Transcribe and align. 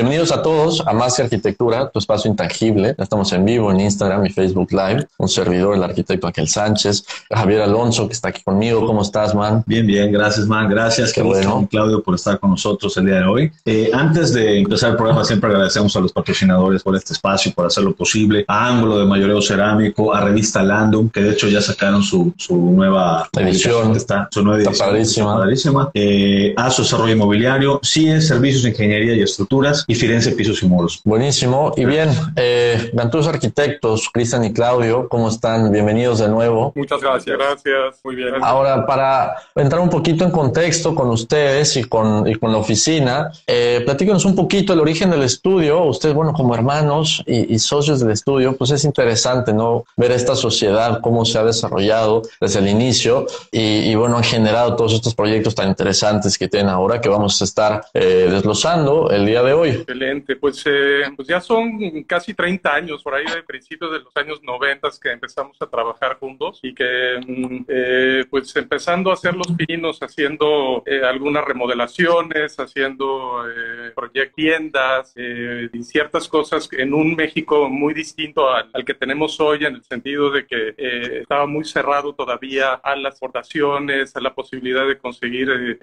Bienvenidos 0.00 0.32
a 0.32 0.40
todos 0.40 0.82
a 0.86 0.94
Más 0.94 1.14
que 1.14 1.24
Arquitectura, 1.24 1.90
tu 1.90 1.98
espacio 1.98 2.30
intangible. 2.30 2.94
Estamos 2.96 3.30
en 3.34 3.44
vivo 3.44 3.70
en 3.70 3.80
Instagram 3.80 4.24
y 4.24 4.30
Facebook 4.30 4.72
Live. 4.72 5.06
Un 5.18 5.28
servidor, 5.28 5.74
el 5.76 5.82
arquitecto 5.82 6.26
Aquel 6.26 6.48
Sánchez, 6.48 7.04
Javier 7.30 7.60
Alonso, 7.60 8.06
que 8.06 8.14
está 8.14 8.30
aquí 8.30 8.42
conmigo. 8.42 8.86
¿Cómo 8.86 9.02
estás, 9.02 9.34
man? 9.34 9.62
Bien, 9.66 9.86
bien, 9.86 10.10
gracias, 10.10 10.46
man. 10.46 10.70
Gracias, 10.70 11.12
Qué 11.12 11.20
bueno. 11.20 11.68
Claudio, 11.70 12.02
por 12.02 12.14
estar 12.14 12.40
con 12.40 12.48
nosotros 12.48 12.96
el 12.96 13.04
día 13.04 13.16
de 13.16 13.24
hoy. 13.24 13.52
Eh, 13.66 13.90
antes 13.92 14.32
de 14.32 14.60
empezar 14.60 14.92
el 14.92 14.96
programa, 14.96 15.22
siempre 15.22 15.50
agradecemos 15.50 15.94
a 15.94 16.00
los 16.00 16.14
patrocinadores 16.14 16.82
por 16.82 16.96
este 16.96 17.12
espacio, 17.12 17.52
por 17.54 17.66
hacerlo 17.66 17.92
posible. 17.94 18.46
A 18.48 18.68
Ángulo 18.68 19.00
de 19.00 19.04
Mayoreo 19.04 19.42
Cerámico, 19.42 20.14
a 20.14 20.22
Revista 20.22 20.62
Landum, 20.62 21.10
que 21.10 21.20
de 21.20 21.32
hecho 21.32 21.46
ya 21.46 21.60
sacaron 21.60 22.02
su, 22.02 22.32
su 22.38 22.56
nueva 22.56 23.28
Edición. 23.36 23.94
Está, 23.94 24.30
su 24.32 24.42
nueva 24.42 24.60
Está 24.60 24.70
edición. 24.70 24.88
padrísima. 24.88 25.30
Está 25.32 25.40
padrísima. 25.40 25.90
Eh, 25.92 26.54
ASO 26.56 26.84
Desarrollo 26.84 27.12
Inmobiliario, 27.12 27.80
CIE 27.84 28.18
Servicios 28.22 28.62
de 28.62 28.70
Ingeniería 28.70 29.14
y 29.14 29.20
Estructuras 29.20 29.84
y 29.90 29.94
Firenze 29.96 30.30
Pisos 30.30 30.62
y 30.62 30.66
Muros. 30.66 31.00
Buenísimo. 31.04 31.72
Y 31.76 31.84
bien, 31.84 32.10
eh, 32.36 32.92
Arquitectos, 33.26 34.08
Cristian 34.12 34.44
y 34.44 34.52
Claudio, 34.52 35.08
¿cómo 35.08 35.28
están? 35.28 35.72
Bienvenidos 35.72 36.20
de 36.20 36.28
nuevo. 36.28 36.72
Muchas 36.76 37.00
gracias. 37.00 37.36
Gracias. 37.36 37.96
Muy 38.04 38.14
bien. 38.14 38.34
Ahora, 38.40 38.86
para 38.86 39.34
entrar 39.56 39.80
un 39.80 39.90
poquito 39.90 40.24
en 40.24 40.30
contexto 40.30 40.94
con 40.94 41.10
ustedes 41.10 41.76
y 41.76 41.82
con, 41.82 42.28
y 42.28 42.36
con 42.36 42.52
la 42.52 42.58
oficina, 42.58 43.32
eh, 43.48 43.82
platíquenos 43.84 44.24
un 44.24 44.36
poquito 44.36 44.74
el 44.74 44.80
origen 44.80 45.10
del 45.10 45.22
estudio. 45.22 45.82
Ustedes, 45.82 46.14
bueno, 46.14 46.34
como 46.34 46.54
hermanos 46.54 47.24
y, 47.26 47.52
y 47.52 47.58
socios 47.58 47.98
del 47.98 48.12
estudio, 48.12 48.56
pues 48.56 48.70
es 48.70 48.84
interesante, 48.84 49.52
¿no? 49.52 49.84
Ver 49.96 50.12
esta 50.12 50.36
sociedad, 50.36 51.00
cómo 51.02 51.24
se 51.24 51.36
ha 51.36 51.42
desarrollado 51.42 52.22
desde 52.40 52.60
el 52.60 52.68
inicio 52.68 53.26
y, 53.50 53.90
y, 53.90 53.94
bueno, 53.96 54.18
han 54.18 54.24
generado 54.24 54.76
todos 54.76 54.92
estos 54.92 55.16
proyectos 55.16 55.56
tan 55.56 55.68
interesantes 55.68 56.38
que 56.38 56.46
tienen 56.46 56.68
ahora 56.70 57.00
que 57.00 57.08
vamos 57.08 57.40
a 57.40 57.44
estar 57.44 57.84
eh, 57.92 58.28
desglosando 58.30 59.10
el 59.10 59.26
día 59.26 59.42
de 59.42 59.52
hoy. 59.52 59.69
Excelente. 59.70 60.36
Pues, 60.36 60.62
eh, 60.66 61.02
pues 61.16 61.28
ya 61.28 61.40
son 61.40 62.02
casi 62.04 62.34
30 62.34 62.74
años, 62.74 63.02
por 63.02 63.14
ahí 63.14 63.24
de 63.24 63.42
principios 63.42 63.92
de 63.92 64.00
los 64.00 64.16
años 64.16 64.42
90 64.42 64.80
que 65.00 65.12
empezamos 65.12 65.56
a 65.60 65.66
trabajar 65.66 66.18
juntos 66.18 66.60
y 66.62 66.74
que 66.74 67.20
mm, 67.26 67.64
eh, 67.68 68.24
pues 68.30 68.54
empezando 68.56 69.10
a 69.10 69.14
hacer 69.14 69.34
los 69.34 69.48
pinos, 69.52 70.00
haciendo 70.00 70.82
eh, 70.86 71.02
algunas 71.04 71.44
remodelaciones, 71.44 72.58
haciendo 72.58 73.44
eh, 73.48 73.92
proyectos, 73.94 74.30
tiendas 74.34 75.12
eh, 75.16 75.68
y 75.72 75.82
ciertas 75.82 76.28
cosas 76.28 76.68
en 76.72 76.94
un 76.94 77.14
México 77.14 77.68
muy 77.68 77.94
distinto 77.94 78.48
al, 78.48 78.70
al, 78.72 78.84
que 78.84 78.94
tenemos 78.94 79.40
hoy 79.40 79.64
en 79.64 79.74
el 79.74 79.82
sentido 79.82 80.30
de 80.30 80.46
que 80.46 80.74
eh, 80.76 81.20
estaba 81.22 81.46
muy 81.46 81.64
cerrado 81.64 82.14
todavía 82.14 82.74
a 82.74 82.96
las 82.96 83.14
exportaciones, 83.14 84.14
a 84.16 84.20
la 84.20 84.34
posibilidad 84.34 84.86
de 84.86 84.98
conseguir 84.98 85.78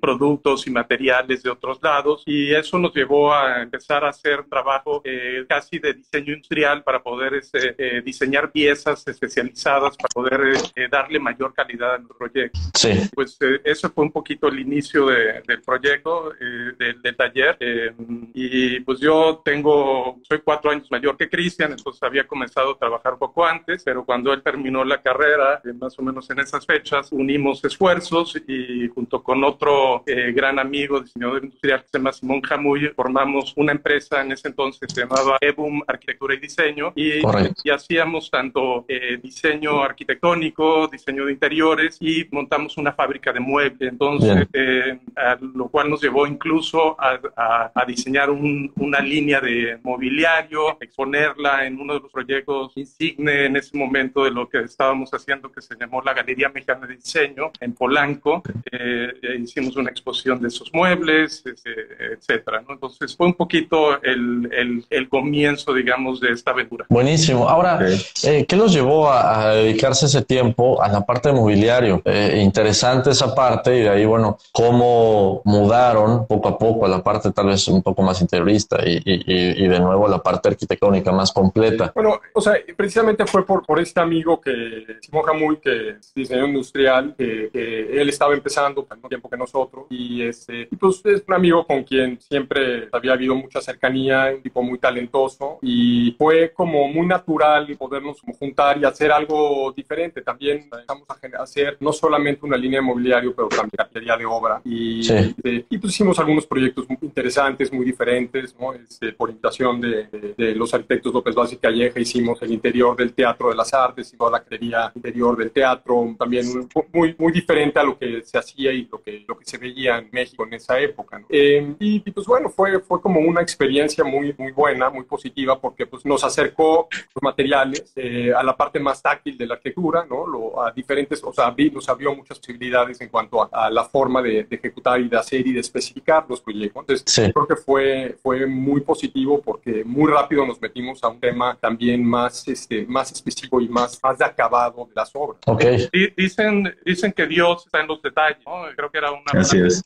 productos 0.00 0.66
y 0.66 0.70
materiales 0.70 1.42
de 1.42 1.50
otros 1.50 1.78
lados 1.82 2.22
y 2.26 2.52
eso 2.54 2.78
nos 2.78 2.94
llevó 2.94 3.19
a 3.28 3.62
empezar 3.62 4.04
a 4.04 4.10
hacer 4.10 4.44
trabajo 4.48 5.02
eh, 5.04 5.44
casi 5.48 5.78
de 5.78 5.94
diseño 5.94 6.34
industrial 6.34 6.82
para 6.82 7.02
poder 7.02 7.34
este, 7.34 7.74
eh, 7.78 8.02
diseñar 8.02 8.50
piezas 8.50 9.06
especializadas 9.06 9.96
para 9.96 10.08
poder 10.12 10.40
eh, 10.74 10.88
darle 10.90 11.18
mayor 11.18 11.52
calidad 11.54 11.94
a 11.94 11.98
los 11.98 12.16
proyectos. 12.16 12.70
Sí. 12.74 12.90
Pues 13.14 13.36
eh, 13.40 13.60
eso 13.64 13.90
fue 13.90 14.04
un 14.04 14.12
poquito 14.12 14.48
el 14.48 14.58
inicio 14.60 15.06
de, 15.06 15.42
del 15.46 15.62
proyecto, 15.62 16.32
eh, 16.34 16.72
del, 16.78 17.02
del, 17.02 17.16
taller. 17.16 17.56
Eh, 17.60 17.92
y 18.34 18.80
pues 18.80 19.00
yo 19.00 19.42
tengo, 19.44 20.20
soy 20.22 20.40
cuatro 20.42 20.70
años 20.70 20.90
mayor 20.90 21.16
que 21.16 21.28
Cristian, 21.28 21.72
entonces 21.72 22.02
había 22.02 22.26
comenzado 22.26 22.72
a 22.72 22.78
trabajar 22.78 23.16
poco 23.18 23.44
antes, 23.44 23.82
pero 23.84 24.04
cuando 24.04 24.32
él 24.32 24.42
terminó 24.42 24.84
la 24.84 25.02
carrera, 25.02 25.60
eh, 25.64 25.72
más 25.72 25.98
o 25.98 26.02
menos 26.02 26.28
en 26.30 26.40
esas 26.40 26.64
fechas, 26.66 27.12
unimos 27.12 27.64
esfuerzos 27.64 28.36
y 28.46 28.88
junto 28.88 29.22
con 29.22 29.44
otro 29.44 30.04
gran 30.06 30.58
amigo, 30.58 31.00
diseñador 31.00 31.44
industrial 31.44 31.82
que 31.82 31.88
se 31.88 31.98
llama 31.98 32.12
Simón 32.12 32.40
Jamuy, 32.42 32.92
formamos 33.10 33.52
una 33.56 33.72
empresa 33.72 34.20
en 34.20 34.30
ese 34.30 34.46
entonces 34.48 34.88
se 34.92 35.00
llamaba 35.00 35.36
EBUM 35.40 35.82
Arquitectura 35.86 36.34
y 36.34 36.38
Diseño 36.38 36.92
y, 36.94 37.18
y 37.64 37.70
hacíamos 37.70 38.30
tanto 38.30 38.84
eh, 38.86 39.18
diseño 39.20 39.82
arquitectónico, 39.82 40.86
diseño 40.86 41.26
de 41.26 41.32
interiores 41.32 41.96
y 42.00 42.26
montamos 42.30 42.76
una 42.76 42.92
fábrica 42.92 43.32
de 43.32 43.40
muebles. 43.40 43.90
Entonces, 43.90 44.46
eh, 44.52 45.00
a 45.16 45.36
lo 45.40 45.68
cual 45.68 45.90
nos 45.90 46.00
llevó 46.00 46.24
incluso 46.26 46.96
a, 47.00 47.18
a, 47.36 47.72
a 47.74 47.84
diseñar 47.84 48.30
un, 48.30 48.72
una 48.76 49.00
línea 49.00 49.40
de 49.40 49.78
mobiliario, 49.82 50.78
exponerla 50.80 51.66
en 51.66 51.80
uno 51.80 51.94
de 51.94 52.00
los 52.00 52.12
proyectos 52.12 52.72
insigne 52.76 53.46
en 53.46 53.56
ese 53.56 53.76
momento 53.76 54.22
de 54.22 54.30
lo 54.30 54.48
que 54.48 54.60
estábamos 54.60 55.10
haciendo 55.12 55.50
que 55.50 55.60
se 55.60 55.74
llamó 55.74 56.00
la 56.02 56.14
Galería 56.14 56.48
Mexicana 56.48 56.86
de 56.86 56.94
Diseño 56.94 57.50
en 57.58 57.74
Polanco. 57.74 58.42
Eh, 58.70 59.12
hicimos 59.40 59.76
una 59.76 59.90
exposición 59.90 60.40
de 60.40 60.48
esos 60.48 60.72
muebles, 60.72 61.44
este, 61.44 62.14
etcétera. 62.14 62.62
¿no? 62.66 62.74
Entonces 62.74 62.99
fue 63.16 63.26
un 63.26 63.34
poquito 63.34 64.00
el, 64.02 64.48
el, 64.52 64.84
el, 64.90 65.08
comienzo, 65.08 65.72
digamos, 65.72 66.20
de 66.20 66.30
esta 66.32 66.50
aventura. 66.50 66.86
Buenísimo. 66.88 67.48
Ahora, 67.48 67.76
okay. 67.76 68.00
eh, 68.24 68.46
¿qué 68.46 68.56
los 68.56 68.72
llevó 68.72 69.08
a, 69.08 69.40
a, 69.40 69.54
dedicarse 69.54 70.06
ese 70.06 70.22
tiempo 70.22 70.82
a 70.82 70.88
la 70.88 71.04
parte 71.06 71.30
de 71.30 71.34
mobiliario? 71.34 72.02
Eh, 72.04 72.40
interesante 72.42 73.10
esa 73.10 73.34
parte 73.34 73.76
y 73.76 73.80
de 73.80 73.88
ahí, 73.88 74.04
bueno, 74.04 74.38
cómo 74.52 75.42
mudaron 75.44 76.26
poco 76.26 76.48
a 76.48 76.58
poco 76.58 76.84
a 76.84 76.88
la 76.88 77.02
parte 77.02 77.32
tal 77.32 77.46
vez 77.46 77.66
un 77.68 77.82
poco 77.82 78.02
más 78.02 78.20
interiorista 78.20 78.78
y, 78.86 78.96
y, 79.04 79.64
y 79.64 79.68
de 79.68 79.80
nuevo 79.80 80.06
a 80.06 80.10
la 80.10 80.22
parte 80.22 80.48
arquitectónica 80.48 81.12
más 81.12 81.32
completa. 81.32 81.92
Bueno, 81.94 82.20
o 82.34 82.40
sea, 82.40 82.54
precisamente 82.76 83.26
fue 83.26 83.46
por, 83.46 83.64
por 83.64 83.80
este 83.80 84.00
amigo 84.00 84.40
que, 84.40 84.98
Simón 85.00 85.24
Jamuy, 85.24 85.56
que 85.58 85.90
es 85.90 86.12
diseñador 86.14 86.48
industrial, 86.50 87.14
que, 87.16 87.50
que, 87.52 88.00
él 88.00 88.08
estaba 88.08 88.34
empezando 88.34 88.86
al 88.88 88.96
mismo 88.98 89.08
tiempo 89.08 89.30
que 89.30 89.36
nosotros 89.36 89.86
y 89.90 90.22
este, 90.22 90.68
pues 90.78 91.02
es 91.04 91.22
un 91.26 91.34
amigo 91.34 91.66
con 91.66 91.84
quien 91.84 92.20
siempre 92.20 92.89
había 92.92 93.12
habido 93.12 93.34
mucha 93.34 93.60
cercanía, 93.60 94.32
un 94.34 94.42
tipo 94.42 94.62
muy 94.62 94.78
talentoso 94.78 95.58
y 95.62 96.12
fue 96.18 96.52
como 96.52 96.88
muy 96.88 97.06
natural 97.06 97.76
podernos 97.76 98.20
juntar 98.38 98.78
y 98.78 98.84
hacer 98.84 99.12
algo 99.12 99.72
diferente. 99.72 100.22
También 100.22 100.58
empezamos 100.64 101.08
a 101.08 101.42
hacer 101.42 101.76
no 101.80 101.92
solamente 101.92 102.44
una 102.44 102.56
línea 102.56 102.80
de 102.80 102.86
mobiliario, 102.86 103.34
pero 103.34 103.48
también 103.48 103.70
galería 103.76 104.16
de 104.16 104.26
obra 104.26 104.60
y, 104.64 105.02
sí. 105.02 105.14
este, 105.14 105.66
y 105.68 105.78
pues 105.78 105.92
hicimos 105.92 106.18
algunos 106.18 106.46
proyectos 106.46 106.88
muy 106.88 106.98
interesantes, 107.02 107.72
muy 107.72 107.84
diferentes, 107.84 108.54
¿no? 108.58 108.72
este, 108.74 109.12
por 109.12 109.30
invitación 109.30 109.80
de, 109.80 110.04
de, 110.06 110.34
de, 110.36 110.54
los 110.54 110.72
arquitectos 110.74 111.12
López 111.12 111.34
Vaz 111.34 111.52
y 111.52 111.56
Calleja 111.56 112.00
hicimos 112.00 112.40
el 112.42 112.52
interior 112.52 112.96
del 112.96 113.12
Teatro 113.12 113.50
de 113.50 113.54
las 113.54 113.72
Artes 113.72 114.12
y 114.12 114.16
toda 114.16 114.32
la 114.32 114.40
galería 114.40 114.92
interior 114.94 115.36
del 115.36 115.50
teatro, 115.50 116.14
también 116.18 116.46
muy, 116.92 117.14
muy 117.18 117.32
diferente 117.32 117.78
a 117.78 117.84
lo 117.84 117.98
que 117.98 118.22
se 118.22 118.38
hacía 118.38 118.72
y 118.72 118.88
lo 118.90 119.00
que, 119.02 119.24
lo 119.26 119.38
que 119.38 119.44
se 119.44 119.58
veía 119.58 119.98
en 119.98 120.08
México 120.12 120.46
en 120.46 120.54
esa 120.54 120.78
época. 120.78 121.18
¿no? 121.18 121.26
Eh, 121.28 121.74
y, 121.78 122.02
y, 122.04 122.10
pues 122.10 122.26
bueno, 122.26 122.48
fue, 122.48 122.79
fue 122.80 123.00
como 123.00 123.20
una 123.20 123.40
experiencia 123.40 124.04
muy, 124.04 124.34
muy 124.38 124.52
buena, 124.52 124.90
muy 124.90 125.04
positiva, 125.04 125.60
porque 125.60 125.86
pues 125.86 126.04
nos 126.04 126.24
acercó 126.24 126.88
los 127.14 127.22
materiales 127.22 127.92
eh, 127.96 128.32
a 128.36 128.42
la 128.42 128.56
parte 128.56 128.80
más 128.80 129.02
táctil 129.02 129.36
de 129.36 129.46
la 129.46 129.54
arquitectura, 129.54 130.06
¿no? 130.08 130.26
Lo, 130.26 130.62
a 130.62 130.72
diferentes, 130.72 131.22
o 131.24 131.32
sea, 131.32 131.54
nos 131.72 131.88
abrió 131.88 132.14
muchas 132.14 132.38
posibilidades 132.38 133.00
en 133.00 133.08
cuanto 133.08 133.42
a, 133.42 133.66
a 133.66 133.70
la 133.70 133.84
forma 133.84 134.22
de, 134.22 134.44
de, 134.44 134.56
ejecutar 134.56 135.00
y 135.00 135.08
de 135.08 135.16
hacer 135.16 135.46
y 135.46 135.52
de 135.52 135.60
especificar 135.60 136.24
los 136.28 136.40
proyectos. 136.40 136.82
Entonces, 136.82 137.04
sí. 137.06 137.32
creo 137.32 137.46
que 137.46 137.56
fue, 137.56 138.16
fue 138.22 138.46
muy 138.46 138.80
positivo 138.80 139.40
porque 139.40 139.84
muy 139.84 140.10
rápido 140.10 140.46
nos 140.46 140.60
metimos 140.60 141.02
a 141.04 141.08
un 141.08 141.20
tema 141.20 141.56
también 141.60 142.04
más, 142.04 142.46
este, 142.48 142.86
más 142.86 143.12
específico 143.12 143.60
y 143.60 143.68
más, 143.68 143.98
más 144.02 144.18
de 144.18 144.24
acabado 144.24 144.86
de 144.86 144.94
las 144.94 145.10
obras. 145.14 145.40
Okay. 145.46 145.88
Dicen, 146.16 146.74
dicen 146.84 147.12
que 147.12 147.26
Dios 147.26 147.64
está 147.66 147.80
en 147.80 147.88
los 147.88 148.00
detalles, 148.02 148.38
¿no? 148.46 148.62
Creo 148.76 148.90
que 148.90 148.98
era 148.98 149.10
una 149.10 149.40
Así 149.40 149.58
es. 149.58 149.82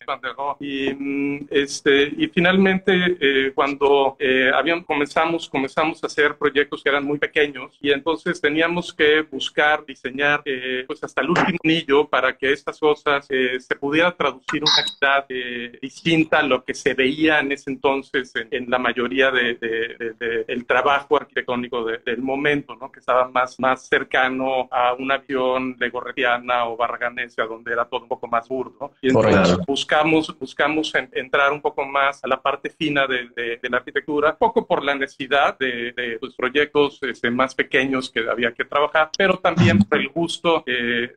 y, 0.60 1.46
este, 1.50 2.12
y 2.16 2.28
finalmente 2.28 2.83
repente 2.84 3.16
eh, 3.20 3.52
cuando 3.54 4.16
eh, 4.18 4.50
habíamos, 4.54 4.86
comenzamos, 4.86 5.48
comenzamos 5.48 6.02
a 6.02 6.06
hacer 6.06 6.36
proyectos 6.36 6.82
que 6.82 6.88
eran 6.88 7.04
muy 7.04 7.18
pequeños 7.18 7.76
y 7.80 7.90
entonces 7.90 8.40
teníamos 8.40 8.92
que 8.92 9.22
buscar, 9.22 9.84
diseñar 9.84 10.42
eh, 10.44 10.84
pues 10.86 11.02
hasta 11.02 11.20
el 11.20 11.30
último 11.30 11.58
anillo 11.64 12.06
para 12.06 12.36
que 12.36 12.52
estas 12.52 12.78
cosas 12.78 13.26
eh, 13.30 13.58
se 13.60 13.74
pudiera 13.76 14.12
traducir 14.12 14.62
una 14.62 14.72
actividad 14.78 15.26
eh, 15.28 15.78
distinta 15.80 16.38
a 16.38 16.42
lo 16.42 16.64
que 16.64 16.74
se 16.74 16.94
veía 16.94 17.40
en 17.40 17.52
ese 17.52 17.70
entonces 17.70 18.32
en, 18.36 18.48
en 18.50 18.70
la 18.70 18.78
mayoría 18.78 19.30
del 19.30 19.58
de, 19.58 20.14
de, 20.18 20.44
de, 20.44 20.64
trabajo 20.64 21.16
arquitectónico 21.16 21.84
del 21.84 22.22
momento, 22.22 22.74
¿no? 22.74 22.90
que 22.90 23.00
estaba 23.00 23.28
más, 23.28 23.60
más 23.60 23.86
cercano 23.86 24.66
a 24.70 24.94
una 24.94 25.18
visión 25.18 25.76
legorretiana 25.78 26.66
o 26.66 26.76
barraganesa, 26.76 27.44
donde 27.44 27.72
era 27.72 27.84
todo 27.84 28.02
un 28.02 28.08
poco 28.08 28.26
más 28.26 28.48
burdo. 28.48 28.92
Y 29.02 29.08
entonces 29.08 29.58
buscamos, 29.66 30.36
buscamos 30.38 30.94
en, 30.94 31.10
entrar 31.12 31.52
un 31.52 31.60
poco 31.60 31.84
más 31.84 32.24
a 32.24 32.28
la 32.28 32.40
parte 32.40 32.70
fina 32.76 33.06
de, 33.06 33.28
de, 33.34 33.58
de 33.62 33.70
la 33.70 33.78
arquitectura, 33.78 34.36
poco 34.36 34.66
por 34.66 34.84
la 34.84 34.94
necesidad 34.94 35.58
de, 35.58 35.92
de 35.92 36.18
pues, 36.20 36.34
proyectos 36.34 36.98
este, 37.02 37.30
más 37.30 37.54
pequeños 37.54 38.10
que 38.10 38.20
había 38.28 38.52
que 38.52 38.64
trabajar, 38.64 39.10
pero 39.16 39.38
también 39.38 39.78
por 39.78 39.98
el 39.98 40.08
gusto 40.08 40.62
eh, 40.66 41.10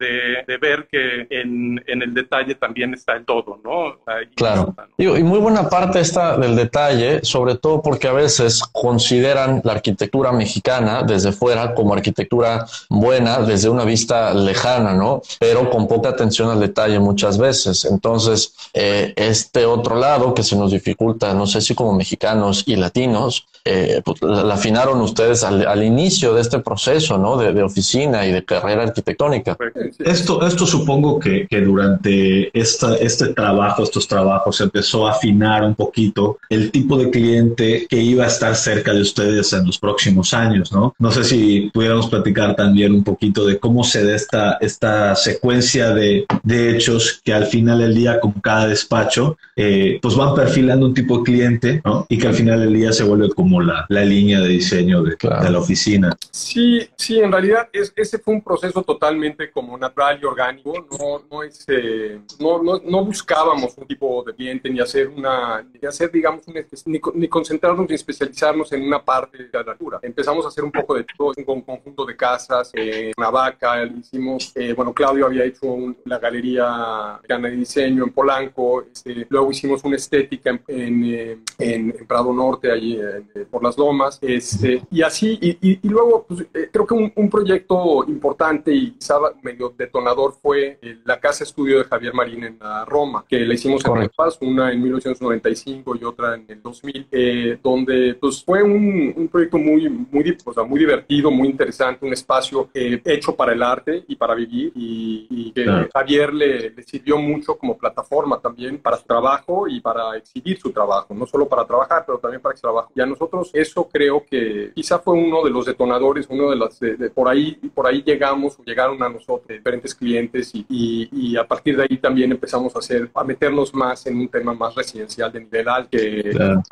de, 0.48 0.58
ver 0.58 0.88
que 0.92 1.28
en, 1.30 1.84
en, 1.86 2.02
el 2.02 2.14
detalle 2.14 2.56
también 2.56 2.94
está 2.94 3.14
el 3.14 3.26
todo, 3.26 3.60
¿no? 3.64 4.00
Ahí 4.06 4.28
claro. 4.36 4.70
Está, 4.70 4.88
¿no? 4.88 4.94
Y, 4.98 5.20
y, 5.20 5.24
muy 5.24 5.40
buena 5.40 5.70
parte 5.70 6.00
está 6.00 6.38
del 6.38 6.56
detalle, 6.56 7.24
sobre 7.24 7.56
todo 7.56 7.82
porque 7.82 8.08
a 8.08 8.14
veces 8.14 8.64
consideran 8.72 9.62
la 9.64 9.74
arquitectura 9.74 10.32
mexicana 10.32 11.04
desde 11.04 11.32
fuera 11.32 11.74
como 11.74 11.94
arquitectura 11.94 12.66
buena 12.90 13.40
desde 13.42 13.70
una 13.70 13.86
vista 13.86 14.34
lejana, 14.34 14.94
¿no? 14.94 15.22
Pero 15.40 15.70
con 15.70 15.88
poca 15.88 16.10
atención 16.10 16.50
al 16.50 16.60
detalle 16.60 17.00
muchas 17.00 17.38
veces. 17.38 17.86
Entonces, 17.86 18.56
eh, 18.74 19.14
este 19.16 19.66
otro 19.66 19.96
lado 19.96 20.34
que 20.34 20.44
se 20.44 20.56
nos 20.56 20.72
dificulta, 20.72 21.34
no 21.38 21.48
sé 21.48 21.62
si 21.62 21.76
como 21.76 21.94
mexicanos 21.94 22.64
y 22.66 22.76
latinos, 22.76 23.48
eh, 23.68 24.02
pues 24.04 24.22
la 24.22 24.54
afinaron 24.54 25.02
ustedes 25.02 25.44
al, 25.44 25.68
al, 25.68 25.84
inicio 25.84 26.34
de 26.34 26.42
este 26.42 26.60
proceso, 26.60 27.18
¿no? 27.18 27.38
De, 27.38 27.54
de, 27.54 27.64
oficina 27.64 28.26
y 28.26 28.32
de 28.32 28.44
carrera 28.44 28.84
arquitectónica. 28.84 29.58
Esto, 30.00 30.46
esto 30.48 30.66
supongo 30.66 31.20
que, 31.20 31.48
que 31.48 31.62
durante 31.62 32.58
esta, 32.58 32.96
este 32.96 33.34
trabajo, 33.34 33.84
estos 33.84 34.08
trabajos, 34.08 34.58
se 34.58 34.64
empezó 34.64 35.08
a 35.08 35.12
afinar 35.12 35.64
un 35.64 35.76
poquito 35.76 36.40
el 36.50 36.72
tipo 36.72 36.98
de 36.98 37.10
cliente 37.10 37.88
que 37.90 37.98
iba 37.98 38.24
a 38.24 38.28
estar 38.28 38.56
cerca 38.56 38.94
de 38.94 39.02
ustedes 39.02 39.52
en 39.54 39.66
los 39.66 39.78
próximos 39.78 40.34
años, 40.34 40.72
¿no? 40.72 40.96
No 40.98 41.12
sé 41.12 41.24
si 41.24 41.70
pudiéramos 41.74 42.08
platicar 42.08 42.56
también 42.56 42.94
un 42.94 43.04
poquito 43.04 43.46
de 43.46 43.60
cómo 43.60 43.84
se 43.84 44.06
da 44.06 44.16
esta, 44.16 44.58
esta 44.62 45.16
secuencia 45.16 45.92
de, 45.92 46.26
de 46.44 46.76
hechos 46.76 47.22
que 47.24 47.34
al 47.34 47.46
final 47.46 47.80
del 47.80 47.96
día, 47.96 48.20
con 48.20 48.32
cada 48.34 48.68
despacho, 48.68 49.38
eh, 49.56 50.00
pues 50.02 50.16
van 50.16 50.36
perfilando 50.36 50.86
un 50.86 50.94
tipo 50.94 51.18
de 51.18 51.24
cliente, 51.24 51.82
¿no? 51.84 52.06
Y 52.10 52.18
que 52.18 52.28
al 52.28 52.34
final 52.34 52.60
del 52.60 52.74
día 52.74 52.92
se 52.92 53.04
vuelve 53.04 53.30
como 53.30 53.57
la, 53.62 53.86
la 53.90 54.04
línea 54.04 54.40
de 54.40 54.48
diseño 54.50 55.04
de, 55.04 55.18
claro. 55.18 55.44
de, 55.44 55.52
la 55.52 55.60
oficina. 55.60 56.16
Sí, 56.32 56.88
sí, 56.96 57.20
en 57.20 57.32
realidad 57.32 57.70
es, 57.72 57.92
ese 57.96 58.20
fue 58.20 58.36
un 58.36 58.42
proceso 58.42 58.84
totalmente 58.84 59.52
como 59.52 59.78
natural 59.78 60.20
y 60.22 60.26
orgánico. 60.26 60.74
No, 61.00 61.22
no, 61.30 61.44
es, 61.44 61.64
eh, 61.68 62.20
no, 62.40 62.62
no, 62.62 62.82
no, 62.84 63.06
buscábamos 63.06 63.78
un 63.78 63.88
tipo 63.88 64.24
de 64.26 64.34
cliente 64.34 64.70
ni 64.70 64.80
hacer 64.80 65.08
una, 65.08 65.62
ni 65.62 65.88
hacer, 65.88 66.12
digamos, 66.12 66.48
una, 66.48 66.62
ni, 66.86 67.00
ni, 67.16 67.28
concentrarnos 67.28 67.88
ni 67.88 67.96
especializarnos 67.96 68.72
en 68.74 68.84
una 68.84 69.04
parte 69.04 69.38
de 69.38 69.64
la 69.64 69.72
altura. 69.72 70.00
Empezamos 70.02 70.46
a 70.46 70.50
hacer 70.50 70.64
un 70.64 70.72
poco 70.72 70.96
de 70.96 71.06
todo, 71.18 71.34
un 71.48 71.62
conjunto 71.62 72.06
de 72.06 72.16
casas, 72.16 72.72
eh, 72.74 73.12
Navaca, 73.18 73.86
hicimos, 73.86 74.52
eh, 74.56 74.74
bueno, 74.74 74.94
Claudio 74.94 75.26
había 75.26 75.46
hecho 75.46 75.68
un, 75.68 75.98
la 76.06 76.20
galería 76.20 77.20
de 77.28 77.52
Diseño 77.52 78.04
en 78.04 78.12
Polanco, 78.12 78.84
este, 78.84 79.26
luego 79.30 79.52
hicimos 79.52 79.84
una 79.84 79.96
estética 79.96 80.50
en, 80.50 80.62
en, 80.68 81.44
en, 81.60 81.96
en 81.98 82.08
Prado 82.08 82.34
Norte, 82.34 82.72
allí 82.72 83.00
por 83.48 83.64
las 83.64 83.78
lomas, 83.78 84.20
este, 84.22 84.84
y 84.92 85.02
así, 85.02 85.38
y, 85.42 85.50
y, 85.62 85.80
y 85.82 85.90
luego 85.90 86.26
pues, 86.28 86.42
eh, 86.54 86.70
creo 86.72 86.86
que 86.86 86.94
un, 86.94 87.12
un, 87.16 87.30
proyecto 87.30 88.06
importante 88.08 88.74
y 88.74 88.92
quizá 88.92 89.16
medio 89.42 89.74
detonador 89.78 90.34
fue 90.42 90.80
eh, 90.82 91.00
la 91.06 91.20
casa 91.20 91.44
estudio 91.44 91.80
de 91.80 91.84
Javier 91.86 92.14
Marín 92.14 92.44
en 92.44 92.58
la 92.60 92.86
Roma, 92.86 93.26
que 93.28 93.40
la 93.40 93.54
hicimos 93.54 93.84
en 93.86 94.00
La 94.00 94.10
Paz, 94.10 94.38
una 94.42 94.72
en 94.72 94.82
1995 94.82 95.96
y 95.96 96.04
otra 96.04 96.36
en 96.36 96.46
el 96.48 96.62
2000, 96.62 97.08
eh, 97.12 97.60
donde 97.62 98.16
pues 98.16 98.44
fue 98.44 98.64
un, 98.64 99.14
un, 99.16 99.28
proyecto 99.28 99.58
muy, 99.58 99.90
muy, 99.90 100.38
o 100.46 100.54
sea, 100.54 100.64
muy 100.64 100.80
divertido, 100.80 101.32
muy 101.32 101.48
interesante, 101.48 102.06
un 102.06 102.14
espacio 102.14 102.70
hecho 102.74 103.36
para 103.36 103.54
el 103.54 103.64
arte 103.64 104.04
y 104.08 104.16
para 104.16 104.36
vivir, 104.36 104.72
y, 104.76 105.28
y 105.30 105.52
que 105.52 105.64
claro. 105.64 105.88
Javier 105.94 106.34
le, 106.34 106.70
le 106.70 106.84
sirvió 106.84 107.18
mucho 107.18 107.58
como 107.58 107.78
plataforma 107.78 108.40
también 108.40 108.78
para 108.80 108.98
su 108.98 109.06
trabajo 109.06 109.68
y 109.68 109.80
para 109.82 110.16
exhibir 110.18 110.60
su 110.60 110.72
trabajo, 110.72 111.14
no 111.14 111.26
solo 111.26 111.48
para 111.48 111.66
trabajar, 111.66 112.04
pero 112.06 112.18
también 112.20 112.42
para 112.42 112.56
que 112.56 112.62
trabajo. 112.62 112.92
Y 112.96 113.02
a 113.02 113.06
nosotros 113.06 113.27
eso 113.54 113.88
creo 113.92 114.24
que 114.30 114.72
quizá 114.76 115.00
fue 115.00 115.14
uno 115.16 115.44
de 115.44 115.52
los 115.52 115.66
detonadores, 115.66 116.28
uno 116.30 116.50
de 116.50 116.56
las, 116.56 116.80
de, 116.80 116.96
de 116.96 117.10
por 117.10 117.28
ahí, 117.28 117.58
por 117.74 117.88
ahí 117.88 118.04
llegamos, 118.06 118.58
llegaron 118.66 119.02
a 119.04 119.10
nosotros 119.10 119.48
diferentes 119.48 119.94
clientes 119.94 120.52
y, 120.54 120.66
y, 120.70 121.10
y, 121.12 121.38
a 121.38 121.48
partir 121.48 121.78
de 121.78 121.84
ahí 121.84 121.98
también 121.98 122.32
empezamos 122.32 122.76
a 122.76 122.80
hacer, 122.80 123.10
a 123.14 123.24
meternos 123.24 123.74
más 123.74 124.06
en 124.08 124.18
un 124.18 124.28
tema 124.28 124.54
más 124.54 124.76
residencial 124.76 125.32
de 125.32 125.42
nivel 125.42 125.68
alto, 125.68 125.90
que 125.92 126.32
claro, 126.32 126.64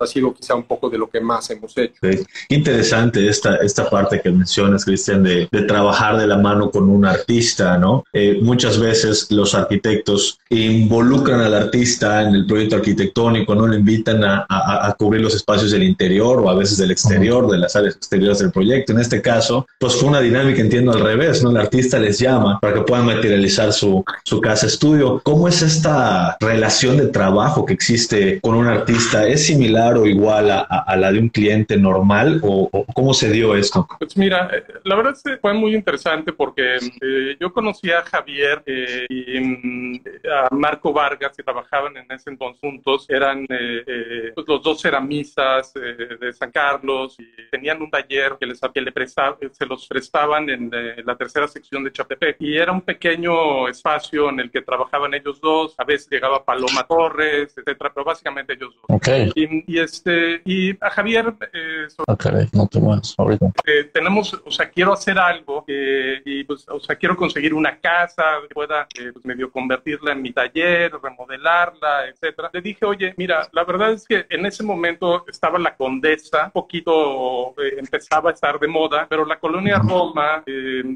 ha 0.00 0.06
sido 0.06 0.34
quizá 0.34 0.54
un 0.54 0.64
poco 0.64 0.88
de 0.88 0.98
lo 0.98 1.08
que 1.08 1.20
más 1.20 1.48
hemos 1.50 1.76
hecho. 1.78 1.94
Sí. 2.02 2.24
Interesante 2.48 3.28
esta, 3.28 3.56
esta 3.56 3.88
parte 3.88 4.20
que 4.20 4.30
mencionas, 4.30 4.84
Cristian, 4.84 5.22
de, 5.22 5.48
de, 5.50 5.62
trabajar 5.62 6.16
de 6.18 6.26
la 6.26 6.38
mano 6.38 6.70
con 6.70 6.88
un 6.88 7.04
artista, 7.04 7.78
¿no? 7.78 8.04
Eh, 8.12 8.38
muchas 8.42 8.78
veces 8.78 9.30
los 9.30 9.54
arquitectos 9.54 10.38
involucran 10.50 11.40
al 11.40 11.54
artista 11.54 12.22
en 12.22 12.34
el 12.34 12.46
proyecto 12.46 12.76
arquitectónico, 12.76 13.54
¿no? 13.54 13.66
Le 13.66 13.76
invitan 13.76 14.22
a, 14.24 14.46
a, 14.48 14.88
a 14.88 14.92
cubrir 14.94 15.22
los 15.22 15.34
espacios 15.34 15.70
del 15.70 15.82
interior 15.82 16.01
o 16.20 16.50
a 16.50 16.54
veces 16.54 16.78
del 16.78 16.90
exterior, 16.90 17.48
de 17.50 17.58
las 17.58 17.76
áreas 17.76 17.96
exteriores 17.96 18.38
del 18.40 18.50
proyecto. 18.50 18.92
En 18.92 19.00
este 19.00 19.22
caso, 19.22 19.66
pues 19.78 19.96
fue 19.96 20.08
una 20.08 20.20
dinámica, 20.20 20.60
entiendo, 20.60 20.92
al 20.92 21.00
revés, 21.00 21.42
¿no? 21.42 21.50
El 21.50 21.56
artista 21.56 21.98
les 21.98 22.18
llama 22.18 22.58
para 22.60 22.74
que 22.74 22.80
puedan 22.82 23.06
materializar 23.06 23.72
su, 23.72 24.04
su 24.24 24.40
casa 24.40 24.66
estudio. 24.66 25.20
¿Cómo 25.24 25.48
es 25.48 25.62
esta 25.62 26.36
relación 26.40 26.96
de 26.96 27.08
trabajo 27.08 27.64
que 27.64 27.72
existe 27.72 28.40
con 28.40 28.54
un 28.54 28.66
artista? 28.66 29.26
¿Es 29.26 29.46
similar 29.46 29.96
o 29.96 30.06
igual 30.06 30.50
a, 30.50 30.60
a 30.60 30.96
la 30.96 31.12
de 31.12 31.18
un 31.18 31.28
cliente 31.28 31.76
normal 31.76 32.40
o, 32.42 32.68
o, 32.72 32.84
cómo 32.94 33.14
se 33.14 33.30
dio 33.30 33.54
esto? 33.56 33.86
Pues 33.98 34.16
mira, 34.16 34.50
la 34.84 34.94
verdad 34.96 35.12
es 35.12 35.22
que 35.22 35.36
fue 35.38 35.52
muy 35.54 35.74
interesante 35.74 36.32
porque 36.32 36.76
eh, 36.76 37.36
yo 37.40 37.52
conocí 37.52 37.90
a 37.90 38.02
Javier 38.02 38.62
eh, 38.66 39.06
y 39.08 39.40
mm, 39.40 40.00
a 40.30 40.54
Marco 40.54 40.92
Vargas 40.92 41.36
que 41.36 41.42
trabajaban 41.42 41.96
en 41.96 42.10
ese 42.10 42.30
entonces 42.30 42.60
juntos. 42.60 43.06
Eran 43.08 43.46
eh, 43.48 44.32
pues 44.34 44.46
los 44.46 44.62
dos 44.62 44.80
ceramistas 44.80 45.72
de 45.94 46.32
San 46.32 46.50
Carlos 46.50 47.16
y 47.18 47.26
tenían 47.50 47.82
un 47.82 47.90
taller 47.90 48.36
que 48.38 48.46
les 48.46 48.60
que 48.72 48.80
le 48.80 48.92
prestaba, 48.92 49.36
se 49.50 49.66
los 49.66 49.86
prestaban 49.86 50.48
en 50.48 50.70
la 51.04 51.16
tercera 51.16 51.48
sección 51.48 51.84
de 51.84 51.92
Chapepec 51.92 52.36
y 52.40 52.56
era 52.56 52.72
un 52.72 52.82
pequeño 52.82 53.68
espacio 53.68 54.30
en 54.30 54.40
el 54.40 54.50
que 54.50 54.62
trabajaban 54.62 55.14
ellos 55.14 55.40
dos. 55.40 55.74
A 55.78 55.84
veces 55.84 56.08
llegaba 56.10 56.44
Paloma 56.44 56.84
Torres, 56.86 57.54
etcétera, 57.56 57.90
pero 57.92 58.04
básicamente 58.04 58.54
ellos 58.54 58.74
dos. 58.74 58.84
Okay. 58.88 59.30
Y, 59.34 59.74
y, 59.74 59.78
este 59.78 60.42
y 60.44 60.70
a 60.84 60.90
Javier 60.90 61.34
eh, 61.52 61.86
sobre, 61.88 62.12
okay, 62.12 62.48
no 62.52 62.66
te 62.66 62.80
muevas 62.80 63.14
ahorita. 63.18 63.46
Eh, 63.66 63.84
tenemos, 63.92 64.34
o 64.44 64.50
sea, 64.50 64.70
quiero 64.70 64.92
hacer 64.92 65.18
algo 65.18 65.64
eh, 65.66 66.20
y 66.24 66.44
pues, 66.44 66.66
o 66.68 66.80
sea, 66.80 66.96
quiero 66.96 67.16
conseguir 67.16 67.54
una 67.54 67.78
casa 67.78 68.40
que 68.48 68.54
pueda 68.54 68.86
pues, 69.12 69.24
medio 69.24 69.50
convertirla 69.50 70.12
en 70.12 70.22
mi 70.22 70.32
taller, 70.32 70.92
remodelarla, 71.02 72.08
etcétera. 72.08 72.50
Le 72.52 72.60
dije, 72.60 72.84
oye, 72.84 73.14
mira, 73.16 73.48
la 73.52 73.64
verdad 73.64 73.92
es 73.92 74.06
que 74.06 74.26
en 74.28 74.46
ese 74.46 74.62
momento 74.62 75.24
estaba 75.28 75.58
la 75.58 75.76
Condesa, 75.82 76.44
un 76.44 76.52
poquito 76.52 77.54
empezaba 77.76 78.30
a 78.30 78.32
estar 78.32 78.56
de 78.60 78.68
moda, 78.68 79.04
pero 79.10 79.24
la 79.26 79.40
colonia 79.40 79.78
Roma 79.78 80.44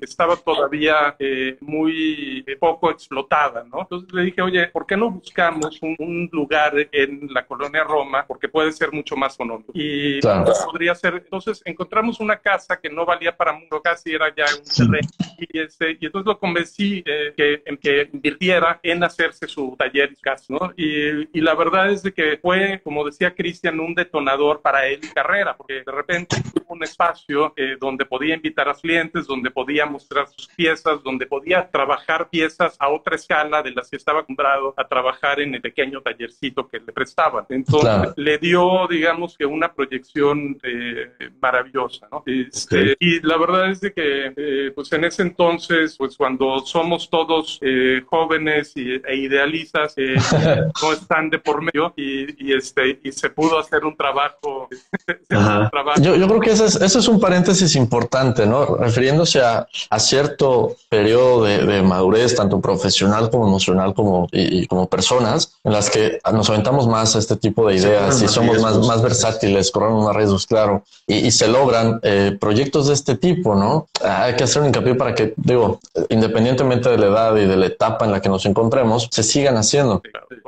estaba 0.00 0.36
todavía 0.36 1.16
muy 1.60 2.44
poco 2.60 2.90
explotada, 2.92 3.64
¿no? 3.64 3.80
Entonces 3.80 4.12
le 4.12 4.22
dije, 4.22 4.42
oye, 4.42 4.68
¿por 4.68 4.86
qué 4.86 4.96
no 4.96 5.10
buscamos 5.10 5.82
un, 5.82 5.96
un 5.98 6.28
lugar 6.32 6.74
en 6.92 7.28
la 7.32 7.44
colonia 7.44 7.82
Roma? 7.82 8.24
Porque 8.28 8.48
puede 8.48 8.70
ser 8.70 8.92
mucho 8.92 9.16
más 9.16 9.34
económico. 9.34 9.72
Y 9.74 10.20
claro. 10.20 10.52
podría 10.64 10.94
ser, 10.94 11.14
entonces 11.14 11.60
encontramos 11.64 12.20
una 12.20 12.36
casa 12.36 12.78
que 12.80 12.88
no 12.88 13.04
valía 13.04 13.36
para 13.36 13.52
mucho, 13.52 13.82
casi 13.82 14.12
era 14.12 14.32
ya 14.34 14.44
un 14.44 14.62
terreno. 14.64 15.08
Y, 15.38 15.58
este, 15.58 15.98
y 16.00 16.06
entonces 16.06 16.26
lo 16.26 16.38
convencí 16.38 17.02
eh, 17.04 17.34
que, 17.36 17.62
que 17.80 18.08
invirtiera 18.12 18.78
en 18.82 19.02
hacerse 19.02 19.48
su 19.48 19.74
taller 19.76 20.12
y 20.12 20.16
casa, 20.16 20.44
¿no? 20.48 20.72
Y, 20.76 21.38
y 21.38 21.40
la 21.40 21.54
verdad 21.54 21.90
es 21.90 22.02
de 22.02 22.12
que 22.12 22.38
fue, 22.40 22.80
como 22.84 23.04
decía 23.04 23.34
Cristian, 23.34 23.80
un 23.80 23.94
detonador 23.94 24.60
para 24.62 24.75
él 24.84 25.00
y 25.02 25.08
carrera, 25.08 25.56
porque 25.56 25.82
de 25.84 25.92
repente 25.92 26.36
tuvo 26.52 26.74
un 26.74 26.82
espacio 26.82 27.54
eh, 27.56 27.76
donde 27.80 28.04
podía 28.04 28.34
invitar 28.34 28.68
a 28.68 28.74
clientes, 28.74 29.26
donde 29.26 29.50
podía 29.50 29.86
mostrar 29.86 30.28
sus 30.28 30.48
piezas, 30.48 31.02
donde 31.02 31.26
podía 31.26 31.68
trabajar 31.70 32.28
piezas 32.28 32.76
a 32.78 32.88
otra 32.88 33.16
escala 33.16 33.62
de 33.62 33.70
las 33.70 33.88
que 33.88 33.96
estaba 33.96 34.20
acostumbrado 34.20 34.74
a 34.76 34.86
trabajar 34.86 35.40
en 35.40 35.54
el 35.54 35.60
pequeño 35.60 36.02
tallercito 36.02 36.68
que 36.68 36.80
le 36.80 36.92
prestaban. 36.92 37.46
Entonces 37.48 37.80
claro. 37.80 38.14
le 38.16 38.38
dio, 38.38 38.86
digamos, 38.88 39.36
que 39.36 39.46
una 39.46 39.72
proyección 39.72 40.58
eh, 40.62 41.10
maravillosa, 41.40 42.08
¿no? 42.10 42.22
Este, 42.26 42.80
okay. 42.80 42.94
Y 43.00 43.20
la 43.20 43.36
verdad 43.38 43.70
es 43.70 43.80
de 43.80 43.92
que, 43.92 44.32
eh, 44.36 44.72
pues 44.74 44.92
en 44.92 45.04
ese 45.04 45.22
entonces, 45.22 45.96
pues 45.96 46.16
cuando 46.16 46.60
somos 46.60 47.08
todos 47.08 47.58
eh, 47.62 48.02
jóvenes 48.06 48.72
y, 48.76 48.94
e 48.94 49.16
idealistas, 49.16 49.94
no 50.82 50.92
están 50.92 51.30
de 51.30 51.38
por 51.38 51.62
medio 51.62 51.92
y, 51.96 52.46
y, 52.46 52.54
este, 52.54 53.00
y 53.02 53.12
se 53.12 53.30
pudo 53.30 53.58
hacer 53.58 53.84
un 53.84 53.96
trabajo. 53.96 54.65
Yo, 56.00 56.16
yo, 56.16 56.28
creo 56.28 56.40
que 56.40 56.50
ese 56.50 56.66
es, 56.66 56.76
ese 56.76 56.98
es, 56.98 57.08
un 57.08 57.20
paréntesis 57.20 57.74
importante, 57.76 58.46
¿no? 58.46 58.76
Refiriéndose 58.76 59.40
a, 59.40 59.66
a 59.90 59.98
cierto 59.98 60.76
periodo 60.88 61.44
de, 61.44 61.64
de, 61.64 61.82
madurez, 61.82 62.34
tanto 62.34 62.60
profesional 62.60 63.30
como 63.30 63.46
emocional 63.46 63.94
como, 63.94 64.28
y, 64.32 64.66
como 64.66 64.88
personas, 64.88 65.58
en 65.64 65.72
las 65.72 65.90
que 65.90 66.18
nos 66.32 66.48
aventamos 66.50 66.86
más 66.86 67.16
a 67.16 67.18
este 67.18 67.36
tipo 67.36 67.68
de 67.68 67.76
ideas 67.76 68.20
y 68.22 68.28
somos 68.28 68.60
más, 68.60 68.78
más 68.78 69.02
versátiles, 69.02 69.70
corremos 69.70 70.04
más 70.04 70.16
riesgos, 70.16 70.46
claro, 70.46 70.84
y, 71.06 71.14
y 71.26 71.30
se 71.30 71.48
logran 71.48 72.00
eh, 72.02 72.36
proyectos 72.38 72.88
de 72.88 72.94
este 72.94 73.16
tipo, 73.16 73.54
¿no? 73.54 73.88
Hay 74.02 74.34
que 74.36 74.44
hacer 74.44 74.62
un 74.62 74.68
hincapié 74.68 74.94
para 74.94 75.14
que, 75.14 75.34
digo, 75.36 75.80
independientemente 76.08 76.88
de 76.88 76.98
la 76.98 77.06
edad 77.06 77.36
y 77.36 77.46
de 77.46 77.56
la 77.56 77.66
etapa 77.66 78.04
en 78.04 78.12
la 78.12 78.20
que 78.20 78.28
nos 78.28 78.44
encontremos, 78.46 79.08
se 79.10 79.22
sigan 79.22 79.56
haciendo. 79.56 80.02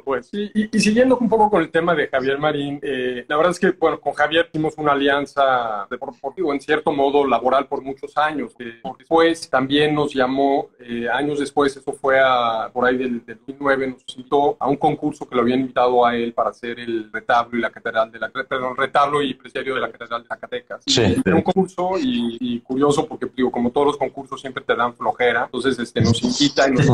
Pues, 0.04 0.30
y, 0.32 0.74
y, 0.74 0.80
siguiendo 0.80 1.18
un 1.18 1.28
poco 1.28 1.50
con 1.50 1.62
el 1.62 1.70
tema 1.70 1.94
de 1.94 2.08
Javier 2.08 2.38
Marín, 2.38 2.80
eh, 2.82 3.24
la 3.28 3.36
verdad 3.36 3.52
es 3.52 3.58
que, 3.58 3.70
bueno, 3.72 4.00
con 4.08 4.14
Javier 4.14 4.48
tuvimos 4.50 4.72
una 4.78 4.92
alianza 4.92 5.86
deportiva, 5.90 6.54
en 6.54 6.60
cierto 6.60 6.92
modo 6.92 7.26
laboral 7.26 7.66
por 7.66 7.82
muchos 7.82 8.16
años. 8.16 8.54
Eh, 8.58 8.80
después 8.98 9.50
también 9.50 9.94
nos 9.94 10.14
llamó, 10.14 10.70
eh, 10.80 11.06
años 11.12 11.38
después, 11.38 11.76
eso 11.76 11.92
fue 11.92 12.18
a, 12.18 12.70
por 12.72 12.86
ahí 12.86 12.96
del, 12.96 13.24
del, 13.26 13.36
2009, 13.46 13.88
nos 13.88 14.04
citó 14.06 14.56
a 14.58 14.66
un 14.66 14.76
concurso 14.76 15.28
que 15.28 15.34
lo 15.34 15.42
habían 15.42 15.60
invitado 15.60 16.06
a 16.06 16.16
él 16.16 16.32
para 16.32 16.50
hacer 16.50 16.80
el 16.80 17.12
retablo 17.12 17.58
y 17.58 17.60
la 17.60 17.70
catedral 17.70 18.10
de 18.10 18.18
la, 18.18 18.30
perdón, 18.30 18.76
retablo 18.78 19.20
y 19.20 19.34
presidio 19.34 19.74
de 19.74 19.80
la 19.82 19.90
catedral 19.90 20.22
de 20.22 20.28
Zacatecas. 20.28 20.82
Sí. 20.86 21.02
Era 21.22 21.36
un 21.36 21.42
concurso 21.42 21.98
y, 21.98 22.38
y, 22.40 22.60
curioso 22.60 23.06
porque, 23.06 23.26
digo, 23.36 23.50
como 23.50 23.70
todos 23.70 23.88
los 23.88 23.96
concursos 23.98 24.40
siempre 24.40 24.64
te 24.64 24.74
dan 24.74 24.94
flojera, 24.94 25.44
entonces 25.44 25.78
este, 25.78 26.00
nos 26.00 26.22
invita 26.22 26.66
y 26.66 26.72
nos 26.72 26.86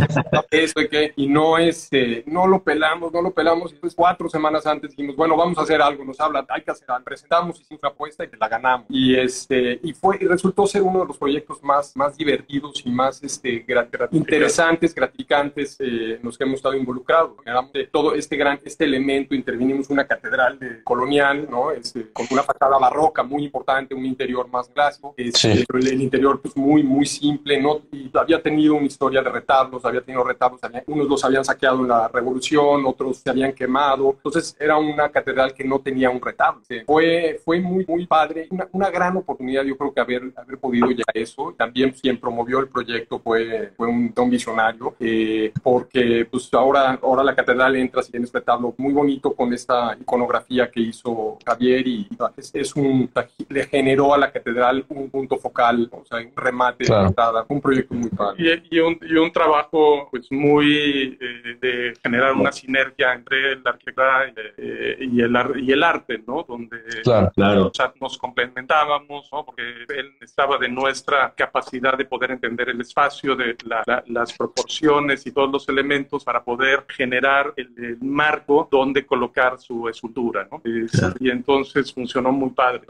esto 0.50 0.80
y 0.80 0.88
que, 0.88 1.12
y 1.14 1.28
no, 1.28 1.58
este, 1.58 2.24
no 2.26 2.48
lo 2.48 2.60
pelamos, 2.62 3.12
no 3.12 3.22
lo 3.22 3.30
pelamos, 3.30 3.70
y 3.70 3.74
después 3.74 3.94
cuatro 3.94 4.28
semanas 4.28 4.66
antes 4.66 4.90
dijimos, 4.90 5.14
bueno, 5.14 5.36
vamos 5.36 5.56
a 5.58 5.62
hacer 5.62 5.80
algo, 5.80 6.04
nos 6.04 6.18
habla, 6.18 6.44
hay 6.48 6.62
que 6.62 6.70
hacer 6.70 6.90
algo, 6.90 7.03
presentamos, 7.04 7.60
hicimos 7.60 7.82
una 7.82 7.90
apuesta 7.90 8.24
y 8.24 8.28
la 8.36 8.48
ganamos, 8.48 8.86
y 8.88 9.14
este, 9.14 9.78
y 9.82 9.92
fue, 9.92 10.18
y 10.20 10.26
resultó 10.26 10.66
ser 10.66 10.82
uno 10.82 11.00
de 11.00 11.06
los 11.06 11.18
proyectos 11.18 11.62
más, 11.62 11.96
más 11.96 12.16
divertidos 12.16 12.82
y 12.84 12.90
más, 12.90 13.22
este, 13.22 13.64
grat 13.66 13.94
interesantes, 14.12 14.94
gratificantes 14.94 15.76
eh, 15.80 16.16
en 16.16 16.20
los 16.22 16.36
que 16.36 16.44
hemos 16.44 16.56
estado 16.56 16.74
involucrados, 16.74 17.32
de 17.72 17.86
todo 17.86 18.14
este 18.14 18.36
gran, 18.36 18.58
este 18.64 18.84
elemento, 18.84 19.34
intervinimos 19.34 19.90
una 19.90 20.06
catedral 20.06 20.58
de, 20.58 20.82
colonial, 20.82 21.46
¿no? 21.50 21.70
Este, 21.70 22.10
con 22.12 22.26
una 22.30 22.42
fachada 22.42 22.78
barroca 22.78 23.22
muy 23.22 23.44
importante, 23.44 23.94
un 23.94 24.04
interior 24.04 24.48
más 24.48 24.68
clásico, 24.68 25.14
este, 25.16 25.38
sí. 25.38 25.64
el, 25.72 25.86
el, 25.86 26.02
interior 26.02 26.40
pues 26.40 26.56
muy, 26.56 26.82
muy 26.82 27.06
simple, 27.06 27.60
¿no? 27.60 27.82
Y 27.92 28.10
había 28.14 28.42
tenido 28.42 28.74
una 28.74 28.86
historia 28.86 29.22
de 29.22 29.30
retablos, 29.30 29.84
había 29.84 30.00
tenido 30.00 30.24
retablos, 30.24 30.62
había, 30.64 30.82
unos 30.86 31.08
los 31.08 31.24
habían 31.24 31.44
saqueado 31.44 31.80
en 31.80 31.88
la 31.88 32.08
revolución, 32.08 32.84
otros 32.86 33.18
se 33.18 33.30
habían 33.30 33.52
quemado, 33.52 34.12
entonces 34.16 34.56
era 34.58 34.76
una 34.76 35.10
catedral 35.10 35.54
que 35.54 35.64
no 35.64 35.80
tenía 35.80 36.10
un 36.10 36.20
retablo. 36.20 36.62
Fue, 36.94 37.40
fue 37.44 37.60
muy, 37.60 37.84
muy 37.88 38.06
padre, 38.06 38.46
una, 38.50 38.68
una, 38.70 38.88
gran 38.88 39.16
oportunidad 39.16 39.64
yo 39.64 39.76
creo 39.76 39.92
que 39.92 40.00
haber, 40.00 40.22
haber 40.36 40.58
podido 40.58 40.92
ya 40.92 41.02
eso. 41.12 41.52
También 41.58 41.90
quien 41.90 42.20
promovió 42.20 42.60
el 42.60 42.68
proyecto 42.68 43.18
fue, 43.18 43.72
fue 43.76 43.88
un, 43.88 44.14
un 44.16 44.30
visionario, 44.30 44.94
eh, 45.00 45.52
porque 45.60 46.24
pues 46.30 46.48
ahora, 46.54 46.96
ahora 47.02 47.24
la 47.24 47.34
catedral 47.34 47.74
entra 47.74 48.00
y 48.06 48.12
tiene 48.12 48.26
este 48.26 48.38
retablo 48.38 48.72
muy 48.78 48.92
bonito 48.92 49.34
con 49.34 49.52
esta 49.52 49.96
iconografía 50.00 50.70
que 50.70 50.82
hizo 50.82 51.36
Javier 51.44 51.84
y 51.88 52.08
es, 52.36 52.54
es 52.54 52.76
un, 52.76 53.10
le 53.48 53.66
generó 53.66 54.14
a 54.14 54.18
la 54.18 54.30
catedral 54.30 54.84
un 54.88 55.10
punto 55.10 55.36
focal, 55.36 55.88
o 55.90 56.04
sea, 56.04 56.18
un 56.18 56.32
remate, 56.36 56.84
claro. 56.84 57.08
entrada, 57.08 57.44
un 57.48 57.60
proyecto 57.60 57.94
muy 57.94 58.10
padre. 58.10 58.62
Y, 58.70 58.76
y, 58.76 58.78
un, 58.78 58.96
y 59.02 59.14
un 59.14 59.32
trabajo 59.32 60.06
pues 60.12 60.30
muy 60.30 61.18
eh, 61.20 61.56
de 61.60 61.94
generar 62.00 62.34
una 62.34 62.52
sinergia 62.52 63.14
entre 63.14 63.56
la 63.56 63.70
arquitectura 63.70 64.32
eh, 64.56 64.96
y, 65.00 65.20
el, 65.20 65.36
y 65.56 65.72
el 65.72 65.82
arte, 65.82 66.22
¿no? 66.24 66.44
Donde 66.46 66.83
claro, 67.02 67.32
claro. 67.34 67.66
O 67.66 67.74
sea, 67.74 67.92
nos 68.00 68.18
complementábamos, 68.18 69.28
¿no? 69.32 69.44
Porque 69.44 69.62
él 69.88 70.14
estaba 70.20 70.58
de 70.58 70.68
nuestra 70.68 71.32
capacidad 71.34 71.96
de 71.96 72.04
poder 72.04 72.32
entender 72.32 72.68
el 72.68 72.80
espacio, 72.80 73.36
de 73.36 73.56
la, 73.64 73.82
la, 73.86 74.04
las 74.06 74.32
proporciones 74.32 75.26
y 75.26 75.32
todos 75.32 75.50
los 75.50 75.68
elementos 75.68 76.24
para 76.24 76.42
poder 76.42 76.84
generar 76.88 77.52
el, 77.56 77.72
el 77.78 77.98
marco 78.00 78.68
donde 78.70 79.06
colocar 79.06 79.58
su 79.58 79.88
escultura, 79.88 80.46
¿no? 80.50 80.60
Es, 80.64 80.92
claro. 80.92 81.14
Y 81.20 81.30
entonces 81.30 81.92
funcionó 81.92 82.32
muy 82.32 82.50
padre. 82.50 82.82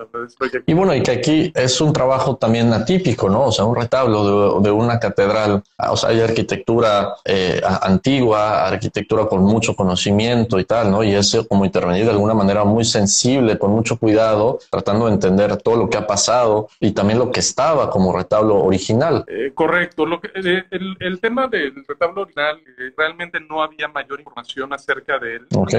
Y 0.66 0.74
bueno, 0.74 0.94
y 0.94 1.02
que 1.02 1.10
aquí 1.10 1.52
es 1.54 1.80
un 1.80 1.92
trabajo 1.92 2.36
también 2.36 2.72
atípico, 2.72 3.28
¿no? 3.28 3.46
O 3.46 3.52
sea, 3.52 3.64
un 3.64 3.76
retablo 3.76 4.60
de, 4.60 4.68
de 4.68 4.70
una 4.70 4.98
catedral, 4.98 5.62
o 5.90 5.96
sea, 5.96 6.10
hay 6.10 6.20
arquitectura 6.20 7.14
eh, 7.24 7.60
antigua, 7.82 8.66
arquitectura 8.66 9.26
con 9.26 9.42
mucho 9.42 9.74
conocimiento 9.74 10.58
y 10.58 10.64
tal, 10.64 10.90
¿no? 10.90 11.04
Y 11.04 11.14
es 11.14 11.36
como 11.48 11.64
intervenir 11.64 12.04
de 12.04 12.10
alguna 12.10 12.34
manera 12.34 12.64
muy 12.64 12.84
sensible, 12.84 13.58
con 13.58 13.70
mucho 13.70 13.84
cuidado, 13.99 14.59
tratando 14.71 15.07
de 15.07 15.12
entender 15.12 15.57
todo 15.59 15.76
lo 15.76 15.91
que 15.91 15.99
ha 15.99 16.07
pasado 16.07 16.69
y 16.81 16.93
también 16.93 17.19
lo 17.19 17.31
que 17.31 17.41
estaba 17.41 17.91
como 17.91 18.17
retablo 18.17 18.57
original. 18.57 19.25
Eh, 19.29 19.53
correcto. 19.55 20.07
Lo 20.07 20.21
que, 20.21 20.29
eh, 20.35 20.64
el, 20.71 20.97
el, 21.00 21.21
tema 21.21 21.49
del 21.49 21.85
retablo 21.87 22.23
original, 22.23 22.59
eh, 22.79 22.93
realmente 22.97 23.38
no 23.41 23.62
había 23.62 23.88
mayor 23.88 24.19
información 24.21 24.73
acerca 24.73 25.19
de 25.19 25.37
él. 25.37 25.47
Ok. 25.55 25.75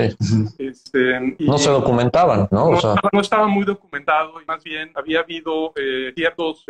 Este, 0.58 1.36
y, 1.40 1.46
no 1.46 1.58
se 1.58 1.70
documentaban, 1.70 2.48
¿no? 2.52 2.72
No, 2.72 2.78
o 2.78 2.82
sea, 2.82 2.96
no 3.12 3.22
estaba 3.22 3.48
muy 3.48 3.66
documentado 3.66 4.42
y 4.42 4.46
más 4.46 4.64
bien 4.64 4.92
había 4.96 5.20
habido 5.20 5.74
ciertos, 6.16 6.66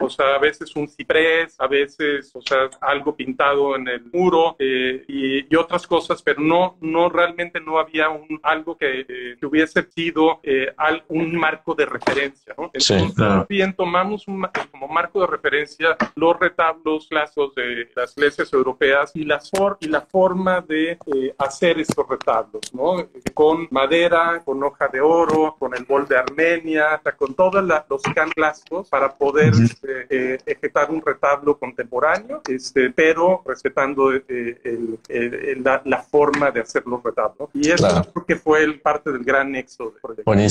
o 0.00 0.10
sea, 0.10 0.34
a 0.34 0.38
veces 0.38 0.74
un 0.76 0.88
ciprés, 0.88 1.56
a 1.58 1.66
veces, 1.66 2.30
o 2.34 2.40
sea, 2.42 2.68
algo 2.80 3.14
pintado 3.14 3.76
en 3.76 3.88
el 3.88 4.04
muro 4.12 4.56
y, 4.58 5.46
y, 5.52 5.56
otras 5.56 5.86
cosas, 5.86 6.22
pero 6.22 6.40
no, 6.40 6.76
no 6.80 7.08
realmente 7.08 7.60
no 7.60 7.78
había 7.78 8.08
un, 8.08 8.40
algo 8.42 8.76
que, 8.76 9.36
que 9.38 9.46
hubiese 9.46 9.82
sido 9.90 10.40
eh, 10.62 10.74
al, 10.76 11.02
un 11.08 11.36
marco 11.36 11.74
de 11.74 11.86
referencia. 11.86 12.54
¿no? 12.56 12.64
Entonces, 12.64 13.08
sí, 13.08 13.14
claro. 13.14 13.46
bien, 13.48 13.74
tomamos 13.74 14.26
un, 14.28 14.46
como 14.70 14.88
marco 14.88 15.20
de 15.20 15.26
referencia 15.26 15.96
los 16.14 16.38
retablos 16.38 17.06
clásicos 17.08 17.54
de 17.54 17.88
las 17.94 18.16
iglesias 18.16 18.52
europeas 18.52 19.10
y 19.14 19.24
la, 19.24 19.40
for, 19.40 19.78
y 19.80 19.88
la 19.88 20.02
forma 20.02 20.60
de 20.60 20.98
hacer 21.38 21.78
estos 21.78 22.08
retablos, 22.08 22.62
¿no? 22.72 23.08
con 23.34 23.68
madera, 23.70 24.42
con 24.44 24.62
hoja 24.62 24.88
de 24.88 25.00
oro, 25.00 25.56
con 25.58 25.74
el 25.74 25.84
bol 25.84 26.06
de 26.06 26.18
Armenia, 26.18 27.00
sea, 27.02 27.12
con 27.16 27.34
todos 27.34 27.64
los 27.88 28.02
clásicos 28.34 28.88
para 28.88 29.12
poder 29.16 29.54
uh 29.54 29.58
-huh. 29.58 30.42
ejecutar 30.46 30.90
un 30.90 31.02
retablo 31.04 31.58
contemporáneo, 31.58 32.42
este, 32.48 32.90
pero 32.90 33.42
respetando 33.46 34.12
eh, 34.14 34.22
el, 34.28 34.98
el, 35.08 35.62
la, 35.62 35.82
la, 35.84 36.02
forma 36.02 36.50
de 36.50 36.60
hacer 36.60 36.82
los 36.86 37.02
retablos. 37.02 37.50
Y 37.54 37.70
eso 37.70 37.88
claro. 37.88 38.12
creo 38.12 38.26
que 38.26 38.36
fue 38.36 38.62
el, 38.62 38.80
parte 38.80 39.12
del 39.12 39.24
gran 39.24 39.52
nexo 39.52 39.90
del 39.90 40.00
proyecto. 40.00 40.24
Buenísimo. 40.24 40.49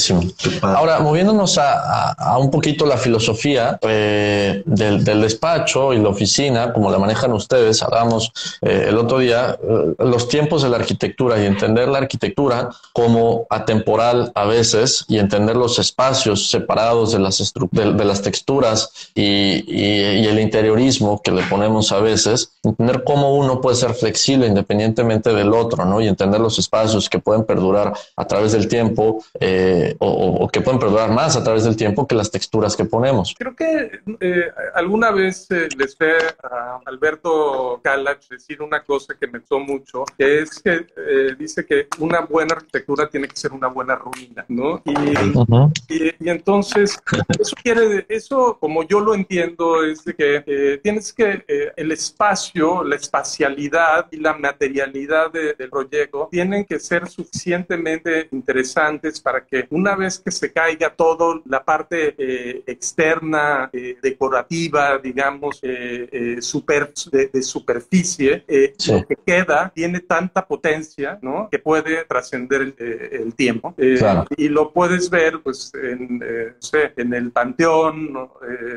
Ahora, 0.61 0.99
moviéndonos 0.99 1.57
a, 1.57 2.11
a, 2.11 2.33
a 2.33 2.37
un 2.37 2.49
poquito 2.49 2.85
la 2.85 2.97
filosofía 2.97 3.77
eh, 3.81 4.63
del, 4.65 5.03
del, 5.03 5.21
despacho 5.21 5.93
y 5.93 5.99
la 5.99 6.09
oficina, 6.09 6.73
como 6.73 6.89
la 6.91 6.99
manejan 6.99 7.33
ustedes, 7.33 7.81
hablábamos 7.83 8.31
eh, 8.61 8.85
el 8.89 8.97
otro 8.97 9.19
día, 9.19 9.57
eh, 9.61 9.95
los 9.99 10.27
tiempos 10.27 10.63
de 10.63 10.69
la 10.69 10.77
arquitectura 10.77 11.41
y 11.41 11.45
entender 11.45 11.87
la 11.87 11.99
arquitectura 11.99 12.69
como 12.93 13.45
atemporal 13.49 14.31
a 14.35 14.45
veces 14.45 15.05
y 15.07 15.17
entender 15.19 15.55
los 15.55 15.79
espacios 15.79 16.49
separados 16.49 17.11
de 17.11 17.19
las, 17.19 17.53
de, 17.71 17.93
de 17.93 18.05
las 18.05 18.21
texturas 18.21 18.91
y, 19.15 19.63
y, 19.67 20.21
y 20.21 20.27
el 20.27 20.39
interiorismo 20.39 21.21
que 21.21 21.31
le 21.31 21.43
ponemos 21.43 21.91
a 21.91 21.99
veces, 21.99 22.51
entender 22.63 23.03
cómo 23.03 23.35
uno 23.35 23.61
puede 23.61 23.75
ser 23.75 23.93
flexible 23.93 24.47
independientemente 24.47 25.33
del 25.33 25.53
otro, 25.53 25.85
¿no? 25.85 26.01
Y 26.01 26.07
entender 26.07 26.39
los 26.39 26.59
espacios 26.59 27.09
que 27.09 27.19
pueden 27.19 27.43
perdurar 27.43 27.93
a 28.15 28.25
través 28.25 28.51
del 28.51 28.67
tiempo 28.67 29.23
eh, 29.39 29.88
o, 29.99 30.43
o, 30.43 30.47
que 30.49 30.61
pueden 30.61 30.79
perdurar 30.79 31.11
más 31.11 31.35
a 31.35 31.43
través 31.43 31.63
del 31.63 31.75
tiempo 31.75 32.07
que 32.07 32.15
las 32.15 32.31
texturas 32.31 32.75
que 32.75 32.85
ponemos. 32.85 33.33
Creo 33.37 33.55
que 33.55 33.99
eh, 34.19 34.51
alguna 34.73 35.11
vez 35.11 35.49
eh, 35.51 35.67
les 35.77 35.95
fue 35.95 36.17
a 36.43 36.79
Alberto 36.85 37.79
Calach 37.83 38.27
decir 38.29 38.61
una 38.61 38.83
cosa 38.83 39.15
que 39.19 39.27
me 39.27 39.39
gustó 39.39 39.59
mucho, 39.59 40.03
que 40.17 40.41
es 40.41 40.59
que 40.59 40.87
eh, 40.97 41.35
dice 41.37 41.65
que 41.65 41.87
una 41.99 42.21
buena 42.21 42.55
arquitectura 42.55 43.09
tiene 43.09 43.27
que 43.27 43.35
ser 43.35 43.51
una 43.51 43.67
buena 43.67 43.95
ruina, 43.95 44.45
¿no? 44.47 44.81
Y, 44.85 44.91
uh 44.91 45.45
-huh. 45.45 45.71
y, 45.87 46.25
y, 46.25 46.29
entonces, 46.29 46.97
eso 47.39 47.55
quiere, 47.61 48.05
eso 48.09 48.57
como 48.59 48.83
yo 48.83 48.99
lo 48.99 49.13
entiendo, 49.13 49.83
es 49.83 50.03
de 50.03 50.13
que 50.15 50.79
tienes 50.83 51.13
que 51.13 51.43
el 51.75 51.91
espacio, 51.91 52.83
la 52.83 52.95
espacialidad 52.95 54.07
y 54.11 54.17
la 54.17 54.33
materialidad 54.33 55.31
de, 55.31 55.53
del 55.53 55.69
proyecto 55.69 56.27
tienen 56.31 56.65
que 56.65 56.79
ser 56.79 57.07
suficientemente 57.07 58.29
interesantes 58.31 59.19
para 59.19 59.45
que 59.45 59.67
una 59.79 59.95
vez 59.95 60.19
que 60.19 60.31
se 60.31 60.51
caiga 60.51 60.93
todo 60.95 61.41
la 61.45 61.63
parte 61.63 62.15
eh, 62.17 62.63
externa, 62.67 63.69
eh, 63.73 63.97
decorativa, 64.01 64.97
digamos, 64.97 65.59
eh, 65.61 66.37
super, 66.41 66.91
de, 67.11 67.27
de, 67.27 67.41
superficie, 67.41 68.43
sí. 68.77 68.91
lo 68.91 69.05
que 69.05 69.15
queda 69.15 69.71
tiene 69.73 70.01
tanta 70.01 70.45
potencia, 70.45 71.17
¿no? 71.21 71.49
Que 71.49 71.59
puede 71.59 72.05
trascender 72.05 72.61
el, 72.61 72.75
el, 72.77 73.33
tiempo. 73.35 73.73
Claro. 73.97 74.25
Y 74.35 74.49
lo 74.49 74.71
puedes 74.71 75.09
ver, 75.09 75.41
pues, 75.41 75.71
en, 75.75 76.19
no 76.19 76.61
sé, 76.61 76.93
en 76.97 77.13
el 77.13 77.31
Panteón, 77.31 78.29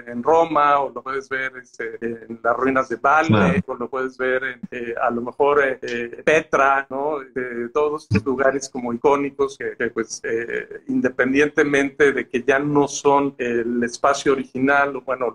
en 0.07 0.23
Roma, 0.23 0.81
o 0.81 0.91
lo 0.91 1.03
puedes 1.03 1.29
ver 1.29 1.53
este, 1.57 1.99
en 2.01 2.41
las 2.43 2.57
ruinas 2.57 2.89
de 2.89 2.97
Valle, 2.97 3.63
o 3.67 3.75
lo 3.75 3.89
puedes 3.89 4.17
ver 4.17 4.45
en, 4.45 4.61
a 5.01 5.11
lo 5.11 5.23
mejor 5.23 5.63
eh, 5.83 6.23
Petra, 6.25 6.87
¿no? 6.91 7.19
De 7.21 7.69
todos 7.71 8.05
estos 8.05 8.25
lugares 8.25 8.69
como 8.69 8.93
icónicos 8.93 9.57
que, 9.57 9.91
pues 9.91 10.21
eh, 10.25 10.83
independientemente 10.93 12.13
de 12.13 12.29
que 12.29 12.45
ya 12.47 12.59
no 12.59 12.87
son 12.87 13.35
el 13.39 13.83
espacio 13.83 14.33
original, 14.33 14.93
bueno, 15.05 15.35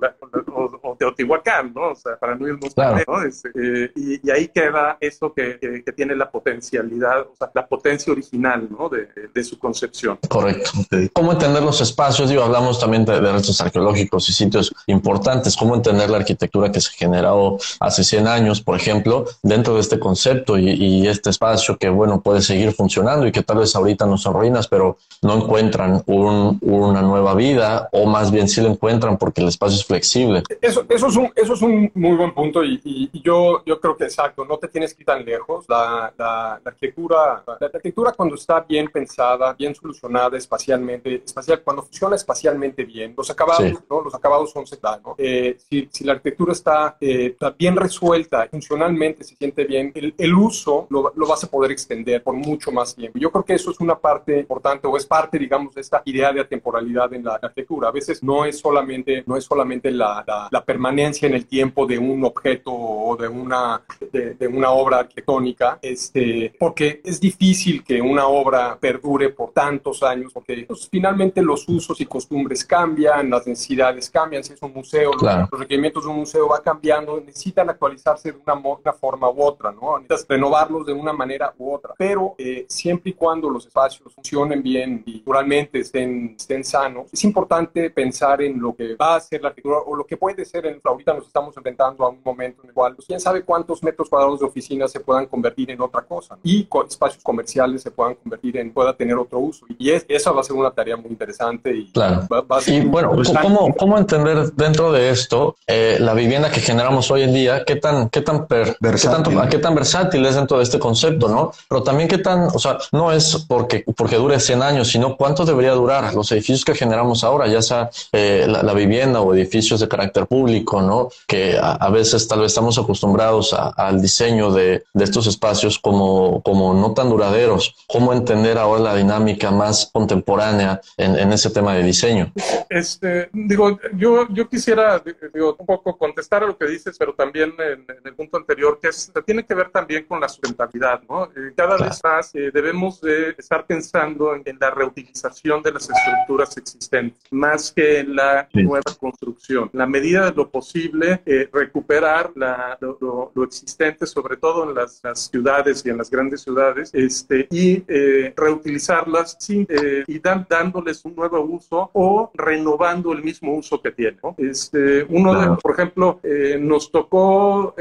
o, 0.53 0.95
Teotihuacán, 0.97 1.73
¿no? 1.73 1.91
O 1.91 1.95
sea, 1.95 2.17
para 2.17 2.35
no 2.35 2.47
irnos 2.47 2.73
claro. 2.73 3.03
¿no? 3.07 3.23
Este, 3.23 3.91
y, 3.95 4.29
ahí 4.29 4.47
queda 4.49 4.97
eso 4.99 5.33
que, 5.33 5.59
que, 5.59 5.91
tiene 5.91 6.15
la 6.15 6.29
potencialidad, 6.29 7.21
o 7.21 7.35
sea, 7.35 7.49
la 7.53 7.67
potencia 7.67 8.13
original, 8.13 8.67
¿no? 8.69 8.89
De, 8.89 9.07
de 9.33 9.43
su 9.43 9.57
concepción. 9.57 10.19
Correcto. 10.29 10.71
¿Cómo 11.13 11.31
entender 11.31 11.63
los 11.63 11.81
espacios? 11.81 12.29
Digo, 12.29 12.43
hablamos 12.43 12.79
también 12.79 13.03
de, 13.03 13.19
de 13.19 13.31
restos 13.31 13.59
arqueológicos 13.59 14.29
y 14.29 14.33
sitios 14.33 14.73
importantes. 14.85 15.57
¿Cómo 15.57 15.75
entender 15.75 16.09
la 16.09 16.17
arquitectura 16.17 16.71
que 16.71 16.81
se 16.81 16.91
generó 16.91 17.57
hace 17.79 18.03
100 18.03 18.27
años, 18.27 18.61
por 18.61 18.75
ejemplo, 18.75 19.25
dentro 19.41 19.75
de 19.75 19.81
este 19.81 19.99
concepto 19.99 20.57
y, 20.57 20.69
y 20.69 21.07
este 21.07 21.31
espacio 21.31 21.77
que, 21.77 21.89
bueno, 21.89 22.21
puede 22.21 22.41
seguir 22.41 22.73
funcionando 22.73 23.25
y 23.25 23.31
que 23.31 23.41
tal 23.41 23.57
vez 23.57 23.75
ahorita 23.75 24.05
no 24.05 24.17
son 24.17 24.33
ruinas, 24.33 24.67
pero 24.67 24.97
no 25.21 25.46
encuentran 25.47 26.03
un, 26.05 26.57
una 26.61 27.01
nueva 27.01 27.33
vida 27.33 27.89
o 27.91 28.05
más 28.05 28.31
bien 28.31 28.47
sí 28.47 28.61
lo 28.61 28.69
encuentran 28.69 29.17
porque 29.17 29.41
el 29.41 29.47
espacio 29.47 29.77
es 29.77 29.85
flexible. 29.85 30.43
Eso, 30.61 30.85
eso, 30.89 31.07
es, 31.07 31.15
un, 31.15 31.31
eso 31.35 31.53
es 31.53 31.61
un 31.61 31.91
muy 31.95 32.15
buen 32.15 32.33
punto 32.33 32.63
y, 32.63 32.81
y, 32.83 33.21
yo, 33.21 33.63
yo 33.65 33.79
creo 33.79 33.95
que 33.95 34.05
exacto, 34.05 34.45
no 34.45 34.57
te 34.57 34.67
tienes 34.67 34.93
que 34.93 35.03
ir 35.03 35.05
tan 35.05 35.25
lejos. 35.25 35.65
La, 35.67 36.13
la, 36.17 36.59
arquitectura, 36.65 37.43
la 37.59 37.65
arquitectura 37.65 38.11
cuando 38.11 38.35
está 38.35 38.61
bien 38.61 38.89
pensada, 38.89 39.53
bien 39.53 39.73
solucionada 39.73 40.37
espacialmente, 40.37 41.23
espacial, 41.25 41.61
cuando 41.63 41.83
funciona 41.83 42.15
espacialmente 42.15 42.83
bien, 42.83 43.13
los 43.17 43.29
acabados, 43.29 43.73
¿no? 43.89 44.01
los 44.01 44.13
acabados 44.13 44.51
son 44.51 44.65
¿no? 45.03 45.15
Eh, 45.17 45.57
si, 45.69 45.87
si, 45.91 46.03
la 46.03 46.13
arquitectura 46.13 46.51
está, 46.51 46.97
eh, 46.99 47.27
está, 47.27 47.51
bien 47.51 47.75
resuelta, 47.75 48.47
funcionalmente 48.51 49.23
se 49.23 49.35
siente 49.35 49.63
bien, 49.63 49.91
el, 49.95 50.13
el 50.17 50.33
uso 50.33 50.87
lo, 50.89 51.13
lo 51.15 51.27
vas 51.27 51.43
a 51.43 51.47
poder 51.47 51.71
extender 51.71 52.21
por 52.21 52.35
mucho 52.35 52.71
más 52.71 52.95
tiempo. 52.95 53.17
Yo 53.17 53.31
creo 53.31 53.45
que 53.45 53.53
eso 53.53 53.71
es 53.71 53.79
una 53.79 53.97
parte 53.97 54.39
importante 54.39 54.87
o 54.87 54.97
es 54.97 55.05
parte, 55.05 55.36
digamos, 55.37 55.75
de 55.75 55.81
esta 55.81 56.01
idea 56.05 56.31
de 56.31 56.41
atemporalidad 56.41 57.13
en 57.13 57.23
la 57.23 57.35
arquitectura. 57.35 57.89
A 57.89 57.91
veces 57.91 58.23
no 58.23 58.45
es 58.45 58.59
solamente, 58.59 59.23
no 59.25 59.37
es 59.37 59.43
solamente 59.43 59.91
la, 59.91 60.23
la, 60.51 60.63
permanencia 60.63 61.27
en 61.27 61.33
el 61.33 61.45
tiempo 61.45 61.85
de 61.85 61.97
un 61.97 62.23
objeto 62.25 62.73
o 62.73 63.15
de 63.15 63.27
una, 63.27 63.81
de, 64.11 64.47
una 64.47 64.71
obra 64.71 64.99
arquitectónica, 64.99 65.79
este, 65.81 66.53
porque 66.59 67.01
es 67.03 67.19
difícil 67.19 67.83
que 67.83 68.01
una 68.01 68.27
obra 68.27 68.77
perdure 68.79 69.29
por 69.29 69.51
tantos 69.51 70.03
años, 70.03 70.33
porque 70.33 70.65
pues, 70.67 70.87
finalmente 70.89 71.41
los 71.41 71.67
usos 71.69 71.99
y 72.01 72.05
costumbres 72.05 72.65
cambian, 72.65 73.29
las 73.29 73.47
necesidades 73.47 74.09
cambian, 74.09 74.43
si 74.43 74.53
es 74.53 74.61
un 74.61 74.73
museo, 74.73 75.11
los, 75.13 75.49
requerimientos 75.51 76.03
de 76.03 76.09
un 76.09 76.17
museo 76.17 76.47
van 76.47 76.61
cambiando, 76.61 77.21
necesitan 77.21 77.69
actualizarse 77.69 78.31
de 78.31 78.37
una, 78.37 78.53
una 78.53 78.93
forma 78.93 79.29
u 79.29 79.41
otra, 79.41 79.71
¿no? 79.71 79.99
Necesitas 79.99 80.25
renovarlos 80.27 80.85
de 80.85 80.93
una 80.93 81.13
manera 81.13 81.53
u 81.57 81.73
otra, 81.73 81.93
pero 81.97 82.35
eh, 82.37 82.65
siempre 82.67 83.11
y 83.11 83.13
cuando 83.13 83.49
los 83.49 83.65
espacios 83.65 84.13
funcionen 84.13 84.61
bien 84.61 85.03
y 85.05 85.19
naturalmente 85.27 85.79
estén, 85.79 86.35
estén 86.37 86.63
sanos, 86.63 87.07
es 87.11 87.21
importante 87.25 87.89
pensar 87.89 88.41
en 88.41 88.61
lo 88.61 88.73
que 88.73 88.95
va 88.95 89.17
a 89.17 89.19
ser 89.19 89.41
la 89.41 89.49
arquitectura 89.49 89.79
o 89.85 89.93
lo 89.93 90.05
que 90.05 90.15
puede 90.15 90.45
ser. 90.45 90.65
En, 90.65 90.79
ahorita 90.81 91.13
nos 91.13 91.27
estamos 91.27 91.55
enfrentando 91.57 92.05
a 92.05 92.09
un 92.09 92.21
momento 92.23 92.61
en 92.63 92.69
el 92.69 92.73
cual, 92.73 92.95
pues, 92.95 93.07
quién 93.07 93.19
sabe 93.19 93.43
cuántos 93.43 93.83
metros 93.83 94.09
cuadrados 94.09 94.39
de 94.39 94.45
oficina 94.45 94.87
se 94.87 95.01
puedan 95.01 95.25
convertir 95.25 95.69
en 95.69 95.81
otra 95.81 96.01
cosa 96.03 96.37
y 96.43 96.65
espacios 96.87 97.21
comerciales 97.23 97.81
se 97.81 97.91
puedan 97.91 98.15
convertir 98.15 98.55
en, 98.57 98.71
pueda 98.71 98.95
tener 98.95 99.17
otro 99.17 99.39
uso. 99.39 99.65
Y 99.77 99.89
es, 99.89 100.05
esa 100.07 100.31
va 100.31 100.39
a 100.39 100.43
ser 100.45 100.55
una 100.55 100.71
tarea 100.71 100.95
muy 100.95 101.09
interesante. 101.09 101.75
Y, 101.75 101.91
claro. 101.91 102.25
y 102.65 102.81
bueno, 102.85 103.11
¿cómo, 103.41 103.75
¿cómo, 103.75 103.97
entender 103.97 104.53
dentro 104.53 104.93
de 104.93 105.09
esto 105.09 105.57
eh, 105.67 105.97
la 105.99 106.13
vivienda 106.13 106.49
que 106.49 106.61
generamos 106.61 107.11
hoy 107.11 107.23
en 107.23 107.33
día? 107.33 107.65
¿Qué 107.65 107.75
tan, 107.75 108.09
qué 108.09 108.21
tan, 108.21 108.47
per, 108.47 108.77
versátil. 108.79 109.37
Qué, 109.41 109.49
qué 109.49 109.57
tan 109.57 109.75
versátil 109.75 110.25
es 110.25 110.35
dentro 110.35 110.57
de 110.57 110.63
este 110.63 110.79
concepto, 110.79 111.27
no? 111.27 111.51
Pero 111.67 111.83
también 111.83 112.07
qué 112.07 112.19
tan, 112.19 112.47
o 112.53 112.59
sea, 112.59 112.77
no 112.93 113.11
es 113.11 113.45
porque, 113.47 113.83
porque 113.95 114.15
dure 114.15 114.39
100 114.39 114.61
años, 114.61 114.87
sino 114.87 115.16
cuánto 115.17 115.45
debería 115.45 115.71
durar 115.71 116.13
los 116.13 116.31
edificios 116.31 116.63
que 116.63 116.75
generamos 116.75 117.23
ahora, 117.23 117.47
ya 117.47 117.61
sea 117.61 117.89
eh, 118.11 118.45
la, 118.47 118.73
vivienda 118.73 119.21
o 119.21 119.33
edificios 119.33 119.79
de 119.79 119.87
carácter 119.87 120.27
público, 120.27 120.81
¿no? 120.81 121.09
Que 121.27 121.57
a, 121.59 121.89
veces 121.89 122.27
tal 122.27 122.41
vez 122.41 122.51
estamos 122.51 122.77
acostumbrados 122.77 123.53
al 123.53 124.01
diseño 124.01 124.51
de, 124.51 124.83
de, 124.93 125.03
estos 125.03 125.25
espacios 125.25 125.79
como, 125.79 126.41
como 126.43 126.73
no 126.73 126.93
tan 126.93 127.09
duraderos. 127.09 127.75
¿Cómo 127.87 128.13
entender 128.13 128.57
ahora 128.57 128.81
la 128.81 128.95
dinámica 128.95 129.49
más 129.49 129.89
contemporánea 129.91 130.79
en, 130.95 131.17
en 131.17 131.33
ese 131.33 131.49
tema 131.49 131.73
de 131.73 131.83
diseño? 131.83 132.31
Este, 132.69 133.29
digo, 133.33 133.79
yo, 133.95 134.27
yo 134.29 134.47
quisiera 134.47 135.01
digo, 135.33 135.55
un 135.57 135.65
poco 135.65 135.97
contestar 135.97 136.43
a 136.43 136.47
lo 136.47 136.57
que 136.57 136.65
dices, 136.65 136.97
pero 136.97 137.13
también 137.13 137.53
en, 137.59 137.85
el 138.03 138.13
punto 138.15 138.37
anterior, 138.37 138.79
que 138.81 138.89
es, 138.89 139.11
tiene 139.25 139.45
que 139.45 139.53
ver 139.53 139.69
también 139.69 140.05
con 140.05 140.19
la 140.19 140.29
sustentabilidad, 140.29 141.01
¿no? 141.09 141.25
Eh, 141.25 141.53
cada 141.55 141.77
vez 141.77 141.99
más 142.03 142.33
eh, 142.35 142.51
debemos 142.53 143.01
de 143.01 143.35
estar 143.37 143.65
pensando 143.65 144.35
en, 144.35 144.57
la 144.59 144.71
reutilización 144.71 144.96
de 144.97 145.71
las 145.71 145.89
estructuras 145.89 146.57
existentes, 146.57 147.21
más 147.31 147.71
que 147.71 148.03
la 148.03 148.47
nueva 148.53 148.81
construcción. 148.99 149.69
la 149.73 149.85
medida 149.85 150.25
de 150.25 150.35
lo 150.35 150.49
posible, 150.49 151.21
eh, 151.25 151.47
recuperar 151.51 152.31
la, 152.35 152.77
lo, 152.81 153.31
existente, 153.43 154.05
sobre 154.07 154.37
todo 154.37 154.69
en 154.69 154.75
las, 154.75 155.01
ciudades 155.29 155.85
y 155.85 155.89
en 155.89 155.97
las 155.97 156.09
grandes 156.09 156.41
ciudades, 156.41 156.89
este, 156.93 157.47
y 157.51 157.83
eh, 157.87 158.33
reutilizarlas 158.35 159.37
sin, 159.39 159.67
eh, 159.69 160.03
y 160.07 160.19
dándoles 160.19 161.05
un 161.05 161.15
nuevo 161.15 161.41
uso 161.41 161.89
o 161.93 162.31
renovando 162.33 163.13
el 163.13 163.23
mismo 163.23 163.53
uso 163.55 163.81
que 163.81 163.91
tiene. 163.91 164.17
Este, 164.37 165.05
uno, 165.09 165.57
por 165.61 165.73
ejemplo, 165.73 166.19
nos 166.59 166.91
tocó 166.91 167.75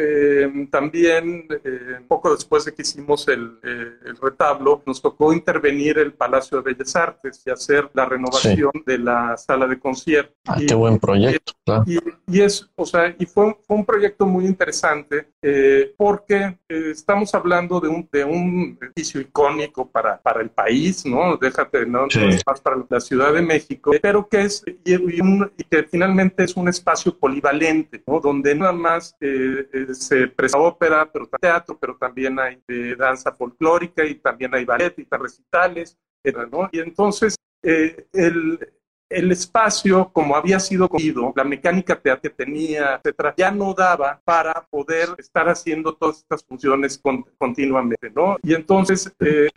también, 0.70 1.48
poco 2.08 2.34
después 2.34 2.64
de 2.64 2.74
que 2.74 2.82
hicimos 2.82 3.26
el, 3.28 3.58
el 3.62 4.16
retablo, 4.20 4.82
nos 4.86 5.00
tocó 5.00 5.32
intervenir 5.32 5.98
el 5.98 6.12
Palacio 6.12 6.58
de 6.58 6.72
Bellas 6.72 6.94
Artes 6.96 7.05
y 7.44 7.50
hacer 7.50 7.90
la 7.94 8.04
renovación 8.06 8.70
de 8.84 8.98
la 8.98 9.36
sala 9.36 9.66
de 9.66 9.78
concierto. 9.78 10.34
Ah, 10.46 10.56
qué 10.66 10.74
buen 10.74 10.98
proyecto. 10.98 11.52
Y, 11.86 12.40
es, 12.40 12.68
o 12.76 12.86
sea, 12.86 13.14
y 13.18 13.26
fue, 13.26 13.56
fue 13.66 13.76
un 13.76 13.84
proyecto 13.84 14.26
muy 14.26 14.46
interesante 14.46 15.28
eh, 15.42 15.92
porque 15.96 16.58
eh, 16.68 16.90
estamos 16.90 17.34
hablando 17.34 17.80
de 17.80 17.88
un, 17.88 18.08
de 18.10 18.24
un 18.24 18.78
edificio 18.80 19.20
icónico 19.20 19.88
para, 19.90 20.20
para 20.20 20.40
el 20.40 20.50
país, 20.50 21.04
¿no? 21.04 21.36
Déjate, 21.36 21.86
¿no? 21.86 22.06
más 22.46 22.60
para 22.60 22.76
la 22.88 23.00
Ciudad 23.00 23.32
de 23.32 23.42
México, 23.42 23.92
pero 24.00 24.28
que 24.28 24.42
es, 24.42 24.62
y, 24.84 25.64
que 25.68 25.82
finalmente 25.84 26.44
es 26.44 26.56
un 26.56 26.68
espacio 26.68 27.16
polivalente, 27.18 28.02
¿no? 28.06 28.20
Donde 28.20 28.54
nada 28.54 28.72
más 28.72 29.16
eh, 29.20 29.88
se 29.92 30.28
presta 30.28 30.58
ópera, 30.58 31.10
pero 31.12 31.28
teatro, 31.40 31.76
pero 31.80 31.96
también 31.96 32.38
hay 32.38 32.60
danza 32.96 33.32
folclórica 33.32 34.04
y 34.04 34.16
también 34.16 34.54
hay 34.54 34.64
ballet 34.64 34.96
y 34.98 35.06
recitales, 35.16 35.98
Y 36.72 36.80
entonces 36.80 37.36
eh, 37.62 38.06
el, 38.12 38.58
el 39.08 39.30
espacio, 39.32 40.10
como 40.12 40.36
había 40.36 40.58
sido 40.58 40.88
cogido, 40.88 41.32
la 41.36 41.44
mecánica 41.44 42.00
que 42.20 42.30
tenía, 42.30 42.96
etcétera, 42.96 43.34
ya 43.36 43.50
no 43.50 43.74
daba 43.74 44.20
para 44.24 44.66
poder 44.70 45.10
estar 45.18 45.48
haciendo 45.48 45.94
todas 45.94 46.18
estas 46.18 46.44
funciones 46.44 47.00
continuamente, 47.38 48.10
¿no? 48.14 48.36
Y 48.42 48.54
entonces 48.54 49.12
eh, 49.20 49.48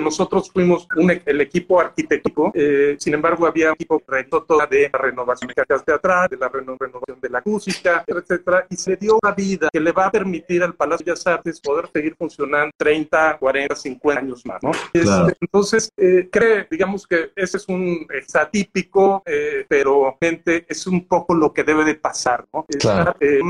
nosotros 0.00 0.50
fuimos 0.52 0.86
un, 0.96 1.10
e-, 1.10 1.22
el 1.24 1.40
equipo 1.40 1.80
arquitectónico, 1.80 2.52
eh, 2.54 2.96
sin 2.98 3.14
embargo, 3.14 3.46
había 3.46 3.68
un 3.68 3.74
equipo 3.74 4.02
toda 4.46 4.66
de 4.66 4.90
la 4.92 4.98
renovación 4.98 5.52
de 5.54 5.64
teatral, 5.84 6.28
de 6.28 6.36
la 6.36 6.48
renovación 6.48 7.20
de 7.20 7.28
la 7.28 7.38
acústica, 7.38 8.04
etcétera, 8.06 8.66
y 8.70 8.76
se 8.76 8.96
dio 8.96 9.18
una 9.22 9.32
vida 9.32 9.68
que 9.72 9.80
le 9.80 9.92
va 9.92 10.06
a 10.06 10.10
permitir 10.10 10.62
al 10.62 10.74
Palacio 10.74 11.04
de 11.06 11.12
las 11.12 11.26
Artes 11.26 11.60
poder 11.60 11.88
seguir 11.92 12.14
funcionando 12.16 12.72
30, 12.76 13.38
40, 13.38 13.76
50 13.76 14.20
años 14.20 14.46
más, 14.46 14.62
¿no? 14.62 14.70
entonces, 15.40 15.90
eh, 15.96 16.28
cree, 16.30 16.66
digamos 16.70 17.06
que 17.06 17.30
ese 17.36 17.56
es 17.56 17.68
un 17.68 18.06
eh, 19.26 19.64
pero 19.68 20.16
gente 20.20 20.66
es 20.68 20.86
un 20.86 21.06
poco 21.06 21.34
lo 21.34 21.52
que 21.52 21.64
debe 21.64 21.84
de 21.84 21.94
pasar, 21.94 22.46
¿no? 22.52 22.64
Estar 22.68 23.16
eh, 23.20 23.40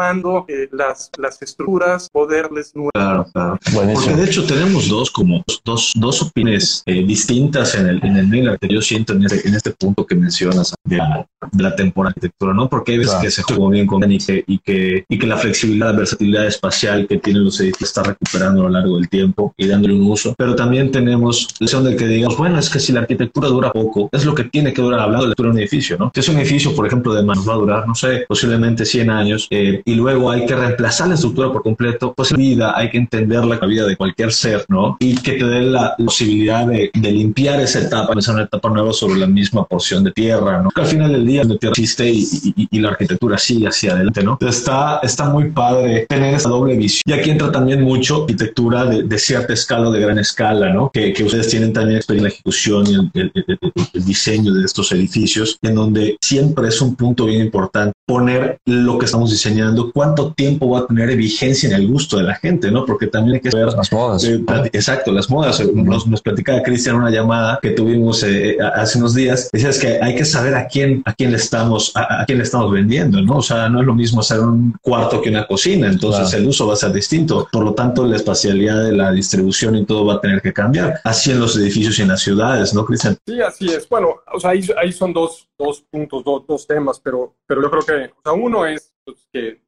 eh, 0.49 0.69
las, 0.73 1.11
las 1.19 1.43
estructuras, 1.43 2.09
poderles 2.11 2.73
Claro, 2.93 3.27
claro. 3.33 3.59
Porque 3.95 4.15
de 4.15 4.25
hecho 4.25 4.45
tenemos 4.47 4.89
dos 4.89 5.11
como 5.11 5.43
dos, 5.65 5.93
dos 5.97 6.23
opiniones 6.23 6.83
eh, 6.87 7.05
distintas 7.05 7.75
en 7.75 7.87
el, 7.87 8.05
en 8.05 8.17
el 8.17 8.59
que 8.59 8.69
yo 8.69 8.81
siento 8.81 9.13
en 9.13 9.25
este, 9.25 9.49
en 9.49 9.55
este 9.55 9.71
punto 9.73 10.07
que 10.07 10.15
mencionas 10.15 10.75
de 10.85 10.97
la, 10.97 11.27
de 11.53 11.63
la 11.63 11.75
temporada 11.75 12.11
arquitectura, 12.11 12.53
¿no? 12.53 12.69
Porque 12.69 12.93
hay 12.93 12.99
veces 12.99 13.15
que 13.21 13.31
se 13.31 13.43
juega 13.43 13.69
bien 13.71 13.87
con 13.87 14.11
y 14.11 14.19
que, 14.19 14.45
y 14.47 14.59
que, 14.59 15.05
y 15.09 15.19
que 15.19 15.27
la 15.27 15.37
flexibilidad, 15.37 15.93
la 15.93 15.99
versatilidad 15.99 16.47
espacial 16.47 17.07
que 17.09 17.19
tienen 17.19 17.45
los 17.45 17.59
edificios 17.61 17.91
está 17.91 18.03
recuperando 18.03 18.63
a 18.63 18.65
lo 18.65 18.71
largo 18.71 18.97
del 18.97 19.09
tiempo 19.09 19.55
y 19.57 19.67
dándole 19.67 19.95
un 19.95 20.11
uso. 20.11 20.35
Pero 20.37 20.55
también 20.55 20.91
tenemos 20.91 21.49
la 21.59 21.65
opción 21.65 21.85
de 21.85 21.97
que 21.97 22.07
digamos, 22.07 22.37
bueno, 22.37 22.59
es 22.59 22.71
que 22.71 22.81
si 22.81 22.93
la 22.93 23.01
arquitectura 23.01 23.49
dura 23.49 23.73
poco, 23.73 24.09
es 24.13 24.25
lo 24.25 24.35
que 24.35 24.45
tiene 24.45 24.73
que 24.73 24.83
durar 24.83 25.01
hablando 25.01 25.29
de 25.29 25.35
de 25.45 25.51
un 25.51 25.59
edificio, 25.59 25.97
¿no? 25.99 26.11
Si 26.15 26.21
es 26.21 26.29
un 26.29 26.39
edificio, 26.39 26.75
por 26.75 26.87
ejemplo, 26.87 27.15
de 27.15 27.23
manos 27.23 27.49
va 27.49 27.55
a 27.55 27.57
durar, 27.57 27.87
no 27.87 27.95
sé, 27.95 28.25
posiblemente 28.29 28.85
100 28.85 29.11
años, 29.11 29.47
eh, 29.51 29.83
y 29.85 29.95
luego 29.95 30.31
hay 30.31 30.47
que 30.47 30.55
reemplazar 30.55 31.09
la 31.09 31.15
estructura 31.15 31.53
por 31.53 31.63
completo, 31.63 32.15
pues 32.15 32.31
en 32.33 32.39
vida 32.39 32.75
hay 32.77 32.91
que 32.91 32.99
entender 32.99 33.45
la 33.45 33.59
vida 33.67 33.87
de 33.87 33.97
cualquier 33.97 34.33
ser, 34.33 34.65
¿no? 34.69 34.97
Y 35.01 35.17
que 35.17 35.33
te 35.33 35.45
dé 35.45 35.63
la 35.63 35.95
posibilidad 35.97 36.67
de, 36.67 36.91
de 36.93 37.13
limpiar 37.13 37.61
esa 37.61 37.81
etapa, 37.81 38.13
empezar 38.13 38.35
una 38.35 38.45
etapa 38.45 38.69
nueva 38.71 38.93
sobre 38.93 39.19
la 39.19 39.27
misma 39.27 39.65
porción 39.65 40.05
de 40.05 40.13
tierra, 40.13 40.63
¿no? 40.63 40.71
Que 40.71 40.81
al 40.81 40.87
final 40.87 41.13
del 41.13 41.27
día 41.27 41.45
la 41.45 41.57
tierra 41.57 41.73
existe 41.73 42.09
y, 42.09 42.25
y, 42.57 42.69
y, 42.71 42.81
la 42.81 42.91
arquitectura 42.91 43.39
sigue 43.39 43.69
hacia 43.69 43.93
adelante, 43.93 44.23
¿no? 44.23 44.39
Está, 44.41 45.01
está 45.03 45.29
muy 45.29 45.51
padre 45.51 46.07
tener 46.09 46.35
esa 46.35 46.49
doble 46.49 46.77
visión. 46.77 47.03
Y 47.07 47.13
aquí 47.13 47.31
entra 47.31 47.51
también 47.51 47.83
mucho 47.83 48.23
arquitectura 48.23 48.85
de, 48.85 49.03
de 49.03 49.19
cierta 49.19 49.53
escala 49.53 49.89
o 49.89 49.93
de 49.93 50.01
gran 50.01 50.19
escala, 50.19 50.73
¿no? 50.73 50.91
Que, 50.93 51.13
que 51.13 51.25
ustedes 51.25 51.49
tienen 51.49 51.73
también 51.73 51.97
experiencia 51.97 52.17
en 52.17 52.23
la 52.23 52.29
ejecución 52.29 52.87
y 52.87 52.95
el, 52.95 53.11
el, 53.15 53.33
el, 53.35 53.59
el 53.93 54.05
diseño 54.05 54.53
de 54.55 54.65
estos 54.65 54.93
edificios, 54.93 55.26
en 55.63 55.75
donde 55.75 56.17
siempre 56.21 56.69
es 56.69 56.81
un 56.81 56.95
punto 56.97 57.27
bien 57.27 57.43
importante 57.43 57.93
poner 58.07 58.61
lo 58.65 58.99
que 58.99 59.07
estamos 59.07 59.31
diseñando, 59.33 59.91
cuánto 59.93 60.33
tiempo 60.33 60.71
va 60.71 60.81
a 60.81 60.87
tener 60.87 61.15
vigencia 61.17 61.69
en 61.69 61.75
el 61.75 61.89
gusto 61.89 62.19
de 62.19 62.23
la 62.23 62.37
gente, 62.37 62.71
¿no? 62.71 62.87
Porque 62.87 63.09
también 63.09 63.35
hay 63.35 63.41
que 63.41 63.57
ver 63.57 63.67
las 63.73 63.93
modas. 63.93 64.25
Eh, 64.25 64.41
exacto, 64.73 65.11
las 65.11 65.29
modas. 65.29 65.61
Nos, 65.75 66.07
nos 66.07 66.23
platicaba 66.23 66.63
Cristian 66.63 66.97
una 66.97 67.11
llamada 67.11 67.59
que 67.61 67.71
tuvimos 67.71 68.23
eh, 68.23 68.59
hace 68.75 68.99
unos 68.99 69.15
días. 69.15 69.51
Decías 69.53 69.79
que 69.79 69.99
hay 70.01 70.15
que 70.15 70.25
saber 70.25 70.55
a 70.55 70.69
quién, 70.69 71.03
a 71.05 71.15
quién 71.15 71.33
le 71.33 71.37
estamos, 71.37 71.91
a, 71.97 72.23
a, 72.23 72.27
quién 72.27 72.39
le 72.39 72.45
estamos 72.45 72.71
vendiendo, 72.71 73.21
¿no? 73.23 73.39
O 73.39 73.43
sea, 73.43 73.69
no 73.69 73.81
es 73.81 73.87
lo 73.87 73.95
mismo 73.95 74.21
hacer 74.21 74.39
un 74.39 74.77
cuarto 74.81 75.21
que 75.21 75.31
una 75.31 75.47
cocina, 75.47 75.89
entonces 75.89 76.31
claro. 76.31 76.39
el 76.45 76.49
uso 76.49 76.67
va 76.69 76.75
a 76.75 76.77
ser 76.77 76.93
distinto. 76.93 77.49
Por 77.51 77.65
lo 77.65 77.75
tanto, 77.75 78.07
la 78.07 78.17
espacialidad 78.17 78.85
de 78.85 78.93
la 78.93 79.11
distribución 79.11 79.77
y 79.77 79.85
todo 79.85 80.07
va 80.07 80.15
a 80.15 80.21
tener 80.21 80.41
que 80.41 80.53
cambiar. 80.53 81.01
Así 81.03 81.33
en 81.33 81.41
los 81.41 81.57
edificios 81.57 81.99
y 81.99 82.03
en 82.03 82.09
las 82.09 82.21
ciudades, 82.21 82.73
¿no, 82.73 82.85
Cristian? 82.85 83.17
Sí, 83.27 83.41
así 83.41 83.69
es. 83.69 83.89
Bueno, 83.89 84.09
o 84.33 84.39
sea, 84.39 84.51
ahí, 84.51 84.65
ahí 84.81 84.93
son 84.93 85.13
dos, 85.17 85.49
dos 85.59 85.81
puntos, 85.81 86.23
dos, 86.23 86.47
dos 86.47 86.67
temas, 86.67 87.01
pero, 87.01 87.35
pero 87.47 87.63
yo 87.63 87.71
creo 87.71 87.83
que, 87.83 88.13
o 88.13 88.23
sea, 88.23 88.33
uno 88.33 88.67
es 88.67 88.95
pues, 89.05 89.27
que 89.33 89.63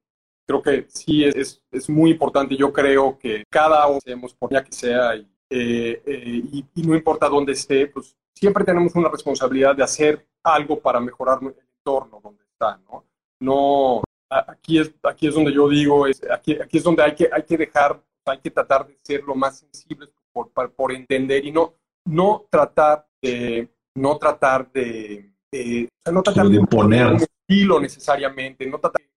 creo 0.46 0.62
que 0.62 0.86
sí 0.88 1.24
es, 1.24 1.34
es, 1.36 1.62
es, 1.70 1.88
muy 1.88 2.10
importante. 2.10 2.56
Yo 2.56 2.72
creo 2.72 3.18
que 3.18 3.44
cada 3.50 3.86
uno 3.86 3.98
hacemos 3.98 4.34
por 4.34 4.52
ya 4.52 4.62
que 4.62 4.72
sea 4.72 5.16
y, 5.16 5.26
eh, 5.50 6.02
eh, 6.04 6.42
y, 6.52 6.64
y, 6.74 6.82
no 6.82 6.94
importa 6.94 7.28
dónde 7.28 7.52
esté, 7.52 7.86
pues 7.86 8.14
siempre 8.34 8.64
tenemos 8.64 8.94
una 8.94 9.08
responsabilidad 9.08 9.74
de 9.74 9.82
hacer 9.82 10.26
algo 10.42 10.78
para 10.78 11.00
mejorar 11.00 11.38
el 11.42 11.54
entorno 11.78 12.20
donde 12.22 12.44
está, 12.44 12.78
¿no? 12.88 13.04
No, 13.40 14.02
aquí 14.28 14.78
es, 14.78 14.92
aquí 15.02 15.28
es 15.28 15.34
donde 15.34 15.52
yo 15.52 15.68
digo, 15.68 16.06
es, 16.06 16.20
aquí, 16.30 16.58
aquí 16.60 16.78
es 16.78 16.84
donde 16.84 17.02
hay 17.02 17.14
que, 17.14 17.28
hay 17.32 17.42
que 17.42 17.56
dejar, 17.56 18.02
hay 18.26 18.38
que 18.38 18.50
tratar 18.50 18.86
de 18.86 18.98
ser 19.02 19.22
lo 19.24 19.34
más 19.34 19.58
sensibles 19.60 20.10
por, 20.32 20.50
por, 20.50 20.72
por 20.72 20.92
entender 20.92 21.44
y 21.44 21.52
no, 21.52 21.74
no 22.04 22.46
tratar 22.50 23.06
de, 23.22 23.68
no 23.94 24.18
tratar 24.18 24.70
de, 24.72 25.30
eh, 25.52 25.84
o 25.84 26.00
sea, 26.04 26.12
no 26.12 26.22
tratar 26.22 26.48
de 26.48 26.56
imponer 26.56 27.06
un 27.06 27.22
estilo 27.22 27.80
necesariamente, 27.80 28.66
no 28.66 28.78
tratar 28.78 29.02
de 29.02 29.08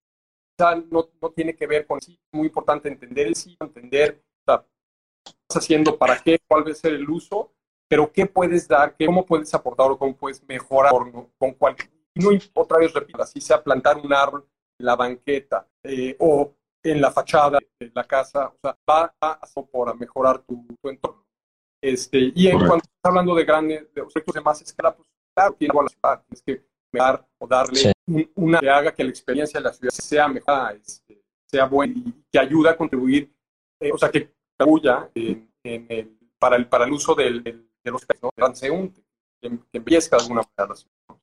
no, 0.92 1.10
no, 1.22 1.30
tiene 1.32 1.56
que 1.56 1.68
ver 1.68 1.88
con 1.88 2.00
sí, 2.00 2.14
es 2.14 2.38
muy 2.38 2.48
importante 2.48 2.88
entender 2.88 3.28
el 3.28 3.36
sí, 3.36 3.58
entender 3.60 4.22
o 4.46 4.52
sea, 4.52 4.66
qué 5.24 5.32
estás 5.32 5.64
haciendo, 5.64 5.98
para 5.98 6.20
qué, 6.20 6.40
cuál 6.48 6.66
va 6.68 6.72
a 6.72 6.76
ser 6.76 6.94
el 6.94 7.10
uso, 7.10 7.52
pero 7.90 8.12
qué 8.12 8.26
puedes 8.26 8.68
dar, 8.68 8.96
qué, 8.96 9.06
cómo 9.06 9.26
puedes 9.26 9.54
aportar 9.54 9.90
o 9.92 9.98
cómo 9.98 10.16
puedes 10.16 10.44
mejorar 10.48 10.92
con. 10.92 11.68
Y 12.14 12.20
no, 12.24 12.30
otra 12.54 12.78
vez 12.78 12.94
repito, 12.94 13.22
así 13.22 13.42
sea 13.42 13.64
plantar 13.64 13.98
un 13.98 14.14
árbol 14.14 14.46
en 14.80 14.86
la 14.86 14.96
banqueta 14.96 15.68
eh, 15.84 16.16
o 16.20 16.54
en 16.84 17.02
la 17.02 17.12
fachada 17.12 17.60
de 17.80 17.92
la 17.94 18.04
casa, 18.04 18.48
o 18.48 18.58
sea, 18.62 18.78
va 18.90 19.14
a 19.22 19.40
por 19.72 19.98
mejorar 19.98 20.40
tu, 20.40 20.66
tu 20.82 20.90
entorno. 20.90 21.26
Este, 21.82 22.32
y 22.36 22.48
en 22.48 22.54
Correcto. 22.54 22.68
cuanto 22.68 22.86
estás 22.86 23.10
hablando 23.10 23.36
de 23.36 23.44
grandes, 23.44 23.94
de 23.94 24.02
objetos 24.02 24.36
de 24.36 24.42
más 24.42 24.62
escala, 24.62 24.96
pues 24.96 25.08
claro, 25.34 25.56
tienes 25.58 26.42
que 26.46 26.64
mejorar 26.92 27.28
o 27.38 27.48
darle 27.48 27.76
sí. 27.76 28.32
una 28.36 28.60
que 28.60 28.70
haga 28.70 28.94
que 28.94 29.04
la 29.04 29.10
experiencia 29.10 29.60
de 29.60 29.64
la 29.64 29.74
ciudad 29.74 29.92
sea 29.92 30.28
mejor, 30.28 30.76
este, 30.76 31.24
sea 31.46 31.66
buena 31.66 31.94
y 31.98 32.24
que 32.32 32.40
ayude 32.40 32.70
a 32.70 32.78
contribuir, 32.78 33.34
eh, 33.80 33.92
o 33.94 33.98
sea, 33.98 34.10
que 34.10 34.34
contribuya 34.58 35.10
en, 35.16 35.52
en 35.64 35.86
el, 35.90 36.18
para, 36.38 36.56
el, 36.56 36.68
para 36.68 36.86
el 36.86 36.92
uso 36.92 37.16
del, 37.16 37.44
del, 37.44 37.70
de 37.84 37.92
los 37.92 38.06
¿no? 38.22 38.32
transeúnte, 38.36 39.04
que, 39.42 39.50
que 39.50 39.78
embellezca 39.78 40.18
de 40.18 40.24
alguna 40.24 40.42
manera 40.42 40.74
la 40.74 40.76
ciudad. 40.76 41.21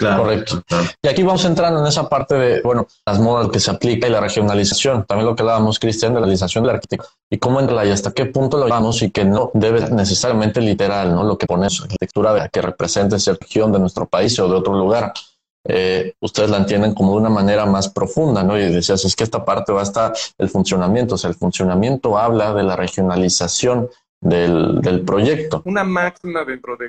Claro, 0.00 0.22
Correcto. 0.22 0.62
Claro. 0.66 0.86
Y 1.02 1.08
aquí 1.08 1.22
vamos 1.22 1.44
entrando 1.44 1.78
en 1.78 1.86
esa 1.86 2.08
parte 2.08 2.34
de, 2.34 2.62
bueno, 2.62 2.86
las 3.04 3.20
modas 3.20 3.50
que 3.50 3.60
se 3.60 3.70
aplica 3.70 4.08
y 4.08 4.10
la 4.10 4.20
regionalización. 4.20 5.04
También 5.04 5.26
lo 5.26 5.36
que 5.36 5.42
hablábamos, 5.42 5.78
Cristian, 5.78 6.14
de 6.14 6.20
la 6.20 6.26
realización 6.26 6.64
de 6.64 6.68
la 6.68 6.74
arquitectura 6.74 7.10
y 7.28 7.36
cómo 7.36 7.60
entra 7.60 7.84
y 7.84 7.90
hasta 7.90 8.12
qué 8.12 8.24
punto 8.24 8.56
lo 8.56 8.64
llevamos 8.64 9.02
y 9.02 9.10
que 9.10 9.26
no 9.26 9.50
debe 9.52 9.90
necesariamente 9.90 10.62
literal, 10.62 11.14
¿no? 11.14 11.22
Lo 11.22 11.36
que 11.36 11.46
pone 11.46 11.68
su 11.68 11.82
arquitectura 11.82 12.48
que 12.48 12.62
represente 12.62 13.16
esa 13.16 13.34
región 13.38 13.70
de 13.72 13.78
nuestro 13.78 14.06
país 14.06 14.38
o 14.38 14.48
de 14.48 14.54
otro 14.54 14.72
lugar. 14.72 15.12
Eh, 15.68 16.14
ustedes 16.20 16.48
la 16.48 16.56
entienden 16.56 16.94
como 16.94 17.12
de 17.12 17.18
una 17.18 17.28
manera 17.28 17.66
más 17.66 17.90
profunda, 17.90 18.42
¿no? 18.42 18.58
Y 18.58 18.72
decías, 18.72 19.04
es 19.04 19.14
que 19.14 19.24
esta 19.24 19.44
parte 19.44 19.70
va 19.70 19.82
hasta 19.82 20.14
el 20.38 20.48
funcionamiento, 20.48 21.16
o 21.16 21.18
sea, 21.18 21.28
el 21.28 21.36
funcionamiento 21.36 22.16
habla 22.16 22.54
de 22.54 22.62
la 22.62 22.74
regionalización 22.74 23.90
del, 24.20 24.80
del, 24.82 25.00
proyecto. 25.00 25.62
Una 25.64 25.82
máxima 25.82 26.44
dentro 26.44 26.76
de, 26.76 26.88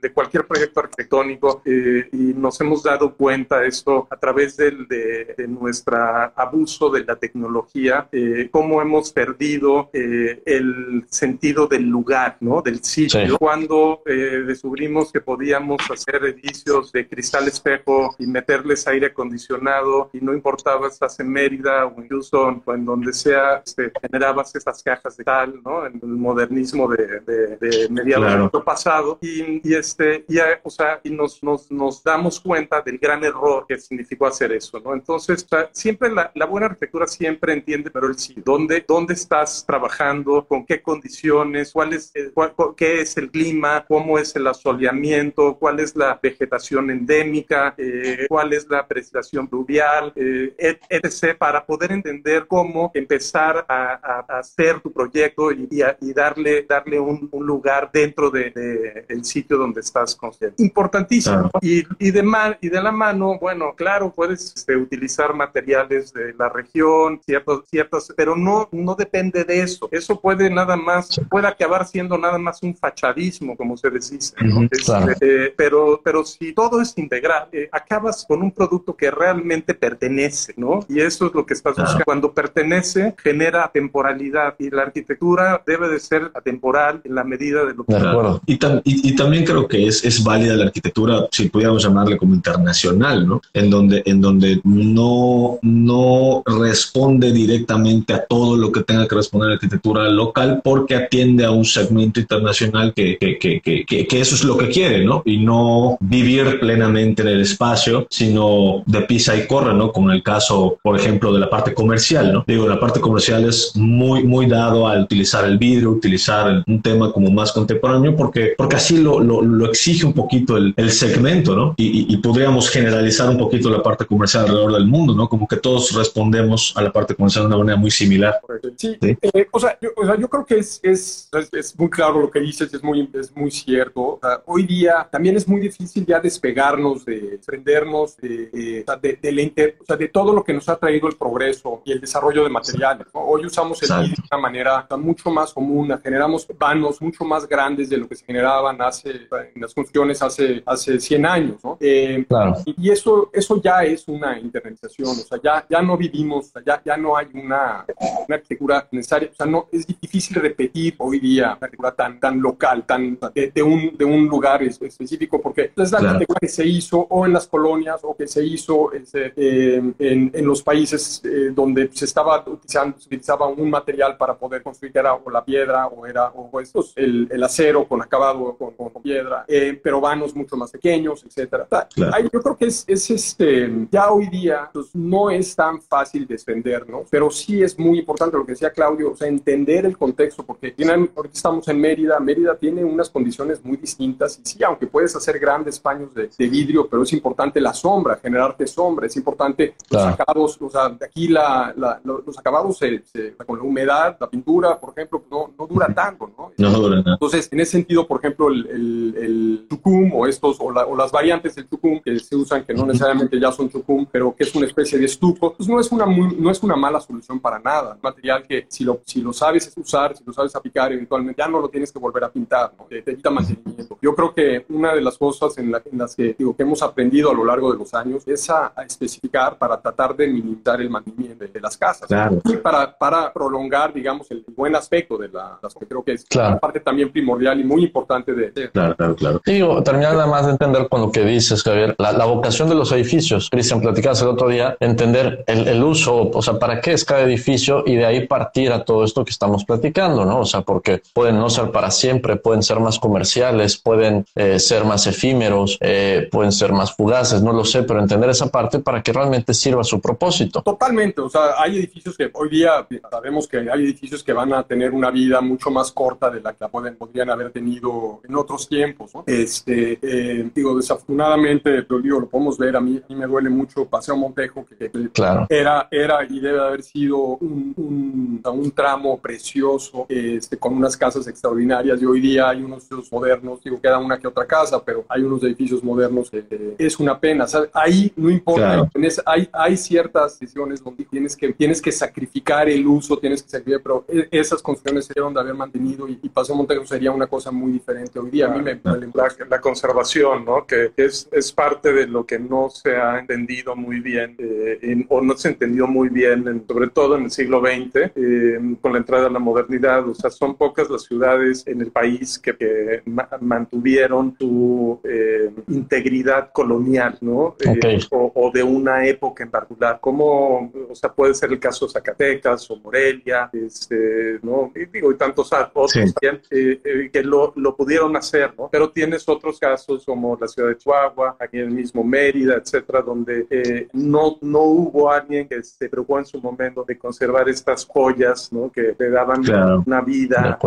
de 0.00 0.12
cualquier 0.12 0.46
proyecto 0.46 0.80
arquitectónico 0.80 1.62
eh, 1.64 2.08
y 2.12 2.34
nos 2.34 2.60
hemos 2.60 2.82
dado 2.82 3.14
cuenta 3.14 3.60
de 3.60 3.68
esto 3.68 4.06
a 4.10 4.16
través 4.16 4.56
del, 4.56 4.86
de, 4.86 5.34
de 5.36 5.48
nuestro 5.48 5.96
abuso 6.36 6.90
de 6.90 7.04
la 7.04 7.16
tecnología, 7.16 8.08
eh, 8.12 8.48
cómo 8.50 8.82
hemos 8.82 9.12
perdido 9.12 9.88
eh, 9.94 10.42
el 10.44 11.06
sentido 11.08 11.66
del 11.66 11.84
lugar, 11.84 12.36
¿no? 12.40 12.60
del 12.60 12.84
sitio. 12.84 13.26
Sí. 13.26 13.34
Cuando 13.38 14.02
eh, 14.04 14.44
descubrimos 14.46 15.10
que 15.10 15.22
podíamos 15.22 15.80
hacer 15.90 16.16
edificios 16.24 16.92
de 16.92 17.08
cristal 17.08 17.48
espejo 17.48 18.14
y 18.18 18.26
meterles 18.26 18.86
aire 18.86 19.06
acondicionado 19.06 20.10
y 20.12 20.18
no 20.20 20.34
importaba 20.34 20.88
estás 20.88 21.18
en 21.20 21.30
Mérida 21.30 21.86
o 21.86 21.98
en 22.00 22.08
Houston 22.08 22.62
o 22.64 22.74
en 22.74 22.84
donde 22.84 23.12
sea, 23.14 23.62
este, 23.64 23.90
generabas 24.02 24.54
estas 24.54 24.82
cajas 24.82 25.16
de 25.16 25.24
tal, 25.24 25.62
¿no? 25.64 25.86
en 25.86 25.94
el 26.02 26.08
modernismo 26.08 26.57
de, 26.62 27.20
de, 27.20 27.56
de 27.56 27.88
mediados 27.88 28.24
claro. 28.26 28.42
del 28.42 28.50
siglo 28.50 28.64
pasado 28.64 29.18
y, 29.20 29.68
y 29.68 29.74
este 29.74 30.24
y, 30.28 30.38
o 30.62 30.70
sea, 30.70 31.00
y 31.02 31.10
nos, 31.10 31.42
nos, 31.42 31.70
nos, 31.70 32.02
damos 32.02 32.40
cuenta 32.40 32.80
del 32.82 32.98
gran 32.98 33.22
error 33.24 33.64
que 33.68 33.78
significó 33.78 34.26
hacer 34.26 34.52
eso, 34.52 34.80
¿no? 34.80 34.94
Entonces, 34.94 35.44
o 35.44 35.48
sea, 35.48 35.70
siempre 35.72 36.10
la, 36.10 36.30
la, 36.34 36.46
buena 36.46 36.66
arquitectura 36.66 37.06
siempre 37.06 37.52
entiende, 37.52 37.90
pero 37.90 38.06
el 38.06 38.18
sí, 38.18 38.34
¿dónde, 38.44 38.84
dónde 38.86 39.14
estás 39.14 39.64
trabajando? 39.66 40.46
¿Con 40.46 40.64
qué 40.64 40.80
condiciones? 40.82 41.72
¿Cuál 41.72 41.92
es, 41.92 42.10
eh, 42.14 42.30
cuál, 42.32 42.54
¿Qué 42.76 43.00
es 43.00 43.16
el 43.16 43.30
clima? 43.30 43.84
¿Cómo 43.86 44.18
es 44.18 44.34
el 44.36 44.46
asoleamiento? 44.46 45.56
¿Cuál 45.58 45.80
es 45.80 45.96
la 45.96 46.18
vegetación 46.22 46.90
endémica? 46.90 47.74
Eh, 47.76 48.26
¿Cuál 48.28 48.52
es 48.52 48.68
la 48.68 48.86
precipitación 48.86 49.48
pluvial? 49.48 50.12
Eh, 50.16 50.54
etc. 50.88 51.36
Para 51.36 51.64
poder 51.64 51.92
entender 51.92 52.46
cómo 52.46 52.90
empezar 52.94 53.64
a, 53.68 54.24
a 54.28 54.38
hacer 54.38 54.80
tu 54.80 54.92
proyecto 54.92 55.52
y, 55.52 55.68
y, 55.70 55.82
a, 55.82 55.96
y 56.00 56.12
darle 56.12 56.47
darle, 56.48 56.66
darle 56.68 57.00
un, 57.00 57.28
un 57.30 57.46
lugar 57.46 57.90
dentro 57.92 58.30
del 58.30 58.52
de, 58.52 59.04
de 59.08 59.24
sitio 59.24 59.56
donde 59.56 59.80
estás 59.80 60.14
construyendo. 60.14 60.62
Importantísimo. 60.62 61.50
Y, 61.60 61.84
y, 61.98 62.10
de 62.10 62.22
man, 62.22 62.56
y 62.60 62.68
de 62.68 62.82
la 62.82 62.92
mano, 62.92 63.38
bueno, 63.40 63.74
claro, 63.76 64.12
puedes 64.14 64.54
este, 64.56 64.76
utilizar 64.76 65.34
materiales 65.34 66.12
de 66.12 66.34
la 66.34 66.48
región, 66.48 67.20
ciertos, 67.24 67.64
ciertos, 67.68 68.12
pero 68.16 68.36
no, 68.36 68.68
no 68.72 68.94
depende 68.94 69.44
de 69.44 69.62
eso. 69.62 69.88
Eso 69.90 70.20
puede 70.20 70.50
nada 70.50 70.76
más, 70.76 71.20
puede 71.30 71.46
acabar 71.46 71.86
siendo 71.86 72.16
nada 72.16 72.38
más 72.38 72.62
un 72.62 72.74
fachadismo, 72.76 73.56
como 73.56 73.76
se 73.76 73.90
dice. 73.90 74.34
¿no? 74.40 74.60
Uh 74.60 74.62
-huh, 74.62 74.84
claro. 74.84 75.12
este, 75.12 75.54
pero, 75.56 76.00
pero 76.02 76.24
si 76.24 76.52
todo 76.52 76.80
es 76.80 76.96
integral, 76.96 77.48
eh, 77.52 77.68
acabas 77.72 78.24
con 78.26 78.42
un 78.42 78.52
producto 78.52 78.96
que 78.96 79.10
realmente 79.10 79.74
pertenece, 79.74 80.54
¿no? 80.56 80.80
Y 80.88 81.00
eso 81.00 81.26
es 81.26 81.34
lo 81.34 81.44
que 81.44 81.54
estás 81.54 81.76
buscando. 81.76 82.04
Cuando 82.04 82.32
pertenece, 82.32 83.14
genera 83.18 83.70
temporalidad 83.72 84.54
y 84.58 84.70
la 84.70 84.82
arquitectura 84.82 85.62
debe 85.66 85.88
de 85.88 86.00
ser 86.00 86.30
temporal 86.40 87.00
en 87.04 87.14
la 87.14 87.24
medida 87.24 87.64
de 87.64 87.74
lo 87.74 87.84
que... 87.84 87.94
De 87.94 88.08
acuerdo. 88.08 88.40
Y, 88.46 88.56
tam 88.56 88.80
y, 88.84 89.08
y, 89.08 89.16
también 89.16 89.44
creo 89.44 89.66
que 89.66 89.86
es, 89.86 90.04
es 90.04 90.22
válida 90.22 90.56
la 90.56 90.64
arquitectura, 90.64 91.26
si 91.30 91.48
pudiéramos 91.48 91.82
llamarle 91.82 92.16
como 92.16 92.34
internacional, 92.34 93.26
¿no? 93.26 93.40
En 93.52 93.70
donde, 93.70 94.02
en 94.06 94.20
donde 94.20 94.60
no, 94.64 95.58
no 95.62 96.42
responde 96.46 97.32
directamente 97.32 98.12
a 98.12 98.24
todo 98.24 98.56
lo 98.56 98.72
que 98.72 98.82
tenga 98.82 99.06
que 99.06 99.14
responder 99.14 99.48
la 99.48 99.54
arquitectura 99.54 100.08
local 100.08 100.60
porque 100.62 100.94
atiende 100.94 101.44
a 101.44 101.50
un 101.50 101.64
segmento 101.64 102.20
internacional 102.20 102.92
que, 102.94 103.16
que, 103.18 103.38
que, 103.38 103.60
que, 103.60 104.06
que 104.06 104.20
eso 104.20 104.34
es 104.34 104.44
lo 104.44 104.56
que 104.56 104.68
quiere, 104.68 105.04
¿no? 105.04 105.22
Y 105.24 105.38
no 105.38 105.96
vivir 106.00 106.60
plenamente 106.60 107.22
en 107.22 107.28
el 107.28 107.40
espacio, 107.40 108.06
sino 108.10 108.82
de 108.86 109.02
pisa 109.02 109.36
y 109.36 109.46
corre, 109.46 109.74
¿no? 109.74 109.92
Como 109.92 110.10
en 110.10 110.16
el 110.16 110.22
caso, 110.22 110.78
por 110.82 110.98
ejemplo, 110.98 111.32
de 111.32 111.40
la 111.40 111.50
parte 111.50 111.74
comercial, 111.74 112.32
¿no? 112.32 112.44
Digo, 112.46 112.68
la 112.68 112.80
parte 112.80 113.00
comercial 113.00 113.44
es 113.44 113.72
muy, 113.76 114.24
muy 114.24 114.46
dado 114.46 114.86
a 114.86 115.00
utilizar 115.00 115.44
el 115.44 115.58
vidrio, 115.58 115.90
utilizar 115.90 116.27
un 116.66 116.82
tema 116.82 117.12
como 117.12 117.30
más 117.30 117.52
contemporáneo 117.52 118.16
porque, 118.16 118.54
porque 118.56 118.76
así 118.76 118.98
lo, 118.98 119.20
lo, 119.20 119.42
lo 119.42 119.66
exige 119.66 120.06
un 120.06 120.12
poquito 120.12 120.56
el, 120.56 120.74
el 120.76 120.90
segmento, 120.90 121.54
¿no? 121.54 121.74
Y, 121.76 122.12
y, 122.12 122.16
podríamos 122.18 122.70
generalizar 122.70 123.28
un 123.28 123.38
poquito 123.38 123.70
la 123.70 123.82
parte 123.82 124.04
comercial 124.04 124.44
alrededor 124.44 124.72
del 124.72 124.86
mundo, 124.86 125.14
¿no? 125.14 125.28
Como 125.28 125.46
que 125.46 125.56
todos 125.56 125.94
respondemos 125.94 126.72
a 126.76 126.82
la 126.82 126.92
parte 126.92 127.14
comercial 127.14 127.44
de 127.44 127.48
una 127.48 127.58
manera 127.58 127.76
muy 127.76 127.90
similar. 127.90 128.40
Sí, 128.76 128.96
¿Sí? 129.00 129.16
Eh, 129.22 129.46
o, 129.50 129.60
sea, 129.60 129.78
yo, 129.80 129.90
o, 129.96 130.04
sea, 130.04 130.18
yo, 130.18 130.28
creo 130.28 130.44
que 130.44 130.58
es, 130.58 130.80
es, 130.82 131.28
es, 131.52 131.78
muy 131.78 131.90
claro 131.90 132.20
lo 132.20 132.30
que 132.30 132.40
dices, 132.40 132.72
es 132.72 132.82
muy, 132.82 133.08
es 133.14 133.34
muy 133.34 133.50
cierto. 133.50 134.00
O 134.00 134.18
sea, 134.20 134.42
hoy 134.46 134.64
día 134.64 135.08
también 135.10 135.36
es 135.36 135.46
muy 135.48 135.60
difícil 135.60 136.04
ya 136.06 136.20
despegarnos, 136.20 137.04
de 137.04 137.20
desprendernos 137.20 138.16
de, 138.16 138.50
de, 138.50 138.84
de, 139.00 139.18
de, 139.32 139.42
inter, 139.42 139.76
o 139.80 139.84
sea, 139.84 139.96
de 139.96 140.08
todo 140.08 140.32
lo 140.32 140.44
que 140.44 140.52
nos 140.52 140.68
ha 140.68 140.76
traído 140.76 141.08
el 141.08 141.16
progreso 141.16 141.82
y 141.84 141.92
el 141.92 142.00
desarrollo 142.00 142.44
de 142.44 142.50
materiales. 142.50 143.06
¿no? 143.14 143.20
Hoy 143.20 143.46
usamos 143.46 143.82
el 143.82 143.88
de 143.88 144.14
una 144.30 144.40
manera 144.40 144.86
mucho 144.98 145.30
más 145.30 145.52
común, 145.52 145.92
generamos 146.18 146.48
vanos 146.58 147.00
mucho 147.00 147.24
más 147.24 147.46
grandes 147.46 147.88
de 147.88 147.96
lo 147.96 148.08
que 148.08 148.16
se 148.16 148.24
generaban 148.24 148.82
hace, 148.82 149.10
en 149.54 149.62
las 149.62 149.72
construcciones 149.72 150.20
hace, 150.20 150.62
hace 150.66 150.98
100 150.98 151.26
años. 151.26 151.62
¿no? 151.62 151.76
Eh, 151.78 152.24
claro. 152.28 152.56
y, 152.64 152.90
eso, 152.90 153.30
eso 153.32 153.62
ya 153.62 153.84
es 153.84 154.08
una 154.08 154.36
internalización, 154.36 155.10
o 155.10 155.14
sea, 155.14 155.38
ya, 155.40 155.64
ya 155.70 155.80
no 155.80 155.96
vivimos, 155.96 156.52
ya, 156.66 156.82
ya 156.84 156.96
no 156.96 157.16
hay 157.16 157.28
una, 157.34 157.86
una 158.26 158.34
arquitectura 158.34 158.88
necesaria, 158.90 159.28
o 159.30 159.34
sea, 159.34 159.46
no, 159.46 159.68
es 159.70 159.86
difícil 159.86 160.38
repetir 160.38 160.96
hoy 160.98 161.20
día 161.20 161.46
una 161.46 161.52
arquitectura 161.52 161.94
tan, 161.94 162.18
tan 162.18 162.40
local, 162.40 162.84
tan 162.84 163.16
de, 163.32 163.52
de, 163.54 163.62
un, 163.62 163.96
de 163.96 164.04
un 164.04 164.26
lugar 164.26 164.60
específico, 164.64 165.40
porque 165.40 165.70
es 165.76 165.92
la 165.92 165.98
claro. 165.98 166.06
arquitectura 166.08 166.40
que 166.40 166.48
se 166.48 166.66
hizo 166.66 166.98
o 166.98 167.26
en 167.26 167.32
las 167.32 167.46
colonias 167.46 168.00
o 168.02 168.16
que 168.16 168.26
se 168.26 168.44
hizo 168.44 168.90
eh, 168.92 169.92
en, 170.00 170.30
en, 170.34 170.46
los 170.46 170.62
países 170.64 171.22
eh, 171.24 171.52
donde 171.54 171.88
se 171.92 172.06
estaba 172.06 172.42
utilizando, 172.44 172.98
se 172.98 173.06
utilizaba 173.06 173.46
un 173.46 173.70
material 173.70 174.16
para 174.16 174.36
poder 174.36 174.64
construir, 174.64 174.96
era 174.98 175.14
o 175.14 175.30
la 175.30 175.44
piedra 175.44 175.86
o 175.86 175.97
era 176.06 176.28
o 176.28 176.60
estos, 176.60 176.92
el, 176.96 177.28
el 177.30 177.42
acero 177.42 177.86
con 177.86 178.02
acabado 178.02 178.56
con, 178.56 178.72
con, 178.72 178.90
con 178.90 179.02
piedra, 179.02 179.44
eh, 179.48 179.78
pero 179.82 180.00
vanos 180.00 180.34
mucho 180.34 180.56
más 180.56 180.70
pequeños, 180.70 181.24
etcétera. 181.24 181.66
Claro. 181.66 182.14
Ahí 182.14 182.28
yo 182.32 182.40
creo 182.42 182.56
que 182.56 182.66
es, 182.66 182.84
es 182.86 183.10
este, 183.10 183.70
ya 183.90 184.10
hoy 184.10 184.28
día 184.28 184.70
pues, 184.72 184.94
no 184.94 185.30
es 185.30 185.54
tan 185.54 185.80
fácil 185.80 186.26
defendernos, 186.26 187.08
pero 187.10 187.30
sí 187.30 187.62
es 187.62 187.78
muy 187.78 187.98
importante 187.98 188.36
lo 188.36 188.44
que 188.44 188.52
decía 188.52 188.70
Claudio, 188.70 189.12
o 189.12 189.16
sea, 189.16 189.28
entender 189.28 189.86
el 189.86 189.96
contexto, 189.96 190.44
porque 190.44 190.74
ahorita 190.78 191.32
estamos 191.32 191.66
en 191.68 191.80
Mérida, 191.80 192.18
Mérida 192.20 192.56
tiene 192.56 192.84
unas 192.84 193.10
condiciones 193.10 193.64
muy 193.64 193.76
distintas 193.76 194.38
y 194.38 194.48
sí, 194.48 194.64
aunque 194.64 194.86
puedes 194.86 195.14
hacer 195.16 195.38
grandes 195.38 195.78
paños 195.78 196.14
de, 196.14 196.30
de 196.36 196.48
vidrio, 196.48 196.88
pero 196.88 197.02
es 197.02 197.12
importante 197.12 197.60
la 197.60 197.72
sombra, 197.74 198.16
generarte 198.16 198.66
sombra, 198.66 199.06
es 199.06 199.16
importante 199.16 199.58
Claro. 199.88 200.06
los 200.06 200.14
acabados, 200.14 200.58
o 200.60 200.70
sea, 200.70 200.88
de 200.88 201.04
aquí 201.06 201.28
la, 201.28 201.72
la, 201.76 202.00
los 202.04 202.38
acabados 202.38 202.78
se, 202.78 203.02
se, 203.04 203.34
con 203.36 203.58
la 203.58 203.64
humedad, 203.64 204.16
la 204.20 204.28
pintura, 204.28 204.78
por 204.78 204.90
ejemplo, 204.90 205.24
no, 205.30 205.52
no 205.58 205.66
dura 205.66 205.87
tanto, 205.94 206.30
¿no? 206.36 206.52
No 206.56 206.70
dura 206.78 206.96
nada. 206.96 207.12
Entonces, 207.14 207.48
en 207.52 207.60
ese 207.60 207.72
sentido, 207.72 208.06
por 208.06 208.18
ejemplo, 208.18 208.48
el, 208.48 208.66
el, 208.66 209.14
el 209.16 209.66
chucum 209.68 210.12
o 210.14 210.26
estos, 210.26 210.56
o, 210.60 210.72
la, 210.72 210.86
o, 210.86 210.96
las 210.96 211.10
variantes 211.12 211.54
del 211.54 211.68
chucum 211.68 212.00
que 212.00 212.18
se 212.18 212.36
usan, 212.36 212.64
que 212.64 212.74
no 212.74 212.86
necesariamente 212.86 213.38
ya 213.38 213.52
son 213.52 213.70
chucum, 213.70 214.06
pero 214.10 214.34
que 214.34 214.44
es 214.44 214.54
una 214.54 214.66
especie 214.66 214.98
de 214.98 215.06
estuco, 215.06 215.54
pues 215.54 215.68
no 215.68 215.80
es 215.80 215.90
una, 215.92 216.06
muy, 216.06 216.36
no 216.36 216.50
es 216.50 216.62
una 216.62 216.76
mala 216.76 217.00
solución 217.00 217.40
para 217.40 217.58
nada. 217.58 217.94
Un 217.94 218.00
material 218.02 218.42
que 218.46 218.66
si 218.68 218.84
lo, 218.84 219.00
si 219.04 219.20
lo 219.20 219.32
sabes 219.32 219.72
usar, 219.76 220.16
si 220.16 220.24
lo 220.24 220.32
sabes 220.32 220.54
aplicar, 220.54 220.92
eventualmente 220.92 221.42
ya 221.42 221.48
no 221.48 221.60
lo 221.60 221.68
tienes 221.68 221.92
que 221.92 221.98
volver 221.98 222.24
a 222.24 222.30
pintar, 222.30 222.72
¿no? 222.78 222.84
te, 222.84 223.02
te 223.02 223.16
quita 223.16 223.30
mantenimiento. 223.30 223.98
Yo 224.00 224.14
creo 224.14 224.34
que 224.34 224.66
una 224.68 224.94
de 224.94 225.00
las 225.00 225.16
cosas 225.16 225.56
en, 225.58 225.70
la, 225.72 225.82
en 225.90 225.98
las 225.98 226.14
que, 226.14 226.34
digo, 226.38 226.54
que 226.56 226.62
hemos 226.62 226.82
aprendido 226.82 227.30
a 227.30 227.34
lo 227.34 227.44
largo 227.44 227.72
de 227.72 227.78
los 227.78 227.92
años 227.94 228.22
es 228.26 228.48
a, 228.50 228.72
a 228.74 228.82
especificar 228.84 229.58
para 229.58 229.80
tratar 229.80 230.16
de 230.16 230.28
minimizar 230.28 230.80
el 230.80 230.90
mantenimiento 230.90 231.44
de, 231.44 231.50
de 231.50 231.60
las 231.60 231.76
casas 231.76 232.08
claro. 232.08 232.40
y 232.44 232.56
para, 232.56 232.96
para 232.96 233.32
prolongar, 233.32 233.92
digamos, 233.92 234.30
el 234.30 234.44
buen 234.54 234.74
aspecto 234.76 235.16
de 235.18 235.28
la, 235.28 235.58
las 235.62 235.74
creo 235.86 236.02
que 236.02 236.12
es 236.12 236.24
claro. 236.24 236.50
una 236.50 236.58
parte 236.58 236.80
también 236.80 237.10
primordial 237.10 237.60
y 237.60 237.64
muy 237.64 237.84
importante 237.84 238.32
de... 238.32 238.70
claro, 238.70 238.96
claro, 238.96 239.16
claro. 239.16 239.42
Digo, 239.44 239.82
terminar 239.82 240.14
nada 240.14 240.26
más 240.26 240.46
de 240.46 240.52
entender 240.52 240.88
con 240.88 241.00
lo 241.00 241.12
que 241.12 241.24
dices, 241.24 241.62
Javier, 241.62 241.94
la, 241.98 242.12
la 242.12 242.24
vocación 242.24 242.68
de 242.68 242.74
los 242.74 242.92
edificios. 242.92 243.48
Cristian, 243.50 243.80
platicabas 243.80 244.22
el 244.22 244.28
otro 244.28 244.48
día, 244.48 244.76
entender 244.80 245.44
el, 245.46 245.68
el, 245.68 245.82
uso, 245.82 246.30
o 246.32 246.42
sea, 246.42 246.58
para 246.58 246.80
qué 246.80 246.92
es 246.92 247.04
cada 247.04 247.22
edificio 247.22 247.84
y 247.86 247.96
de 247.96 248.06
ahí 248.06 248.26
partir 248.26 248.72
a 248.72 248.84
todo 248.84 249.04
esto 249.04 249.24
que 249.24 249.30
estamos 249.30 249.64
platicando, 249.64 250.24
¿no? 250.24 250.40
O 250.40 250.44
sea, 250.44 250.62
porque 250.62 251.02
pueden 251.12 251.38
no 251.38 251.50
ser 251.50 251.70
para 251.70 251.90
siempre, 251.90 252.36
pueden 252.36 252.62
ser 252.62 252.80
más 252.80 252.98
comerciales, 252.98 253.76
pueden 253.76 254.24
eh, 254.34 254.58
ser 254.58 254.84
más 254.84 255.06
efímeros, 255.06 255.78
eh, 255.80 256.28
pueden 256.30 256.52
ser 256.52 256.72
más 256.72 256.94
fugaces, 256.94 257.42
no 257.42 257.52
lo 257.52 257.64
sé, 257.64 257.82
pero 257.82 258.00
entender 258.00 258.30
esa 258.30 258.48
parte 258.48 258.78
para 258.80 259.02
que 259.02 259.12
realmente 259.12 259.54
sirva 259.54 259.84
su 259.84 260.00
propósito. 260.00 260.62
Totalmente, 260.62 261.20
o 261.20 261.28
sea, 261.28 261.54
hay 261.58 261.78
edificios 261.78 262.16
que 262.16 262.30
hoy 262.32 262.48
día 262.48 262.86
sabemos 263.10 263.46
que 263.46 263.58
hay 263.58 263.84
edificios 263.84 264.22
que 264.22 264.32
van 264.32 264.52
a 264.52 264.62
tener 264.62 264.92
una 264.92 265.10
vida 265.10 265.40
mucho 265.40 265.67
más 265.70 265.92
corta 265.92 266.30
de 266.30 266.40
la 266.40 266.52
que 266.52 266.58
la 266.60 266.68
pueden, 266.68 266.96
podrían 266.96 267.30
haber 267.30 267.50
tenido 267.50 268.20
en 268.24 268.34
otros 268.36 268.68
tiempos, 268.68 269.14
¿no? 269.14 269.24
Este, 269.26 269.98
eh, 270.02 270.50
digo, 270.54 270.76
desafortunadamente, 270.76 271.84
lo, 271.88 272.00
digo, 272.00 272.20
lo 272.20 272.28
podemos 272.28 272.58
ver, 272.58 272.76
a 272.76 272.80
mí, 272.80 273.00
a 273.02 273.12
mí 273.12 273.18
me 273.18 273.26
duele 273.26 273.50
mucho 273.50 273.84
Paseo 273.86 274.16
Montejo, 274.16 274.64
que, 274.66 274.76
que 274.90 275.08
claro. 275.10 275.46
era, 275.48 275.88
era 275.90 276.24
y 276.28 276.40
debe 276.40 276.60
haber 276.60 276.82
sido 276.82 277.18
un, 277.18 277.74
un, 277.76 278.40
un 278.44 278.70
tramo 278.72 279.18
precioso, 279.18 280.06
este, 280.08 280.56
con 280.58 280.74
unas 280.74 280.96
casas 280.96 281.26
extraordinarias, 281.26 282.00
y 282.00 282.06
hoy 282.06 282.20
día 282.20 282.48
hay 282.50 282.62
unos 282.62 282.86
modernos, 283.10 283.62
digo, 283.62 283.80
queda 283.80 283.98
una 283.98 284.18
que 284.18 284.26
otra 284.28 284.46
casa, 284.46 284.82
pero 284.84 285.04
hay 285.08 285.22
unos 285.22 285.42
edificios 285.42 285.82
modernos 285.82 286.30
que 286.30 286.44
eh, 286.50 286.74
es 286.78 286.98
una 286.98 287.18
pena, 287.18 287.46
¿sabes? 287.46 287.70
Ahí 287.72 288.12
no 288.16 288.30
importa, 288.30 288.58
Claro. 288.68 288.90
tenés- 288.92 289.22
hay, 289.24 289.48
hay 289.52 289.76
ciertas 289.76 290.38
decisiones 290.38 290.82
donde 290.82 291.04
tienes 291.04 291.36
que, 291.36 291.52
tienes 291.52 291.80
que 291.80 291.92
sacrificar 291.92 292.68
el 292.68 292.86
uso, 292.86 293.16
tienes 293.18 293.42
que 293.42 293.48
sacrificar, 293.50 293.82
pero 293.82 294.04
e- 294.08 294.28
esas 294.30 294.62
construcciones 294.62 295.06
se 295.06 295.12
debieron 295.14 295.34
de 295.34 295.40
haber 295.40 295.54
mantenido 295.58 296.08
y, 296.08 296.18
y 296.22 296.28
Paseo 296.30 296.56
sería 296.86 297.10
una 297.12 297.26
cosa 297.26 297.50
muy 297.50 297.72
diferente 297.72 298.18
hoy 298.18 298.30
día. 298.30 298.46
A 298.46 298.50
mí 298.56 298.62
me, 298.62 298.74
me- 298.76 299.06
la, 299.14 299.28
la 299.50 299.60
conservación, 299.60 300.44
¿no? 300.44 300.66
que 300.66 300.92
es, 300.96 301.28
es 301.32 301.52
parte 301.52 301.92
de 301.92 302.06
lo 302.06 302.24
que 302.24 302.38
no 302.38 302.70
se 302.70 302.96
ha 302.96 303.18
entendido 303.18 303.76
muy 303.76 304.00
bien, 304.00 304.34
eh, 304.38 304.78
en- 304.82 305.06
o 305.08 305.20
no 305.20 305.36
se 305.36 305.48
ha 305.48 305.50
entendido 305.52 305.86
muy 305.86 306.08
bien, 306.08 306.46
en- 306.48 306.64
sobre 306.66 306.88
todo 306.88 307.16
en 307.16 307.24
el 307.24 307.30
siglo 307.30 307.60
XX, 307.60 308.12
eh, 308.14 308.76
con 308.80 308.92
la 308.92 308.98
entrada 308.98 309.24
de 309.24 309.30
la 309.30 309.38
modernidad. 309.38 310.08
O 310.08 310.14
sea, 310.14 310.30
son 310.30 310.54
pocas 310.56 310.88
las 310.88 311.02
ciudades 311.02 311.66
en 311.66 311.80
el 311.80 311.90
país 311.90 312.38
que, 312.38 312.56
que 312.56 313.02
ma- 313.04 313.28
mantuvieron 313.40 314.36
su 314.38 315.00
eh, 315.04 315.50
integridad 315.68 316.50
colonial, 316.52 317.18
¿no? 317.20 317.56
Eh, 317.60 317.98
o 318.34 318.50
de 318.52 318.62
una 318.62 319.06
época 319.06 319.42
en 319.44 319.50
particular, 319.50 319.98
como, 320.00 320.72
o 320.90 320.94
sea, 320.94 321.12
puede 321.12 321.34
ser 321.34 321.50
el 321.50 321.58
caso 321.58 321.86
de 321.86 321.92
Zacatecas 321.92 322.70
o 322.70 322.76
Morelia, 322.76 323.50
este, 323.52 324.38
¿no? 324.42 324.72
Y 324.74 324.86
digo, 324.86 325.10
y 325.12 325.16
tantos 325.16 325.47
otros 325.52 325.90
Sí. 325.92 326.00
también, 326.12 326.42
eh, 326.50 326.80
eh, 326.84 327.10
que 327.12 327.22
lo, 327.22 327.52
lo 327.56 327.74
pudieron 327.76 328.16
hacer, 328.16 328.52
¿no? 328.58 328.68
Pero 328.70 328.90
tienes 328.90 329.28
otros 329.28 329.58
casos 329.58 330.04
como 330.04 330.36
la 330.40 330.48
ciudad 330.48 330.68
de 330.70 330.76
Chihuahua, 330.78 331.36
aquí 331.38 331.58
en 331.58 331.64
el 331.68 331.70
mismo 331.70 332.02
Mérida, 332.04 332.54
etcétera, 332.56 333.02
donde 333.02 333.46
eh, 333.50 333.88
no, 333.92 334.38
no 334.40 334.60
hubo 334.60 335.10
alguien 335.10 335.48
que 335.48 335.62
se 335.62 335.88
preocupó 335.88 336.18
en 336.18 336.26
su 336.26 336.40
momento 336.40 336.84
de 336.86 336.98
conservar 336.98 337.48
estas 337.48 337.84
joyas, 337.86 338.52
¿no? 338.52 338.70
Que 338.70 338.94
le 338.98 339.10
daban 339.10 339.42
Claro. 339.42 339.82
una 339.86 340.00
vida 340.00 340.58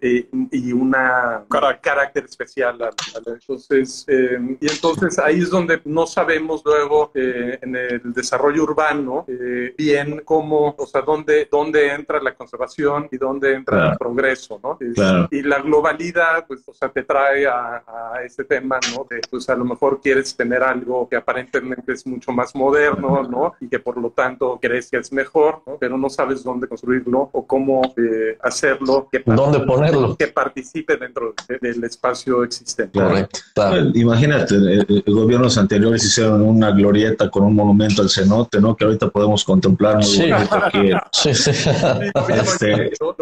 eh, 0.00 0.26
y 0.50 0.72
una 0.72 1.44
cara- 1.48 1.80
carácter 1.80 2.24
especial. 2.24 2.80
al- 2.82 2.88
al- 3.16 3.34
Entonces, 3.34 4.04
eh, 4.08 4.38
y 4.60 4.70
entonces 4.70 5.18
ahí 5.18 5.40
es 5.40 5.50
donde 5.50 5.80
no 5.84 6.06
sabemos 6.06 6.62
luego 6.64 7.10
eh, 7.14 7.58
en 7.62 7.76
el 7.76 8.12
desarrollo 8.12 8.62
urbano 8.64 9.24
eh, 9.28 9.74
bien 9.76 10.22
cómo, 10.24 10.74
o 10.76 10.86
sea, 10.86 11.02
dónde, 11.02 11.48
dónde 11.50 11.92
entra 11.92 12.20
la 12.22 12.34
conservación 12.34 13.08
y 13.10 13.16
dónde 13.16 13.54
entra 13.54 13.76
Claro. 13.76 13.92
el 13.92 13.98
progreso, 14.24 14.60
¿no? 14.62 14.78
Es- 14.80 14.94
Claro. 14.94 15.28
Y 15.30 15.42
la 15.42 15.60
globalidad, 15.60 16.46
pues, 16.46 16.62
o 16.66 16.72
sea, 16.72 16.88
te 16.88 17.02
trae 17.02 17.46
a, 17.46 17.82
a 17.86 18.22
este 18.24 18.44
tema, 18.44 18.78
¿no? 18.94 19.06
De, 19.10 19.20
pues 19.30 19.48
a 19.48 19.54
lo 19.54 19.64
mejor 19.64 20.00
quieres 20.02 20.34
tener 20.36 20.62
algo 20.62 21.08
que 21.08 21.16
aparentemente 21.16 21.92
es 21.92 22.06
mucho 22.06 22.32
más 22.32 22.54
moderno, 22.54 23.22
¿no? 23.24 23.54
Y 23.60 23.68
que 23.68 23.78
por 23.78 23.96
lo 23.98 24.10
tanto 24.10 24.58
crees 24.60 24.90
que 24.90 24.98
es 24.98 25.12
mejor, 25.12 25.62
¿no? 25.66 25.76
Pero 25.78 25.98
no 25.98 26.08
sabes 26.08 26.42
dónde 26.42 26.68
construirlo 26.68 27.28
o 27.32 27.46
cómo 27.46 27.82
eh, 27.96 28.38
hacerlo 28.42 29.08
que 29.10 29.22
¿Dónde 29.26 29.60
ponerlo? 29.60 30.16
que 30.16 30.28
participe 30.28 30.96
dentro 30.96 31.34
de- 31.48 31.58
del 31.58 31.82
espacio 31.84 32.44
existente. 32.44 32.98
Correcto. 32.98 33.40
Claro. 33.54 33.70
Bueno, 33.76 33.90
Imagínate, 33.94 34.54
eh, 34.56 34.84
eh, 34.88 35.02
gobiernos 35.10 35.58
anteriores 35.58 36.04
hicieron 36.04 36.42
una 36.42 36.70
glorieta 36.70 37.30
con 37.30 37.44
un 37.44 37.54
monumento 37.54 38.02
al 38.02 38.10
cenote, 38.10 38.60
¿no? 38.60 38.76
Que 38.76 38.84
ahorita 38.84 39.08
podemos 39.10 39.44
contemplar 39.44 39.96
muy 39.96 40.04
Sí. 40.04 40.30
bonito 40.30 40.54
aquí. 40.56 40.90
Sí, 41.12 41.34
sí. 41.34 41.50
Este, 41.50 42.92
hoy, 43.00 43.14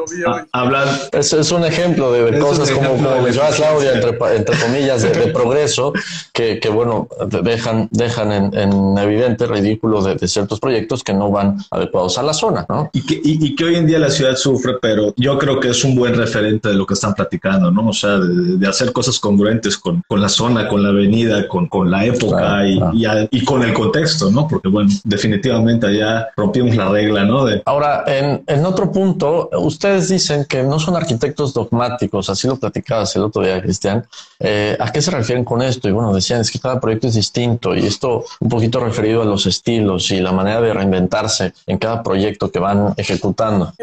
Es, 1.13 1.33
es 1.33 1.51
un 1.53 1.65
ejemplo 1.65 2.13
de, 2.13 2.39
cosas 2.39 2.71
como, 2.71 2.87
ejemplo 2.89 3.11
como 3.11 3.23
mencionaba 3.23 3.51
eficiencia. 3.51 3.67
Claudia, 3.69 3.93
entre, 3.95 4.37
entre 4.37 4.57
comillas, 4.59 5.03
de, 5.03 5.11
de 5.11 5.27
progreso, 5.33 5.93
que, 6.33 6.59
que, 6.61 6.69
bueno, 6.69 7.09
de- 7.29 7.43
dejan, 7.43 7.89
dejan 7.91 8.33
en, 8.33 8.55
en 8.59 8.99
evidente 8.99 9.47
ridículo 9.47 10.03
de, 10.03 10.15
de 10.17 10.29
ciertos 10.29 10.61
proyectos 10.61 11.03
que 11.03 11.13
no 11.15 11.31
van 11.31 11.59
adecuados 11.71 12.19
a 12.19 12.23
la 12.23 12.33
zona, 12.35 12.67
¿no? 12.69 12.91
y 12.93 13.05
que, 13.05 13.15
y, 13.23 13.45
y 13.47 13.55
que 13.57 13.65
hoy 13.65 13.77
en 13.77 13.87
día 13.87 13.99
la 13.99 14.11
ciudad 14.11 14.37
sufre, 14.37 14.75
pero 14.81 15.13
yo 15.17 15.39
creo 15.39 15.61
que 15.61 15.69
es 15.71 15.85
un 15.85 15.95
buen 15.95 16.15
referente 16.15 16.69
de 16.69 16.75
lo 16.75 16.87
que 16.87 16.95
están 16.95 17.15
platicando, 17.15 17.71
¿no? 17.71 17.89
O 17.89 17.93
sea, 17.93 18.19
de, 18.19 18.57
de 18.59 18.67
hacer 18.67 18.93
cosas 18.93 19.19
congruentes 19.19 19.77
con, 19.77 20.03
con 20.09 20.21
la 20.21 20.29
zona, 20.29 20.69
con 20.69 20.83
la 20.83 20.91
avenida, 20.91 21.47
con, 21.49 21.69
con 21.69 21.91
la 21.91 22.05
época 22.05 22.39
Claro, 22.39 22.67
y, 22.69 22.77
claro. 22.79 22.95
y 22.95 23.05
a- 23.07 23.29
y 23.31 23.45
con 23.45 23.63
el 23.63 23.73
contexto, 23.73 24.31
¿no? 24.31 24.47
Porque, 24.49 24.69
bueno, 24.69 24.91
definitivamente 25.05 25.87
allá 25.87 26.29
rompimos 26.37 26.77
la 26.77 26.89
regla, 26.91 27.25
¿no? 27.25 27.45
De, 27.45 27.63
Ahora, 27.65 28.05
en, 28.07 28.43
en 28.47 28.65
otro 28.67 28.91
punto, 28.91 29.49
ustedes 29.59 30.09
dicen 30.09 30.45
que 30.49 30.63
no 30.73 30.79
son 30.79 30.97
arquitectos 30.97 31.53
dogmáticos, 31.53 32.31
así 32.31 32.49
lo 32.49 32.57
platicabas 32.57 33.15
el 33.17 33.25
otro 33.25 33.43
día, 33.43 33.61
Cristian. 33.61 34.07
Eh, 34.41 34.75
¿A 34.81 34.91
qué 34.91 35.03
se 35.03 35.11
refieren 35.11 35.45
con 35.45 35.61
esto? 35.61 35.87
Y 35.87 35.93
bueno, 35.93 36.15
decían, 36.15 36.41
es 36.41 36.51
que 36.51 36.59
cada 36.59 36.81
proyecto 36.81 37.09
es 37.09 37.15
distinto 37.15 37.75
y 37.75 37.85
esto 37.85 38.25
un 38.41 38.49
poquito 38.49 38.81
referido 38.81 39.21
a 39.21 39.27
los 39.27 39.45
estilos 39.45 40.11
y 40.11 40.21
la 40.21 40.33
manera 40.33 40.63
de 40.63 40.73
reinventarse 40.73 41.53
en 41.67 41.77
cada 41.77 42.03
proyecto 42.03 42.51
que 42.51 42.59
van 42.59 42.95
ejecutando. 42.97 43.75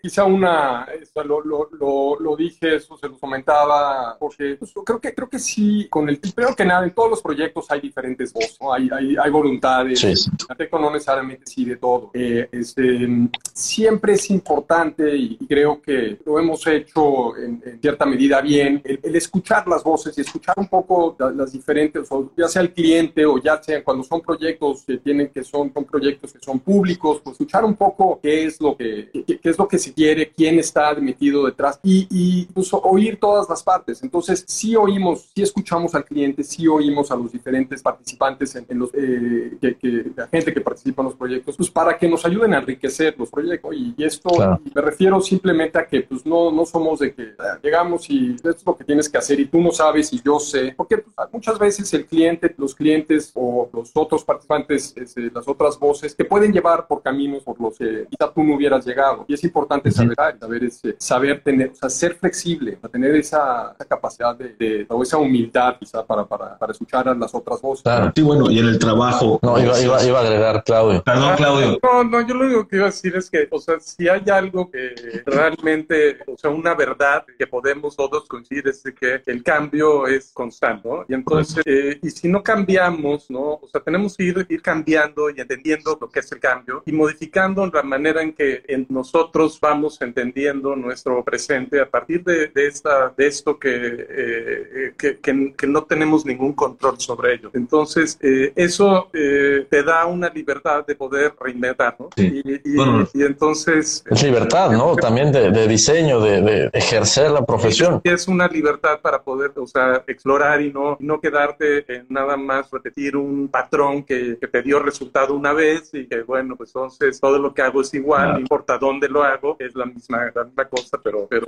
quizá 0.00 0.22
una, 0.22 0.86
lo, 1.24 1.68
lo, 1.72 2.20
lo, 2.20 2.36
dije, 2.36 2.76
eso 2.76 2.96
se 2.96 3.08
lo 3.08 3.18
comentaba, 3.18 4.16
porque 4.16 4.54
pues, 4.60 4.72
creo, 4.84 5.00
que, 5.00 5.12
creo 5.12 5.28
que 5.28 5.40
sí, 5.40 5.88
con 5.90 6.08
el, 6.08 6.20
primero 6.20 6.54
que 6.54 6.64
nada, 6.64 6.84
en 6.84 6.94
todos 6.94 7.10
los 7.10 7.20
proyectos 7.20 7.66
hay 7.68 7.80
diferentes 7.80 8.32
voces, 8.32 8.58
hay, 8.72 8.88
hay, 8.92 9.16
hay, 9.20 9.30
voluntades, 9.30 9.98
sí, 9.98 10.14
sí. 10.14 10.30
no 10.70 10.90
necesariamente 10.92 11.46
sí 11.46 11.64
de 11.64 11.76
todo. 11.76 12.12
Eh, 12.14 12.48
este, 12.52 13.08
siempre 13.52 14.12
es 14.12 14.30
importante 14.30 15.16
y 15.16 15.36
creo 15.48 15.82
que 15.82 16.11
lo 16.24 16.38
hemos 16.38 16.66
hecho 16.66 17.36
en, 17.36 17.62
cierta 17.80 18.06
medida 18.06 18.40
bien, 18.40 18.82
el, 18.84 19.16
escuchar 19.16 19.66
las 19.68 19.82
voces 19.82 20.16
y 20.16 20.20
escuchar 20.20 20.54
un 20.58 20.68
poco 20.68 21.16
las, 21.18 21.52
diferentes, 21.52 22.08
ya 22.36 22.48
sea 22.48 22.62
el 22.62 22.72
cliente 22.72 23.26
o 23.26 23.38
ya 23.38 23.62
sea 23.62 23.82
cuando 23.84 24.02
son 24.04 24.20
proyectos 24.20 24.84
que 24.86 24.98
tienen 24.98 25.28
que 25.28 25.44
son, 25.44 25.72
son 25.72 25.84
proyectos 25.84 26.32
que 26.32 26.38
son 26.40 26.60
públicos, 26.60 27.20
pues 27.22 27.34
escuchar 27.34 27.64
un 27.64 27.74
poco 27.74 28.18
qué 28.22 28.44
es 28.44 28.60
lo 28.60 28.76
que, 28.76 29.10
qué, 29.26 29.38
es 29.42 29.58
lo 29.58 29.68
que 29.68 29.78
se 29.78 29.92
quiere, 29.92 30.30
quién 30.30 30.58
está 30.58 30.94
metido 30.94 31.44
detrás 31.46 31.78
y, 31.82 32.06
y 32.10 32.44
pues, 32.46 32.70
oír 32.72 33.18
todas 33.18 33.48
las 33.48 33.62
partes. 33.62 34.02
Entonces, 34.02 34.44
sí 34.46 34.76
oímos, 34.76 35.30
sí 35.34 35.42
escuchamos 35.42 35.94
al 35.94 36.04
cliente, 36.04 36.44
sí 36.44 36.66
oímos 36.68 37.10
a 37.10 37.16
los 37.16 37.32
diferentes 37.32 37.82
participantes 37.82 38.54
en, 38.56 38.78
los, 38.78 38.90
eh, 38.94 39.56
que, 39.60 40.12
la 40.16 40.28
gente 40.28 40.52
que 40.52 40.60
participa 40.60 41.02
en 41.02 41.06
los 41.08 41.16
proyectos, 41.16 41.56
pues 41.56 41.70
para 41.70 41.98
que 41.98 42.08
nos 42.08 42.24
ayuden 42.24 42.54
a 42.54 42.58
enriquecer 42.58 43.14
los 43.18 43.30
proyectos. 43.30 43.74
Y, 43.74 43.94
esto 44.02 44.30
me 44.74 44.82
refiero 44.82 45.20
simplemente 45.20 45.78
a 45.78 45.86
que 45.86 46.01
pues 46.02 46.24
no, 46.26 46.50
no 46.50 46.64
somos 46.64 47.00
de 47.00 47.14
que 47.14 47.34
ah, 47.38 47.58
llegamos 47.62 48.08
y 48.10 48.34
esto 48.34 48.50
es 48.50 48.66
lo 48.66 48.76
que 48.76 48.84
tienes 48.84 49.08
que 49.08 49.18
hacer 49.18 49.40
y 49.40 49.46
tú 49.46 49.60
no 49.60 49.70
sabes 49.70 50.12
y 50.12 50.22
yo 50.22 50.38
sé, 50.38 50.74
porque 50.76 50.98
pues, 50.98 51.14
muchas 51.32 51.58
veces 51.58 51.92
el 51.94 52.06
cliente, 52.06 52.54
los 52.58 52.74
clientes 52.74 53.32
o 53.34 53.68
los 53.72 53.90
otros 53.94 54.24
participantes, 54.24 54.92
este, 54.96 55.30
las 55.30 55.46
otras 55.48 55.78
voces, 55.78 56.16
te 56.16 56.24
pueden 56.24 56.52
llevar 56.52 56.86
por 56.86 57.02
caminos 57.02 57.42
por 57.42 57.60
los 57.60 57.78
que 57.78 58.06
quizá 58.10 58.32
tú 58.32 58.42
no 58.42 58.56
hubieras 58.56 58.84
llegado. 58.84 59.24
Y 59.28 59.34
es 59.34 59.44
importante 59.44 59.90
saber, 59.90 60.16
saber, 60.38 60.64
ese, 60.64 60.96
saber 60.98 61.42
tener, 61.42 61.70
o 61.70 61.74
sea, 61.74 61.90
ser 61.90 62.14
flexible, 62.14 62.78
tener 62.90 63.14
esa, 63.16 63.74
capacidad 63.88 64.36
de, 64.36 64.86
o 64.88 65.02
esa 65.02 65.18
humildad 65.18 65.76
quizá 65.78 66.04
para, 66.04 66.24
para, 66.24 66.56
para, 66.56 66.72
escuchar 66.72 67.08
a 67.08 67.14
las 67.14 67.34
otras 67.34 67.60
voces. 67.60 67.84
Sí, 68.14 68.22
bueno, 68.22 68.50
y 68.50 68.58
en 68.58 68.66
el 68.66 68.78
trabajo. 68.78 69.38
No, 69.42 69.58
iba, 69.58 69.78
iba, 69.80 70.04
iba 70.04 70.18
a 70.18 70.22
agregar 70.22 70.64
Claudio. 70.64 71.02
Perdón, 71.02 71.36
Claudio. 71.36 71.78
No, 71.82 72.04
no, 72.04 72.26
yo 72.26 72.34
lo 72.34 72.46
único 72.46 72.68
que 72.68 72.76
iba 72.76 72.86
a 72.86 72.90
decir 72.90 73.16
es 73.16 73.30
que, 73.30 73.48
o 73.50 73.58
sea, 73.58 73.80
si 73.80 74.08
hay 74.08 74.22
algo 74.30 74.70
que 74.70 74.94
realmente, 75.26 75.91
o 76.26 76.36
sea, 76.36 76.50
una 76.50 76.74
verdad 76.74 77.24
que 77.38 77.46
podemos 77.46 77.96
todos 77.96 78.26
coincidir 78.28 78.68
es 78.68 78.82
que 78.98 79.22
el 79.26 79.42
cambio 79.42 80.06
es 80.06 80.30
constante, 80.32 80.88
¿no? 80.88 81.04
Y 81.08 81.14
entonces, 81.14 81.62
eh, 81.66 81.98
y 82.02 82.10
si 82.10 82.28
no 82.28 82.42
cambiamos, 82.42 83.30
¿no? 83.30 83.54
O 83.54 83.68
sea, 83.70 83.80
tenemos 83.80 84.16
que 84.16 84.24
ir, 84.24 84.46
ir 84.48 84.62
cambiando 84.62 85.30
y 85.30 85.40
entendiendo 85.40 85.96
lo 86.00 86.08
que 86.08 86.20
es 86.20 86.32
el 86.32 86.40
cambio 86.40 86.82
y 86.86 86.92
modificando 86.92 87.66
la 87.66 87.82
manera 87.82 88.22
en 88.22 88.32
que 88.32 88.62
nosotros 88.88 89.58
vamos 89.60 90.00
entendiendo 90.00 90.76
nuestro 90.76 91.22
presente 91.24 91.80
a 91.80 91.88
partir 91.88 92.24
de, 92.24 92.48
de 92.48 92.66
esta, 92.66 93.12
de 93.16 93.26
esto 93.26 93.58
que, 93.58 94.06
eh, 94.08 94.94
que, 94.96 95.18
que, 95.18 95.66
no 95.66 95.84
tenemos 95.84 96.26
ningún 96.26 96.52
control 96.52 96.98
sobre 96.98 97.34
ello. 97.34 97.50
Entonces, 97.54 98.18
eh, 98.20 98.52
eso 98.56 99.08
te 99.12 99.82
da 99.82 100.06
una 100.06 100.28
libertad 100.28 100.84
de 100.86 100.94
poder 100.94 101.34
reinventar, 101.40 101.96
¿no? 101.98 102.08
Sí. 102.16 102.42
Y, 102.44 102.76
y, 102.76 103.22
entonces... 103.22 104.04
Es 104.10 104.22
libertad, 104.22 104.70
¿no? 104.72 104.96
También 104.96 105.32
de, 105.32 105.50
de 105.50 105.66
diseño, 105.82 106.20
de, 106.20 106.40
de, 106.42 106.70
ejercer 106.72 107.30
la 107.30 107.44
profesión. 107.44 108.00
Es 108.04 108.28
una 108.28 108.46
libertad 108.46 109.00
para 109.02 109.22
poder, 109.22 109.52
o 109.56 109.66
sea, 109.66 110.04
explorar 110.06 110.60
y 110.60 110.72
no, 110.72 110.96
no 111.00 111.20
quedarte 111.20 111.84
en 111.92 112.06
nada 112.08 112.36
más 112.36 112.70
repetir 112.70 113.16
un 113.16 113.48
patrón 113.48 114.04
que, 114.04 114.38
que, 114.40 114.46
te 114.46 114.62
dio 114.62 114.78
resultado 114.78 115.34
una 115.34 115.52
vez 115.52 115.90
y 115.92 116.06
que, 116.06 116.22
bueno, 116.22 116.54
pues 116.56 116.70
entonces 116.74 117.18
todo 117.18 117.38
lo 117.38 117.52
que 117.52 117.62
hago 117.62 117.80
es 117.80 117.92
igual, 117.94 118.34
no 118.34 118.40
importa 118.40 118.78
dónde 118.78 119.08
lo 119.08 119.24
hago, 119.24 119.56
es 119.58 119.74
la 119.74 119.86
misma, 119.86 120.30
la 120.34 120.44
misma 120.44 120.64
cosa, 120.66 120.98
pero, 121.02 121.26
pero 121.28 121.46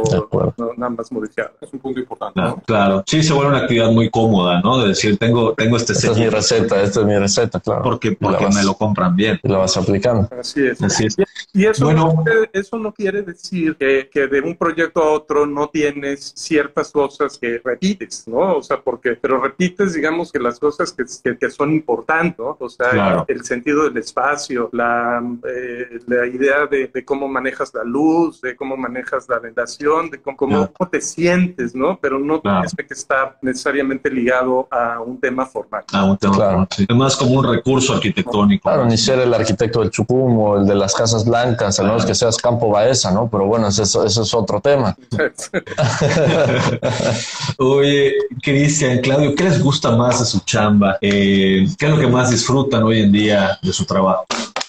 no, 0.57 0.73
nada 0.77 0.91
más 0.91 1.13
modificada. 1.13 1.53
Es 1.61 1.73
un 1.73 1.79
punto 1.79 2.01
importante. 2.01 2.35
Claro, 2.35 2.63
claro, 2.67 3.05
Sí, 3.07 3.23
se 3.23 3.33
vuelve 3.33 3.51
una 3.51 3.61
actividad 3.61 3.91
muy 3.91 4.11
cómoda, 4.11 4.61
¿no? 4.63 4.79
De 4.79 4.89
decir, 4.89 5.17
tengo, 5.19 5.53
tengo 5.55 5.77
este 5.77 5.93
Esta 5.93 6.11
es 6.11 6.19
mi 6.19 6.29
receta, 6.29 6.83
esta 6.83 7.01
es 7.01 7.07
mi 7.07 7.17
receta, 7.17 7.61
claro. 7.61 7.83
Porque, 7.83 8.13
porque 8.13 8.47
me 8.49 8.65
lo 8.65 8.75
compran 8.75 9.15
bien. 9.15 9.39
Y 9.43 9.49
la 9.49 9.59
vas 9.59 9.77
aplicando. 9.77 10.29
Así 10.39 10.67
es. 10.67 10.83
Así 10.83 11.07
es. 11.07 11.17
Y 11.53 11.67
eso, 11.67 11.85
bueno, 11.85 12.13
no 12.15 12.25
quiere, 12.25 12.51
eso 12.53 12.79
no 12.79 12.93
quiere 12.93 13.23
decir 13.23 13.77
que, 13.77 14.09
que 14.11 14.24
de 14.29 14.41
un 14.41 14.57
proyecto 14.57 15.03
a 15.03 15.11
otro 15.11 15.47
no 15.47 15.69
tienes 15.69 16.33
ciertas 16.37 16.91
cosas 16.91 17.39
que 17.39 17.61
repites, 17.63 18.27
¿no? 18.27 18.57
O 18.57 18.63
sea, 18.63 18.81
porque, 18.81 19.17
pero 19.21 19.41
repites, 19.41 19.95
digamos, 19.95 20.33
que 20.33 20.39
las 20.39 20.59
cosas 20.59 20.93
que, 20.93 21.37
que, 21.37 21.51
son 21.51 21.73
importantes, 21.73 22.39
¿no? 22.39 22.57
O 22.59 22.69
sea, 22.69 23.25
el 23.29 23.45
sentido 23.45 23.85
del 23.85 23.97
espacio, 23.97 24.69
la, 24.73 25.23
eh, 25.49 26.01
la 26.07 26.27
idea 26.27 26.67
de, 26.67 26.91
de, 26.93 27.05
cómo 27.05 27.29
manejas 27.29 27.73
la 27.75 27.85
luz, 27.85 28.41
de 28.41 28.57
cómo 28.57 28.77
manejas 28.77 29.29
la 29.29 29.39
ventilación, 29.39 30.11
de 30.11 30.21
cómo, 30.21 30.37
cómo 30.37 30.91
te 30.91 31.01
sientes, 31.01 31.75
¿no? 31.75 31.99
Pero 32.01 32.19
no 32.19 32.41
tienes 32.41 32.75
que 32.75 32.95
estar 32.95 33.39
necesariamente 33.43 34.11
ligado 34.11 34.69
a 34.71 35.01
un 35.01 35.19
tema 35.21 35.47
formal. 35.47 35.85
A 35.93 36.05
un 36.05 36.19
tema 36.19 36.35
claro. 36.35 36.69
sí. 36.71 36.87
Es 36.89 36.97
más 36.97 37.17
como 37.17 37.39
un 37.41 37.55
recurso 37.55 37.95
arquitectónico. 37.95 38.63
Claro, 38.63 38.87
ni 38.87 38.97
ser 38.97 39.19
el 39.21 39.33
arquitecto 39.33 39.81
del 39.81 39.91
Chucum 39.91 40.39
o 40.39 40.59
el 40.59 40.67
de 40.67 40.75
las 40.75 40.95
casas 40.95 41.25
blancas, 41.25 41.79
a 41.79 41.83
menos 41.83 42.05
que 42.05 42.15
seas 42.15 42.37
Campo 42.37 42.69
Baeza, 42.71 43.11
¿no? 43.11 43.29
Pero 43.29 43.47
bueno, 43.47 43.69
eso, 43.69 44.05
eso 44.15 44.23
es 44.23 44.35
otro 44.35 44.61
tema. 44.61 44.97
Oye, 47.59 48.13
Cristian, 48.41 48.99
Claudio, 48.99 49.35
¿qué 49.35 49.45
les 49.45 49.61
gusta 49.61 49.97
más 49.97 50.21
de 50.21 50.27
su 50.27 50.39
chamba? 50.41 50.99
Eh, 51.01 51.67
¿Qué 51.77 51.87
es 51.87 51.91
lo 51.91 51.99
que 51.99 52.07
más 52.07 52.31
disfrutan 52.31 52.85
hoy 52.85 53.03
en 53.03 53.11
día 53.11 53.59
de 53.61 53.73
su 53.73 53.85
trabajo? 53.85 54.27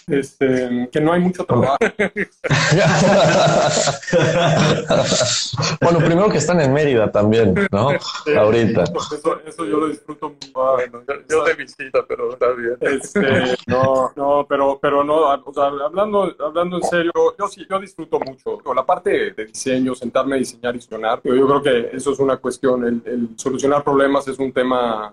Este, 0.08 0.88
que 0.92 1.02
no 1.02 1.14
hay 1.14 1.20
mucho 1.20 1.44
trabajo. 1.46 1.78
bueno, 5.82 5.98
primero 6.00 6.30
que 6.30 6.38
están 6.38 6.62
en 6.62 6.72
Mérida 6.74 7.12
también, 7.12 7.56
¿no? 7.72 7.90
Ahorita. 8.38 8.84
Eso, 8.84 9.66
yo 9.66 9.80
lo 9.80 9.88
disfruto 9.88 10.30
muy 10.30 10.52
bueno. 10.54 11.02
Yo, 11.28 11.44
de 11.44 11.56
visita, 11.56 12.06
pero 12.08 12.34
está 12.34 12.52
bien. 12.52 12.78
Este, 12.82 13.56
no, 13.66 14.12
no, 14.16 14.46
pero, 14.48 14.78
pero 14.80 15.04
no, 15.04 15.34
o 15.44 15.54
sea, 15.54 15.66
hablando, 15.66 16.36
hablando 16.40 16.78
en 16.78 16.84
serio, 16.84 17.12
yo 17.40 17.48
sí, 17.48 17.66
yo 17.68 17.80
disfruto 17.80 18.20
mucho. 18.20 18.60
La 18.76 18.86
parte 18.86 19.34
de 19.36 19.46
diseño, 19.46 19.96
sentarme 19.96 20.36
a 20.36 20.40
diseñar 20.40 20.76
y 20.76 20.82
sonar, 20.82 21.20
yo, 21.24 21.34
yo 21.34 21.48
creo 21.48 21.64
que 21.64 21.98
eso 21.98 22.12
es 22.12 22.20
una 22.20 22.38
cuestión, 22.38 22.86
el, 22.86 23.02
el, 23.06 23.30
solucionar 23.38 23.84
problemas 23.84 24.28
es 24.28 24.38
un 24.38 24.52
tema 24.52 25.12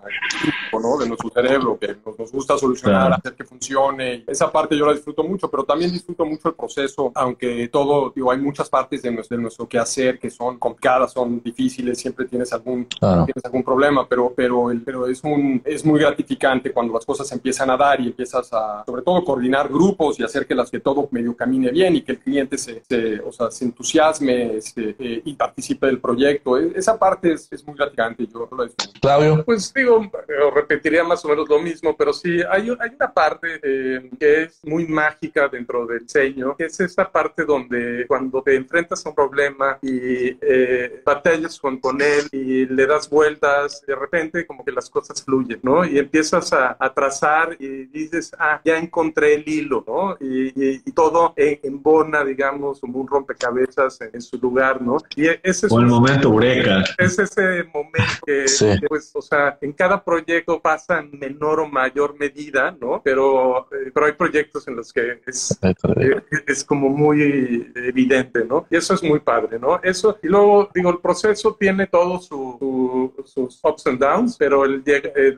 ¿no? 0.71 0.97
de 0.97 1.07
nuestro 1.07 1.31
cerebro, 1.31 1.79
que 1.79 1.95
nos, 2.05 2.19
nos 2.19 2.31
gusta 2.31 2.57
solucionar, 2.57 3.13
hacer 3.13 3.33
que 3.33 3.43
funcione. 3.43 4.23
Esa 4.27 4.51
parte 4.51 4.77
yo 4.77 4.82
la 4.85 4.93
disfruto 4.93 5.23
mucho, 5.23 5.49
pero 5.49 5.63
también 5.63 5.91
disfruto 5.91 6.25
mucho 6.25 6.49
el 6.49 6.55
proceso, 6.55 7.11
aunque 7.15 7.67
todo, 7.69 8.11
digo, 8.15 8.31
hay 8.31 8.39
muchas 8.39 8.69
partes 8.69 9.01
de 9.01 9.11
nuestro, 9.11 9.37
de 9.37 9.43
nuestro 9.43 9.67
quehacer 9.67 10.19
que 10.19 10.29
son 10.29 10.57
complicadas, 10.57 11.13
son 11.13 11.41
difíciles, 11.41 11.99
siempre 11.99 12.25
tienes 12.25 12.51
algún, 12.53 12.85
tienes 12.85 13.43
algún 13.43 13.63
problema, 13.63 14.07
pero, 14.07 14.33
pero, 14.35 14.71
el, 14.71 14.81
pero 14.81 15.07
es, 15.07 15.23
un, 15.23 15.61
es 15.65 15.85
muy 15.85 15.99
gratificante 15.99 16.71
cuando 16.71 16.93
las 16.93 17.05
cosas 17.05 17.31
empiezan 17.31 17.69
a 17.69 17.77
dar 17.77 17.99
y 18.01 18.07
empiezas 18.07 18.51
a, 18.53 18.83
sobre 18.85 19.01
todo, 19.01 19.23
coordinar 19.23 19.69
grupos 19.69 20.19
y 20.19 20.23
hacer 20.23 20.45
que, 20.45 20.55
las, 20.55 20.69
que 20.69 20.79
todo 20.79 21.07
medio 21.11 21.35
camine 21.35 21.71
bien 21.71 21.95
y 21.95 22.01
que 22.01 22.13
el 22.13 22.19
cliente 22.19 22.57
se, 22.57 22.83
se 22.83 23.19
o 23.19 23.31
sea, 23.31 23.51
se 23.51 23.65
entusiasme 23.65 24.61
se, 24.61 24.95
eh, 24.99 25.21
y 25.23 25.33
participe 25.35 25.87
del 25.87 25.99
proyecto. 25.99 26.57
E, 26.57 26.73
esa 26.75 26.97
parte 26.97 27.33
es, 27.33 27.51
es 27.51 27.65
muy 27.65 27.75
gratificante. 27.75 28.27
Yo 28.27 28.47
lo 28.51 28.63
disfruto. 28.63 28.99
Claudio. 29.01 29.43
Pues 29.45 29.73
digo, 29.73 30.09
repetiría 30.53 31.03
más 31.03 31.23
o 31.25 31.29
menos 31.29 31.47
lo 31.47 31.59
mismo, 31.59 31.95
pero 31.95 32.13
sí, 32.13 32.39
hay, 32.49 32.69
hay 32.79 32.95
una 32.95 33.13
parte 33.13 33.59
eh, 33.61 34.09
que 34.19 34.43
es 34.43 34.59
muy 34.63 34.72
mágica 34.85 35.47
dentro 35.47 35.85
del 35.85 35.99
diseño, 35.99 36.55
que 36.55 36.65
es 36.65 36.79
esta 36.79 37.11
parte 37.11 37.45
donde 37.45 38.05
cuando 38.07 38.41
te 38.41 38.55
enfrentas 38.55 39.05
a 39.05 39.09
un 39.09 39.15
problema 39.15 39.77
y 39.81 40.37
eh, 40.41 41.01
batallas 41.05 41.59
con, 41.59 41.77
con, 41.77 42.01
él 42.01 42.27
y 42.31 42.65
le 42.65 42.87
das 42.87 43.09
vueltas, 43.09 43.83
de 43.85 43.95
repente 43.95 44.45
como 44.45 44.65
que 44.65 44.71
las 44.71 44.89
cosas 44.89 45.23
fluyen, 45.23 45.59
¿no? 45.61 45.85
Y 45.85 45.99
empiezas 45.99 46.51
a, 46.53 46.75
a 46.79 46.93
trazar 46.93 47.55
y 47.59 47.85
dices, 47.85 48.31
ah, 48.39 48.61
ya 48.63 48.77
encontré 48.77 49.35
el 49.35 49.47
hilo, 49.47 49.83
¿no? 49.87 50.17
Y, 50.19 50.47
y, 50.49 50.81
y 50.85 50.91
todo 50.91 51.33
embona, 51.37 52.23
digamos, 52.23 52.79
como 52.79 52.99
un 52.99 53.07
rompecabezas 53.07 54.01
en, 54.01 54.11
en, 54.13 54.21
su 54.21 54.37
lugar, 54.37 54.81
¿no? 54.81 54.97
Y 55.15 55.27
ese 55.27 55.67
es 55.67 55.71
o 55.71 55.79
el 55.79 55.85
momento 55.85 56.29
eureka. 56.29 56.83
Es 56.97 57.19
ese 57.19 57.63
momento 57.73 58.13
que, 58.25 58.47
sí. 58.47 58.65
que, 58.79 58.87
pues, 58.87 59.11
o 59.13 59.21
sea, 59.21 59.57
en 59.61 59.73
cada 59.73 60.03
proyecto 60.03 60.59
pasa 60.59 60.99
en 60.99 61.17
menor 61.19 61.59
o 61.59 61.67
mayor 61.67 62.17
medida, 62.17 62.75
¿no? 62.79 63.01
Pero, 63.03 63.67
eh, 63.71 63.91
pero 63.93 64.05
hay 64.05 64.13
proyectos 64.13 64.62
proyectos 64.63 64.67
en 64.67 64.75
los 64.75 64.93
que 64.93 65.21
es, 65.25 65.59
eh, 65.61 66.43
es 66.47 66.63
como 66.63 66.89
muy 66.89 67.71
evidente, 67.75 68.45
¿no? 68.45 68.65
Y 68.69 68.77
eso 68.77 68.93
es 68.93 69.03
muy 69.03 69.19
padre, 69.19 69.59
¿no? 69.59 69.79
Eso, 69.81 70.17
y 70.21 70.27
luego, 70.27 70.69
digo, 70.73 70.89
el 70.89 70.99
proceso 70.99 71.55
tiene 71.59 71.87
todos 71.87 72.25
su, 72.25 73.13
sus 73.25 73.59
ups 73.63 73.87
and 73.87 73.99
downs, 73.99 74.37
pero 74.37 74.65
el, 74.65 74.83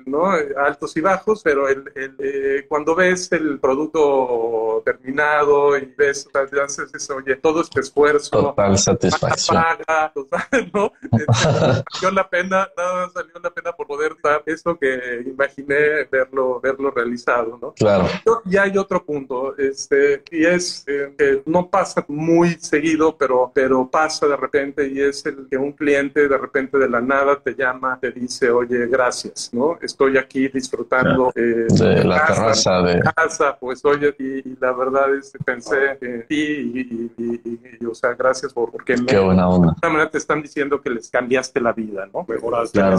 ¿no? 0.06 0.26
Altos 0.58 0.96
y 0.98 1.02
bajos, 1.02 1.42
pero 1.44 1.68
el, 1.68 1.84
el 1.96 2.66
cuando 2.68 2.96
ves 2.96 3.32
el 3.32 3.60
producto 3.60 4.82
terminado 4.86 5.78
y 5.78 5.94
ves, 5.98 6.28
haces 6.34 6.94
eso, 6.94 7.16
oye, 7.16 7.36
todo 7.36 7.62
este 7.62 7.82
esfuerzo. 7.82 8.30
Total 8.30 8.78
satisfacción. 8.78 9.62
Paga, 9.62 10.12
total, 10.16 10.72
¿no? 10.74 10.92
valió 11.94 12.12
la 12.12 12.30
pena, 12.30 12.70
nada 12.78 13.10
salió 13.10 13.34
la 13.42 13.50
pena 13.50 13.72
por 13.74 13.88
poder 13.88 14.16
dar 14.24 14.44
esto 14.46 14.78
que 14.78 15.24
imaginé 15.26 16.06
verlo, 16.12 16.60
verlo 16.62 16.92
realizado, 16.92 17.58
¿no? 17.62 17.74
Claro. 17.74 18.08
Y 18.46 18.58
hay 18.58 18.78
otro 18.78 19.04
punto, 19.04 19.15
este, 19.58 20.24
y 20.32 20.46
es 20.46 20.84
eh, 20.88 21.14
que 21.18 21.42
no 21.46 21.70
pasa 21.70 22.06
muy 22.08 22.58
seguido, 22.60 23.16
pero, 23.18 23.52
pero 23.54 23.90
pasa 23.90 24.28
de 24.28 24.36
repente 24.36 24.88
y 24.88 25.02
es 25.02 25.26
el 25.26 25.48
que 25.50 25.58
un 25.58 25.72
cliente 25.72 26.28
de 26.28 26.38
repente 26.38 26.78
de 26.78 26.90
la 26.90 27.02
nada 27.02 27.40
te 27.40 27.56
llama, 27.56 27.98
te 28.00 28.12
dice, 28.12 28.50
oye, 28.50 28.88
gracias, 28.88 29.50
¿no? 29.54 29.78
Estoy 29.82 30.18
aquí 30.18 30.48
disfrutando 30.48 31.32
eh, 31.36 31.68
de 31.70 32.04
la 32.04 32.26
terraza 32.26 32.82
de 32.82 33.00
casa, 33.00 33.58
pues 33.60 33.84
oye, 33.86 34.16
y, 34.20 34.56
la 34.60 34.72
verdad 34.72 35.14
es 35.16 35.32
que 35.32 35.44
pensé 35.44 35.98
en 36.02 36.26
ti 36.28 37.12
y, 37.18 37.86
o 37.86 37.94
sea, 37.94 38.14
gracias 38.14 38.54
por 38.54 38.72
porque 38.72 38.96
Qué 39.06 39.20
buena 39.20 39.48
onda. 39.48 39.76
De 39.82 39.90
manera 39.90 40.10
te 40.10 40.18
están 40.18 40.42
diciendo 40.42 40.82
que 40.82 40.90
les 40.90 41.10
cambiaste 41.10 41.62
la 41.62 41.74
vida, 41.74 42.08
¿no? 42.14 42.26
Mejoraste. 42.28 42.80
Claro. 42.80 42.98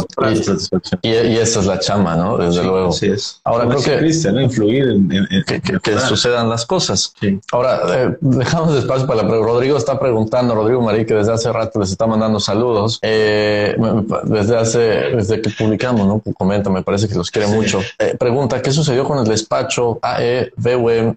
Y, 1.02 1.08
y, 1.08 1.36
esa 1.38 1.60
es 1.60 1.66
la 1.66 1.78
chama, 1.78 2.16
¿no? 2.16 2.38
Desde 2.38 2.62
luego. 2.62 2.88
Así 2.88 3.06
es. 3.06 3.40
Ahora 3.44 3.66
creo 3.68 3.82
que 3.82 4.32
¿no? 4.32 4.40
influir 4.40 4.88
en, 4.88 5.08
que, 5.46 5.92
sucedan 6.08 6.48
las 6.48 6.66
cosas. 6.66 7.14
Ahora 7.52 7.80
eh, 7.94 8.16
dejamos 8.20 8.74
espacio 8.74 9.06
para 9.06 9.22
la 9.22 9.28
Rodrigo 9.28 9.76
está 9.76 9.98
preguntando, 9.98 10.54
Rodrigo 10.54 10.80
Marí, 10.82 11.04
que 11.04 11.14
desde 11.14 11.32
hace 11.32 11.52
rato 11.52 11.80
les 11.80 11.90
está 11.90 12.06
mandando 12.06 12.40
saludos. 12.40 12.98
Eh, 13.02 13.76
desde 14.24 14.56
hace, 14.56 14.78
desde 14.78 15.40
que 15.40 15.50
publicamos, 15.50 16.06
¿no? 16.06 16.22
Comenta, 16.34 16.70
me 16.70 16.82
parece 16.82 17.08
que 17.08 17.14
los 17.14 17.30
quiere 17.30 17.48
mucho. 17.48 17.80
Eh, 17.98 18.16
pregunta, 18.18 18.60
¿qué 18.62 18.70
sucedió 18.70 19.04
con 19.04 19.18
el 19.18 19.24
despacho 19.24 19.98
AEVUM, 20.02 21.14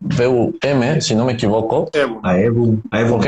si 1.00 1.16
no 1.16 1.26
me 1.26 1.34
equivoco? 1.34 1.90
AEVUM. 2.24 2.82
Ok. 3.12 3.26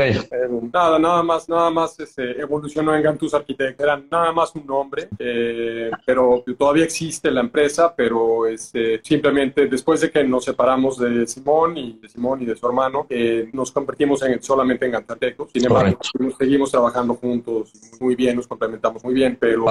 Nada, 0.72 0.98
nada 0.98 1.22
más, 1.22 1.48
nada 1.48 1.70
más 1.70 1.98
este, 2.00 2.40
evolucionó 2.40 2.94
en 2.94 3.02
Gantus 3.02 3.34
Architect. 3.34 3.80
Era 3.80 4.00
nada 4.10 4.32
más 4.32 4.54
un 4.54 4.66
nombre, 4.66 5.08
eh, 5.18 5.90
pero 6.04 6.42
todavía 6.58 6.84
existe 6.84 7.30
la 7.30 7.40
empresa, 7.40 7.92
pero 7.94 8.46
este, 8.46 9.00
simplemente 9.02 9.66
después 9.66 10.00
de 10.00 10.10
que 10.10 10.24
nos 10.24 10.44
separamos 10.44 10.98
de 10.98 11.26
Simón 11.26 11.51
y 11.76 11.98
de 12.00 12.08
Simón 12.08 12.42
y 12.42 12.46
de 12.46 12.56
su 12.56 12.66
hermano, 12.66 13.06
nos 13.52 13.70
convertimos 13.70 14.22
en, 14.22 14.42
solamente 14.42 14.86
en 14.86 14.94
Arquitectos. 14.94 15.50
Sin 15.52 15.64
embargo, 15.64 15.98
seguimos 16.38 16.70
trabajando 16.70 17.14
juntos 17.14 17.72
muy 18.00 18.14
bien, 18.14 18.36
nos 18.36 18.46
complementamos 18.46 19.02
muy 19.04 19.14
bien, 19.14 19.36
pero... 19.38 19.64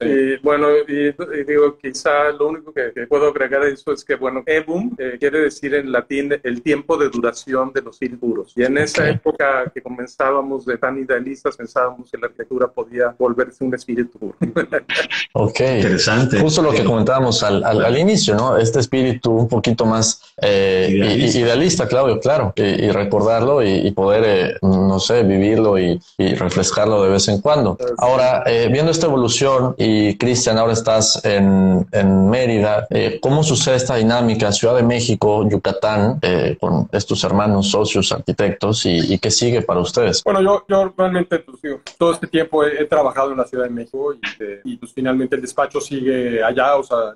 Eh, 0.00 0.38
bueno, 0.42 0.68
y, 0.88 1.12
digo, 1.44 1.76
quizá 1.78 2.30
lo 2.38 2.48
único 2.48 2.72
que, 2.72 3.06
puedo 3.08 3.28
agregar 3.28 3.62
a 3.62 3.68
eso 3.68 3.92
es 3.92 4.04
que, 4.04 4.14
bueno, 4.14 4.42
EBUM 4.46 4.94
eh, 4.98 5.16
quiere 5.18 5.40
decir 5.40 5.74
en 5.74 5.90
latín 5.90 6.32
el 6.42 6.62
tiempo 6.62 6.96
de 6.96 7.08
duración 7.08 7.72
de 7.72 7.82
los 7.82 7.96
silburos. 7.96 8.52
Y 8.56 8.62
en 8.64 8.78
esa 8.78 9.08
época 9.08 9.70
que 9.72 9.82
comenzábamos 9.82 10.64
de 10.64 10.78
tan 10.78 10.98
idealistas, 10.98 11.56
pensábamos 11.56 12.10
que 12.10 12.18
la 12.18 12.26
arquitectura 12.26 12.68
podía 12.68 13.14
volverse 13.18 13.64
un 13.64 13.74
espíritu. 13.74 14.34
ok. 15.32 15.60
Interesante. 15.60 16.38
Justo 16.40 16.62
lo 16.62 16.72
que 16.72 16.84
comentábamos 16.84 17.42
al, 17.42 17.64
al, 17.64 17.98
inicio, 17.98 18.34
¿no? 18.34 18.56
Este 18.56 18.80
espíritu 18.80 19.30
un 19.32 19.48
poquito 19.48 19.84
más 19.84 20.34
eh, 20.40 20.88
idealista. 21.14 21.86
Claudio, 21.86 22.20
claro, 22.20 22.52
y, 22.56 22.90
recordarlo 22.90 23.62
y, 23.62 23.90
poder, 23.92 24.24
eh, 24.26 24.56
no 24.62 24.98
sé, 24.98 25.22
vivirlo 25.22 25.78
y, 25.78 26.00
refrescarlo 26.18 27.02
de 27.02 27.10
vez 27.10 27.28
en 27.28 27.40
cuando. 27.40 27.76
Ahora, 27.98 28.42
eh, 28.46 28.68
viendo 28.70 28.90
esta 28.90 29.06
evolución 29.06 29.74
y 29.76 30.16
Cristian, 30.16 30.58
ahora 30.58 30.72
estás 30.72 31.24
en, 31.24 31.86
en 31.92 32.30
Mérida, 32.30 32.86
¿cómo 33.20 33.42
sucede 33.42 33.76
esta 33.76 33.96
dinámica 33.96 34.52
Ciudad 34.52 34.76
de 34.76 34.82
México, 34.82 35.48
Yucatán, 35.48 36.20
con 36.60 36.88
estos 36.92 37.24
hermanos 37.24 37.70
socios 37.70 38.12
arquitectos 38.12 38.86
y, 38.86 39.18
qué 39.18 39.30
sigue 39.30 39.62
para 39.62 39.80
ustedes? 39.80 40.22
Bueno, 40.24 40.42
yo, 40.42 40.64
yo 40.68 40.92
realmente 40.96 41.38
pues, 41.38 41.58
todo 41.98 42.12
este 42.12 42.26
tiempo 42.26 42.64
he, 42.64 42.84
trabajado 42.86 43.32
en 43.32 43.38
la 43.38 43.44
Ciudad 43.44 43.64
de 43.64 43.70
México 43.70 44.14
y, 44.64 44.76
pues 44.76 44.92
finalmente 44.92 45.36
el 45.36 45.42
despacho 45.42 45.80
sigue 45.80 46.42
allá, 46.42 46.76
o 46.76 46.82
sea, 46.82 47.14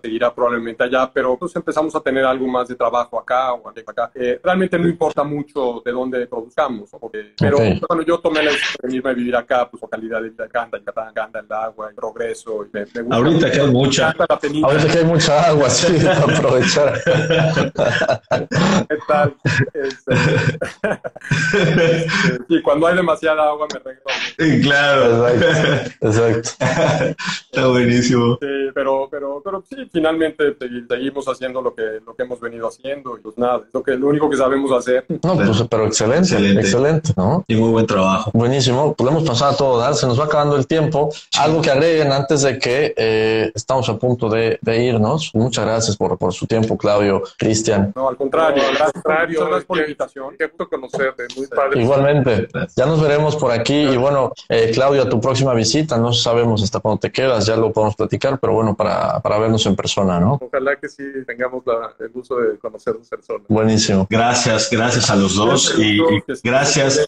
te 0.00 0.08
irá 0.08 0.34
probablemente 0.34 0.84
allá, 0.84 1.10
pero 1.12 1.36
pues 1.36 1.54
empezamos 1.56 1.94
a 1.94 2.00
tener 2.00 2.24
algo 2.24 2.46
más 2.46 2.68
de 2.68 2.74
trabajo 2.74 3.18
acá 3.26 3.52
o 3.54 3.68
acá. 3.68 4.10
Eh, 4.14 4.40
realmente 4.42 4.78
no 4.78 4.88
importa 4.88 5.24
mucho 5.24 5.82
de 5.84 5.90
dónde 5.90 6.26
produzcamos, 6.26 6.90
porque, 6.98 7.34
pero 7.38 7.58
bueno, 7.58 8.02
yo 8.06 8.18
tomé 8.20 8.42
la 8.42 8.52
decisión 8.52 9.02
de 9.02 9.14
vivir 9.14 9.34
acá, 9.34 9.68
pues 9.68 9.82
la 9.82 9.88
calidad 9.88 10.22
de 10.22 10.30
vida 10.30 10.44
acá, 10.44 10.68
encanta 11.10 11.40
el 11.40 11.52
agua, 11.52 11.88
el 11.90 11.94
progreso. 11.94 12.64
Y 12.64 12.68
me, 12.72 12.84
gusta 12.84 13.16
Ahorita 13.16 13.50
que 13.50 13.60
hay 13.60 13.70
mucha. 13.70 14.10
Ahorita 14.10 14.92
que 14.92 14.98
hay 14.98 15.04
mucha 15.04 15.48
agua, 15.48 15.68
sí, 15.68 16.06
aprovechar. 16.08 17.00
¿Qué 18.88 18.98
tal? 19.08 19.34
Este, 19.74 20.14
y 22.48 22.62
cuando 22.62 22.86
hay 22.86 22.96
demasiada 22.96 23.48
agua 23.48 23.66
me 23.72 23.78
regreso. 23.80 24.62
claro. 24.62 25.28
Exacto. 25.28 25.96
Exacto. 26.00 26.50
Está 27.44 27.66
buenísimo. 27.68 28.38
Sí, 28.40 28.70
pero, 28.74 29.08
pero, 29.10 29.42
pero 29.44 29.64
sí, 29.68 29.88
finalmente 29.92 30.56
seguimos 30.88 31.26
haciendo 31.26 31.60
lo 31.60 31.74
que, 31.74 32.00
lo 32.04 32.14
que 32.14 32.22
hemos 32.22 32.40
venido 32.40 32.68
haciendo 32.68 33.15
pues 33.22 33.36
nada, 33.38 33.58
es 33.66 33.72
lo, 33.72 33.82
que, 33.82 33.92
lo 33.92 34.08
único 34.08 34.28
que 34.30 34.36
sabemos 34.36 34.72
hacer. 34.72 35.04
No, 35.22 35.34
pues, 35.34 35.64
pero 35.70 35.86
excelente, 35.86 36.36
excelente, 36.58 37.12
¿no? 37.16 37.44
Y 37.46 37.56
muy 37.56 37.70
buen 37.70 37.86
trabajo. 37.86 38.30
Buenísimo, 38.32 38.94
podemos 38.94 39.24
pasar 39.24 39.54
a 39.54 39.56
todo 39.56 39.78
dar, 39.78 39.94
se 39.94 40.06
nos 40.06 40.18
va 40.18 40.24
acabando 40.24 40.56
el 40.56 40.66
tiempo. 40.66 41.10
Algo 41.38 41.60
que 41.62 41.70
agreguen 41.70 42.12
antes 42.12 42.42
de 42.42 42.58
que 42.58 42.94
eh, 42.96 43.50
estamos 43.54 43.88
a 43.88 43.98
punto 43.98 44.28
de, 44.28 44.58
de, 44.62 44.84
irnos. 44.84 45.30
Muchas 45.34 45.64
gracias 45.64 45.96
por, 45.96 46.16
por 46.18 46.32
su 46.32 46.46
tiempo, 46.46 46.76
Claudio, 46.76 47.22
Cristian. 47.38 47.92
No, 47.94 48.08
al 48.08 48.16
contrario, 48.16 48.62
al 48.80 48.92
contrario, 48.92 49.40
gracias 49.40 49.64
por 49.64 49.76
la 49.76 49.82
invitación. 49.84 50.34
Qué 50.38 50.46
gusto 50.46 50.68
conocerte, 50.68 51.24
muy 51.36 51.46
padre. 51.46 51.82
Igualmente, 51.82 52.48
ya 52.76 52.86
nos 52.86 53.00
veremos 53.00 53.36
por 53.36 53.52
aquí 53.52 53.74
y 53.74 53.96
bueno, 53.96 54.32
eh, 54.48 54.70
Claudio, 54.72 55.02
a 55.02 55.08
tu 55.08 55.20
próxima 55.20 55.54
visita, 55.54 55.96
no 55.98 56.12
sabemos 56.12 56.62
hasta 56.62 56.80
cuándo 56.80 57.00
te 57.00 57.10
quedas, 57.10 57.46
ya 57.46 57.56
lo 57.56 57.72
podemos 57.72 57.96
platicar, 57.96 58.38
pero 58.38 58.52
bueno, 58.52 58.74
para, 58.74 59.20
para 59.20 59.38
vernos 59.38 59.64
en 59.66 59.76
persona, 59.76 60.20
¿no? 60.20 60.38
Ojalá 60.40 60.76
que 60.76 60.88
sí 60.88 61.04
tengamos 61.26 61.64
la, 61.66 61.94
el 61.98 62.08
gusto 62.10 62.36
de 62.36 62.58
conocernos 62.58 63.05
Buenísimo. 63.48 64.06
Gracias, 64.08 64.68
gracias 64.70 65.10
a 65.10 65.16
los 65.16 65.34
dos 65.34 65.74
y, 65.78 65.98
gracias. 66.42 67.00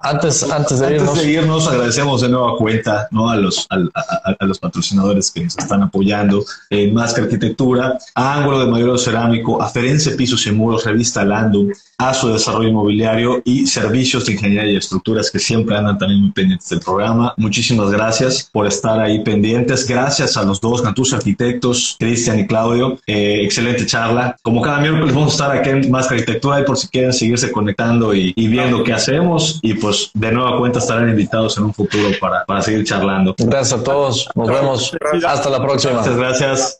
antes, 0.00 0.42
antes 0.42 0.80
de 0.80 0.94
irnos. 0.94 1.08
Antes 1.08 1.24
de 1.24 1.32
irnos, 1.32 1.68
agradecemos 1.68 2.20
de 2.20 2.28
nueva 2.28 2.56
cuenta 2.56 3.08
¿no? 3.10 3.30
a, 3.30 3.36
los, 3.36 3.66
a, 3.70 4.44
los 4.44 4.58
patrocinadores 4.58 5.30
que 5.30 5.44
nos 5.44 5.58
están 5.58 5.82
apoyando 5.82 6.44
en 6.70 6.94
Más 6.94 7.14
que 7.14 7.22
Arquitectura, 7.22 7.98
a 8.14 8.34
Ángulo 8.34 8.60
de 8.60 8.70
Mayor 8.70 8.98
Cerámico, 8.98 9.60
a 9.60 9.68
Ferense 9.68 10.12
Pisos 10.12 10.46
y 10.46 10.52
Muros, 10.52 10.84
Revista 10.84 11.24
Landum, 11.24 11.70
a 12.00 12.14
su 12.14 12.32
desarrollo 12.32 12.68
inmobiliario 12.68 13.42
y 13.44 13.66
servicios 13.66 14.24
de 14.24 14.32
ingeniería 14.32 14.72
y 14.72 14.76
estructuras 14.76 15.30
que 15.30 15.38
siempre 15.38 15.76
andan 15.76 15.98
también 15.98 16.22
muy 16.22 16.30
pendientes 16.30 16.68
del 16.70 16.80
programa. 16.80 17.34
Muchísimas 17.36 17.90
gracias 17.90 18.48
por 18.50 18.66
estar 18.66 18.98
ahí 18.98 19.22
pendientes. 19.22 19.86
Gracias 19.86 20.38
a 20.38 20.44
los 20.44 20.62
dos, 20.62 20.82
a 20.86 20.94
tus 20.94 21.12
arquitectos, 21.12 21.96
Cristian 21.98 22.38
y 22.38 22.46
Claudio. 22.46 22.98
Eh, 23.06 23.40
excelente 23.42 23.84
charla. 23.84 24.34
Como 24.42 24.62
cada 24.62 24.80
miércoles 24.80 25.14
vamos 25.14 25.32
a 25.32 25.44
estar 25.44 25.58
aquí 25.58 25.68
en 25.68 25.90
Más 25.90 26.10
Arquitectura 26.10 26.60
y 26.60 26.64
por 26.64 26.78
si 26.78 26.88
quieren 26.88 27.12
seguirse 27.12 27.52
conectando 27.52 28.14
y, 28.14 28.32
viendo 28.34 28.82
qué 28.82 28.94
hacemos. 28.94 29.58
Y 29.60 29.74
pues 29.74 30.10
de 30.14 30.32
nueva 30.32 30.56
cuenta 30.58 30.78
estarán 30.78 31.10
invitados 31.10 31.58
en 31.58 31.64
un 31.64 31.74
futuro 31.74 32.08
para, 32.18 32.46
para 32.46 32.62
seguir 32.62 32.84
charlando. 32.84 33.34
Gracias 33.36 33.78
a 33.78 33.84
todos. 33.84 34.26
Nos 34.34 34.48
vemos. 34.48 34.96
Hasta 35.26 35.50
la 35.50 35.60
próxima. 35.60 35.98
Muchas 35.98 36.16
gracias. 36.16 36.79